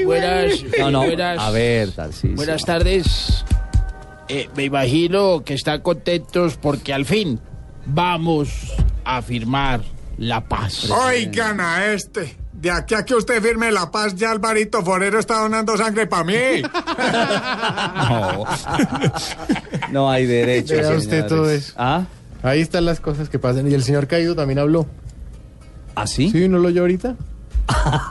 Buenas, 0.06 0.54
No, 0.80 0.92
no. 0.92 1.00
buenas, 1.06 1.40
A 1.40 1.52
ver, 1.52 1.92
Tarcisio. 1.92 2.36
buenas 2.36 2.66
tardes. 2.66 3.46
Eh, 4.28 4.50
me 4.56 4.64
imagino 4.66 5.44
que 5.44 5.54
están 5.54 5.82
contentos 5.82 6.58
porque 6.58 6.94
al 6.94 7.06
fin 7.06 7.40
vamos 7.86 8.50
a 9.06 9.22
firmar 9.22 9.82
la 10.20 10.48
paz. 10.48 10.90
Oigan 10.90 11.60
a 11.60 11.88
este. 11.94 12.36
De 12.54 12.70
aquí 12.70 12.94
a 12.94 13.04
que 13.06 13.16
usted 13.16 13.42
firme 13.42 13.72
la 13.72 13.90
paz, 13.90 14.16
ya 14.16 14.32
Alvarito 14.32 14.84
Forero 14.84 15.18
está 15.20 15.40
donando 15.40 15.78
sangre 15.78 16.08
para 16.08 16.24
mí. 16.26 16.34
No. 18.10 18.46
No 19.92 20.12
hay 20.12 20.26
derecho. 20.28 20.76
Vea 20.76 20.92
usted 20.92 21.26
todo 21.26 21.50
eso. 21.50 21.74
¿Ah? 21.78 22.06
Ahí 22.44 22.62
están 22.62 22.86
las 22.86 23.00
cosas 23.00 23.28
que 23.30 23.40
pasan. 23.40 23.70
Y 23.72 23.74
el 23.74 23.84
señor 23.84 24.06
Caído 24.08 24.36
también 24.36 24.60
habló. 24.60 24.86
¿Ah, 25.96 26.06
sí? 26.06 26.30
¿Sí? 26.30 26.48
¿No 26.48 26.60
lo 26.60 26.68
oyó 26.68 26.82
ahorita? 26.82 27.16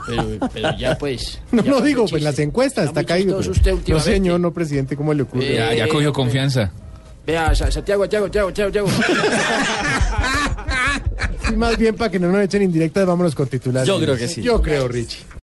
Pero, 0.07 0.49
pero 0.53 0.75
ya 0.77 0.97
pues. 0.97 1.39
No, 1.51 1.63
ya 1.63 1.71
no 1.71 1.81
digo, 1.81 2.05
pues 2.07 2.21
las 2.23 2.37
encuestas 2.39 2.87
Está 2.87 3.03
caído. 3.05 3.37
usted 3.39 3.75
No, 3.87 3.99
señor, 3.99 4.39
no, 4.39 4.51
presidente, 4.53 4.95
¿cómo 4.97 5.13
le 5.13 5.23
ocurre? 5.23 5.53
Ya, 5.55 5.73
ya 5.73 5.87
cogió 5.87 6.11
confianza. 6.11 6.71
Vea, 7.25 7.53
Sa- 7.55 7.71
Santiago, 7.71 8.03
Santiago, 8.03 8.25
Santiago, 8.25 8.49
Santiago, 8.49 8.89
Santiago. 8.89 8.89
Sí, 11.47 11.55
más 11.55 11.77
bien 11.77 11.95
para 11.95 12.11
que 12.11 12.19
no 12.19 12.31
nos 12.31 12.41
echen 12.41 12.61
indirectas, 12.61 13.05
vámonos 13.05 13.35
con 13.35 13.47
titulares. 13.47 13.87
Yo 13.87 13.99
creo 13.99 14.17
que 14.17 14.27
sí. 14.27 14.41
Yo 14.41 14.61
creo, 14.61 14.87
Richie. 14.87 15.19